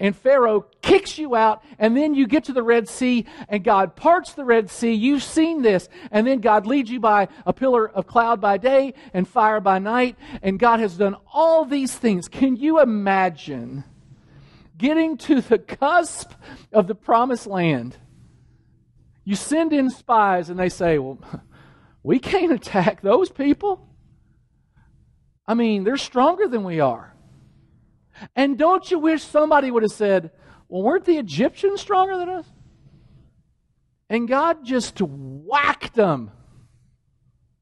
and 0.00 0.16
Pharaoh 0.16 0.62
kicks 0.80 1.18
you 1.18 1.36
out, 1.36 1.62
and 1.78 1.94
then 1.94 2.14
you 2.14 2.26
get 2.26 2.44
to 2.44 2.54
the 2.54 2.62
Red 2.62 2.88
Sea, 2.88 3.26
and 3.50 3.62
God 3.62 3.94
parts 3.94 4.32
the 4.32 4.46
Red 4.46 4.70
Sea. 4.70 4.94
You've 4.94 5.22
seen 5.22 5.60
this. 5.60 5.90
And 6.10 6.26
then 6.26 6.40
God 6.40 6.66
leads 6.66 6.90
you 6.90 6.98
by 6.98 7.28
a 7.44 7.52
pillar 7.52 7.88
of 7.88 8.06
cloud 8.06 8.40
by 8.40 8.56
day 8.56 8.94
and 9.12 9.28
fire 9.28 9.60
by 9.60 9.78
night, 9.78 10.16
and 10.42 10.58
God 10.58 10.80
has 10.80 10.96
done 10.96 11.16
all 11.32 11.66
these 11.66 11.94
things. 11.94 12.28
Can 12.28 12.56
you 12.56 12.80
imagine 12.80 13.84
getting 14.78 15.18
to 15.18 15.42
the 15.42 15.58
cusp 15.58 16.32
of 16.72 16.86
the 16.86 16.94
promised 16.94 17.46
land? 17.46 17.98
You 19.24 19.36
send 19.36 19.74
in 19.74 19.90
spies, 19.90 20.48
and 20.48 20.58
they 20.58 20.70
say, 20.70 20.98
Well, 20.98 21.18
we 22.02 22.18
can't 22.18 22.52
attack 22.52 23.02
those 23.02 23.30
people. 23.30 23.86
I 25.46 25.52
mean, 25.52 25.84
they're 25.84 25.98
stronger 25.98 26.48
than 26.48 26.64
we 26.64 26.80
are. 26.80 27.09
And 28.36 28.58
don't 28.58 28.90
you 28.90 28.98
wish 28.98 29.22
somebody 29.22 29.70
would 29.70 29.82
have 29.82 29.92
said, 29.92 30.30
Well, 30.68 30.82
weren't 30.82 31.04
the 31.04 31.18
Egyptians 31.18 31.80
stronger 31.80 32.16
than 32.16 32.28
us? 32.28 32.46
And 34.08 34.26
God 34.28 34.64
just 34.64 35.00
whacked 35.00 35.94
them. 35.94 36.30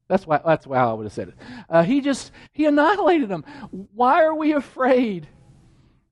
That's 0.07 0.25
why. 0.25 0.41
That's 0.43 0.65
why 0.65 0.77
I 0.77 0.91
would 0.91 1.05
have 1.05 1.13
said 1.13 1.29
it. 1.29 1.35
Uh, 1.69 1.83
he 1.83 2.01
just 2.01 2.31
he 2.51 2.65
annihilated 2.65 3.29
them. 3.29 3.45
Why 3.71 4.23
are 4.23 4.33
we 4.33 4.53
afraid? 4.53 5.27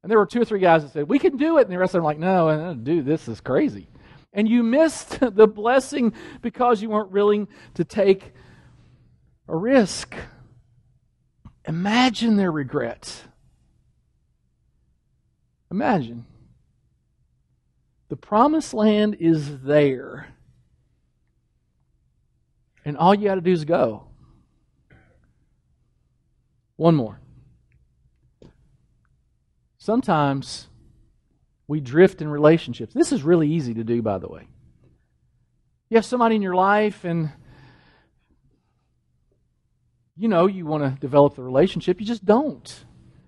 And 0.03 0.11
there 0.11 0.19
were 0.19 0.27
two 0.27 0.41
or 0.41 0.45
three 0.45 0.59
guys 0.59 0.83
that 0.83 0.93
said 0.93 1.09
we 1.09 1.19
can 1.19 1.37
do 1.37 1.57
it, 1.57 1.63
and 1.63 1.71
the 1.71 1.79
rest 1.79 1.89
of 1.89 1.93
them 1.93 2.03
were 2.03 2.11
like, 2.11 2.19
no, 2.19 2.47
uh, 2.47 2.73
dude, 2.73 3.05
this 3.05 3.27
is 3.27 3.41
crazy. 3.41 3.89
And 4.31 4.47
you 4.47 4.61
missed 4.61 5.19
the 5.35 5.47
blessing 5.47 6.13
because 6.41 6.81
you 6.81 6.89
weren't 6.91 7.11
willing 7.11 7.47
to 7.73 7.83
take 7.83 8.33
a 9.47 9.55
risk. 9.55 10.15
Imagine 11.67 12.37
their 12.37 12.51
regret. 12.51 13.23
Imagine. 15.71 16.25
The 18.09 18.15
promised 18.15 18.73
land 18.73 19.17
is 19.19 19.61
there. 19.61 20.27
And 22.85 22.97
all 22.97 23.13
you 23.13 23.25
got 23.25 23.35
to 23.35 23.41
do 23.41 23.51
is 23.51 23.65
go. 23.65 24.07
One 26.77 26.95
more. 26.95 27.19
Sometimes 29.77 30.67
we 31.67 31.81
drift 31.81 32.21
in 32.21 32.29
relationships. 32.29 32.93
This 32.93 33.11
is 33.11 33.23
really 33.23 33.49
easy 33.49 33.73
to 33.73 33.83
do, 33.83 34.01
by 34.01 34.19
the 34.19 34.29
way. 34.29 34.47
You 35.89 35.97
have 35.97 36.05
somebody 36.05 36.35
in 36.35 36.41
your 36.41 36.55
life, 36.55 37.03
and 37.03 37.31
you 40.15 40.27
know 40.27 40.47
you 40.47 40.65
want 40.65 40.83
to 40.83 40.99
develop 40.99 41.35
the 41.35 41.43
relationship, 41.43 41.99
you 41.99 42.05
just 42.05 42.25
don't 42.25 42.85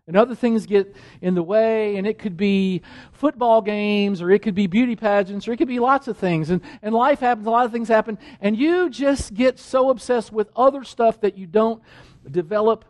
and 0.09 0.17
other 0.17 0.33
things 0.33 0.65
get 0.65 0.95
in 1.21 1.35
the 1.35 1.43
way, 1.43 1.95
and 1.95 2.07
it 2.07 2.17
could 2.17 2.35
be 2.35 2.81
football 3.11 3.61
games, 3.61 4.23
or 4.23 4.31
it 4.31 4.39
could 4.39 4.55
be 4.55 4.65
beauty 4.65 4.95
pageants, 4.95 5.47
or 5.47 5.51
it 5.51 5.57
could 5.57 5.67
be 5.67 5.77
lots 5.77 6.07
of 6.07 6.17
things. 6.17 6.49
And, 6.49 6.61
and 6.81 6.95
life 6.95 7.19
happens, 7.19 7.45
a 7.45 7.51
lot 7.51 7.67
of 7.67 7.71
things 7.71 7.89
happen, 7.89 8.17
and 8.41 8.57
you 8.57 8.89
just 8.89 9.35
get 9.35 9.59
so 9.59 9.91
obsessed 9.91 10.33
with 10.33 10.49
other 10.55 10.83
stuff 10.83 11.21
that 11.21 11.37
you 11.37 11.45
don't 11.45 11.83
develop 12.29 12.85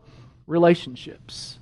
relationships. 0.48 1.60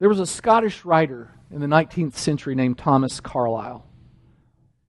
There 0.00 0.08
was 0.08 0.18
a 0.18 0.26
Scottish 0.26 0.84
writer 0.84 1.30
in 1.52 1.60
the 1.60 1.68
19th 1.68 2.14
century 2.14 2.56
named 2.56 2.76
Thomas 2.76 3.20
Carlyle. 3.20 3.86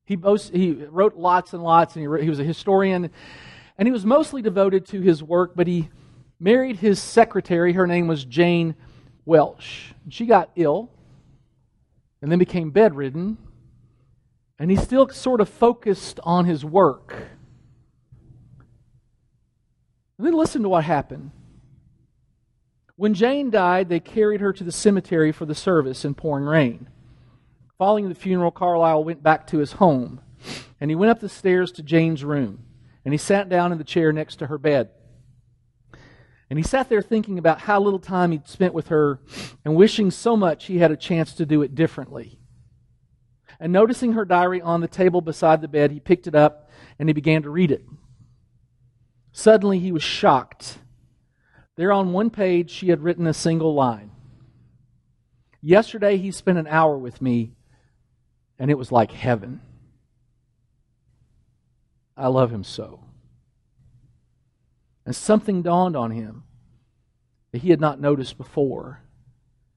He, 0.05 0.17
he 0.51 0.71
wrote 0.89 1.17
lots 1.17 1.53
and 1.53 1.61
lots, 1.61 1.95
and 1.95 2.01
he, 2.01 2.07
wrote, 2.07 2.23
he 2.23 2.31
was 2.31 2.39
a 2.39 2.43
historian 2.43 3.11
and 3.77 3.87
he 3.87 3.91
was 3.91 4.05
mostly 4.05 4.41
devoted 4.41 4.85
to 4.87 5.01
his 5.01 5.23
work, 5.23 5.53
but 5.55 5.67
he 5.67 5.89
married 6.39 6.77
his 6.77 7.01
secretary. 7.01 7.73
Her 7.73 7.87
name 7.87 8.07
was 8.07 8.25
Jane 8.25 8.75
Welsh. 9.25 9.93
She 10.09 10.25
got 10.25 10.51
ill 10.55 10.91
and 12.21 12.31
then 12.31 12.39
became 12.39 12.71
bedridden, 12.71 13.37
and 14.59 14.69
he 14.69 14.77
still 14.77 15.09
sort 15.09 15.41
of 15.41 15.49
focused 15.49 16.19
on 16.23 16.45
his 16.45 16.63
work. 16.63 17.15
And 20.17 20.27
then 20.27 20.33
listen 20.33 20.61
to 20.63 20.69
what 20.69 20.83
happened. 20.83 21.31
When 22.95 23.15
Jane 23.15 23.49
died, 23.49 23.89
they 23.89 23.99
carried 23.99 24.41
her 24.41 24.53
to 24.53 24.63
the 24.63 24.71
cemetery 24.71 25.31
for 25.31 25.45
the 25.45 25.55
service 25.55 26.05
in 26.05 26.13
pouring 26.13 26.45
rain. 26.45 26.87
Following 27.79 28.07
the 28.07 28.15
funeral, 28.15 28.51
Carlyle 28.51 29.03
went 29.03 29.23
back 29.23 29.47
to 29.47 29.57
his 29.57 29.73
home, 29.73 30.21
and 30.79 30.91
he 30.91 30.95
went 30.95 31.09
up 31.09 31.19
the 31.19 31.27
stairs 31.27 31.71
to 31.73 31.83
Jane's 31.83 32.23
room 32.23 32.63
and 33.05 33.13
he 33.13 33.17
sat 33.17 33.49
down 33.49 33.71
in 33.71 33.77
the 33.77 33.83
chair 33.83 34.11
next 34.11 34.37
to 34.37 34.47
her 34.47 34.57
bed. 34.57 34.89
And 36.49 36.59
he 36.59 36.63
sat 36.63 36.89
there 36.89 37.01
thinking 37.01 37.39
about 37.39 37.61
how 37.61 37.79
little 37.79 37.99
time 37.99 38.31
he'd 38.31 38.47
spent 38.47 38.73
with 38.73 38.89
her 38.89 39.19
and 39.65 39.75
wishing 39.75 40.11
so 40.11 40.37
much 40.37 40.65
he 40.65 40.77
had 40.77 40.91
a 40.91 40.97
chance 40.97 41.33
to 41.33 41.45
do 41.45 41.61
it 41.61 41.73
differently. 41.73 42.39
And 43.59 43.73
noticing 43.73 44.13
her 44.13 44.25
diary 44.25 44.61
on 44.61 44.81
the 44.81 44.87
table 44.87 45.21
beside 45.21 45.61
the 45.61 45.67
bed, 45.67 45.91
he 45.91 45.99
picked 45.99 46.27
it 46.27 46.35
up 46.35 46.69
and 46.99 47.09
he 47.09 47.13
began 47.13 47.41
to 47.43 47.49
read 47.49 47.71
it. 47.71 47.83
Suddenly 49.31 49.79
he 49.79 49.91
was 49.91 50.03
shocked. 50.03 50.77
There 51.75 51.91
on 51.91 52.13
one 52.13 52.29
page, 52.29 52.69
she 52.69 52.89
had 52.89 53.01
written 53.01 53.25
a 53.25 53.33
single 53.33 53.73
line. 53.73 54.11
Yesterday 55.59 56.17
he 56.17 56.29
spent 56.29 56.59
an 56.59 56.67
hour 56.67 56.97
with 56.97 57.21
me, 57.21 57.53
and 58.59 58.69
it 58.69 58.77
was 58.77 58.91
like 58.91 59.11
heaven. 59.11 59.61
I 62.15 62.27
love 62.27 62.51
him 62.51 62.63
so. 62.63 62.99
And 65.05 65.15
something 65.15 65.61
dawned 65.61 65.95
on 65.95 66.11
him 66.11 66.43
that 67.51 67.61
he 67.61 67.69
had 67.69 67.81
not 67.81 67.99
noticed 67.99 68.37
before. 68.37 69.01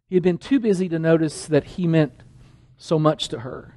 He 0.09 0.15
had 0.17 0.23
been 0.23 0.39
too 0.39 0.61
busy 0.61 0.89
to 0.89 0.99
notice 0.99 1.47
that 1.47 1.65
he 1.65 1.87
meant 1.87 2.23
so 2.77 2.99
much 2.99 3.29
to 3.29 3.41
her. 3.41 3.75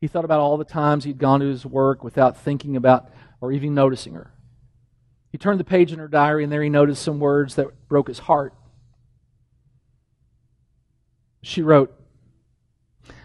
He 0.00 0.08
thought 0.08 0.24
about 0.24 0.40
all 0.40 0.56
the 0.56 0.64
times 0.64 1.04
he'd 1.04 1.18
gone 1.18 1.40
to 1.40 1.46
his 1.46 1.64
work 1.64 2.04
without 2.04 2.36
thinking 2.36 2.76
about 2.76 3.10
or 3.40 3.52
even 3.52 3.74
noticing 3.74 4.14
her. 4.14 4.32
He 5.30 5.38
turned 5.38 5.58
the 5.58 5.64
page 5.64 5.92
in 5.92 5.98
her 5.98 6.08
diary, 6.08 6.44
and 6.44 6.52
there 6.52 6.62
he 6.62 6.68
noticed 6.68 7.02
some 7.02 7.18
words 7.18 7.54
that 7.54 7.88
broke 7.88 8.08
his 8.08 8.18
heart. 8.18 8.52
She 11.42 11.62
wrote, 11.62 11.92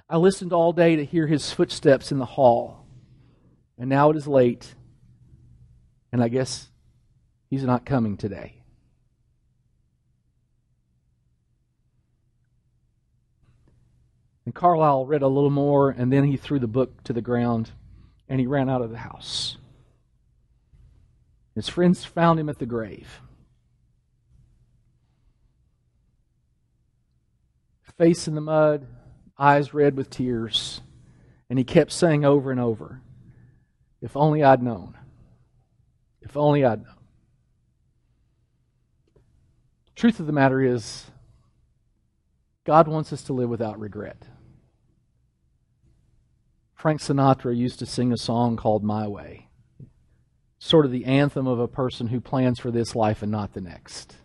I 0.10 0.18
listened 0.18 0.54
all 0.54 0.72
day 0.72 0.96
to 0.96 1.04
hear 1.04 1.28
his 1.28 1.52
footsteps 1.52 2.12
in 2.12 2.18
the 2.18 2.26
hall. 2.26 2.87
And 3.78 3.90
now 3.90 4.10
it 4.10 4.18
is 4.18 4.28
late, 4.28 4.74
and 6.12 6.24
I 6.24 6.30
guess 6.30 6.68
he's 7.50 7.64
not 7.64 7.86
coming 7.86 8.18
today. 8.18 8.64
And 14.46 14.56
Carlyle 14.56 15.06
read 15.06 15.22
a 15.22 15.28
little 15.28 15.50
more, 15.50 15.90
and 15.90 16.12
then 16.12 16.24
he 16.24 16.38
threw 16.38 16.58
the 16.58 16.68
book 16.68 17.04
to 17.04 17.14
the 17.14 17.22
ground 17.22 17.72
and 18.30 18.40
he 18.40 18.48
ran 18.48 18.70
out 18.70 18.82
of 18.82 18.92
the 18.92 18.98
house. 18.98 19.58
His 21.56 21.68
friends 21.68 22.06
found 22.06 22.40
him 22.40 22.50
at 22.50 22.60
the 22.60 22.66
grave. 22.66 23.22
Face 27.98 28.28
in 28.28 28.36
the 28.36 28.42
mud, 28.42 28.86
eyes 29.40 29.74
red 29.74 29.98
with 29.98 30.12
tears, 30.12 30.82
and 31.50 31.58
he 31.58 31.66
kept 31.66 31.92
saying 31.92 32.24
over 32.24 32.52
and 32.52 32.60
over, 32.60 33.02
if 34.08 34.16
only 34.16 34.42
I'd 34.42 34.64
known. 34.64 34.98
If 36.22 36.38
only 36.38 36.64
I'd 36.64 36.82
known. 36.82 36.96
Truth 39.98 40.22
of 40.22 40.28
the 40.28 40.32
matter 40.32 40.62
is, 40.62 41.08
God 42.64 42.88
wants 42.88 43.12
us 43.12 43.22
to 43.24 43.34
live 43.34 43.50
without 43.50 43.78
regret. 43.78 44.24
Frank 46.74 47.02
Sinatra 47.02 47.54
used 47.54 47.80
to 47.80 47.86
sing 47.86 48.14
a 48.14 48.18
song 48.18 48.56
called 48.56 48.82
My 48.82 49.10
Way, 49.10 49.50
sort 50.58 50.86
of 50.86 50.94
the 50.94 51.04
anthem 51.04 51.46
of 51.46 51.60
a 51.60 51.68
person 51.68 52.08
who 52.08 52.22
plans 52.22 52.60
for 52.62 52.72
this 52.72 52.96
life 52.96 53.22
and 53.22 53.32
not 53.32 53.52
the 53.52 53.60
next. 53.60 54.16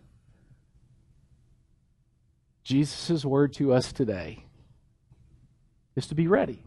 Jesus' 2.63 3.25
word 3.25 3.53
to 3.55 3.73
us 3.73 3.93
today 3.93 4.45
is 5.97 6.07
to 6.07 6.15
be 6.15 6.29
ready. 6.29 6.63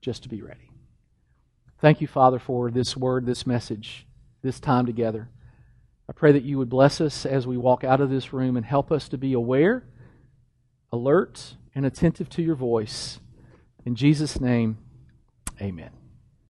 Just 0.00 0.24
to 0.24 0.28
be 0.28 0.42
ready. 0.42 0.73
Thank 1.84 2.00
you, 2.00 2.06
Father, 2.06 2.38
for 2.38 2.70
this 2.70 2.96
word, 2.96 3.26
this 3.26 3.46
message, 3.46 4.06
this 4.40 4.58
time 4.58 4.86
together. 4.86 5.28
I 6.08 6.14
pray 6.14 6.32
that 6.32 6.42
you 6.42 6.56
would 6.56 6.70
bless 6.70 6.98
us 6.98 7.26
as 7.26 7.46
we 7.46 7.58
walk 7.58 7.84
out 7.84 8.00
of 8.00 8.08
this 8.08 8.32
room 8.32 8.56
and 8.56 8.64
help 8.64 8.90
us 8.90 9.06
to 9.10 9.18
be 9.18 9.34
aware, 9.34 9.84
alert, 10.90 11.56
and 11.74 11.84
attentive 11.84 12.30
to 12.30 12.42
your 12.42 12.54
voice. 12.54 13.20
In 13.84 13.96
Jesus' 13.96 14.40
name, 14.40 14.78
amen. 15.60 15.90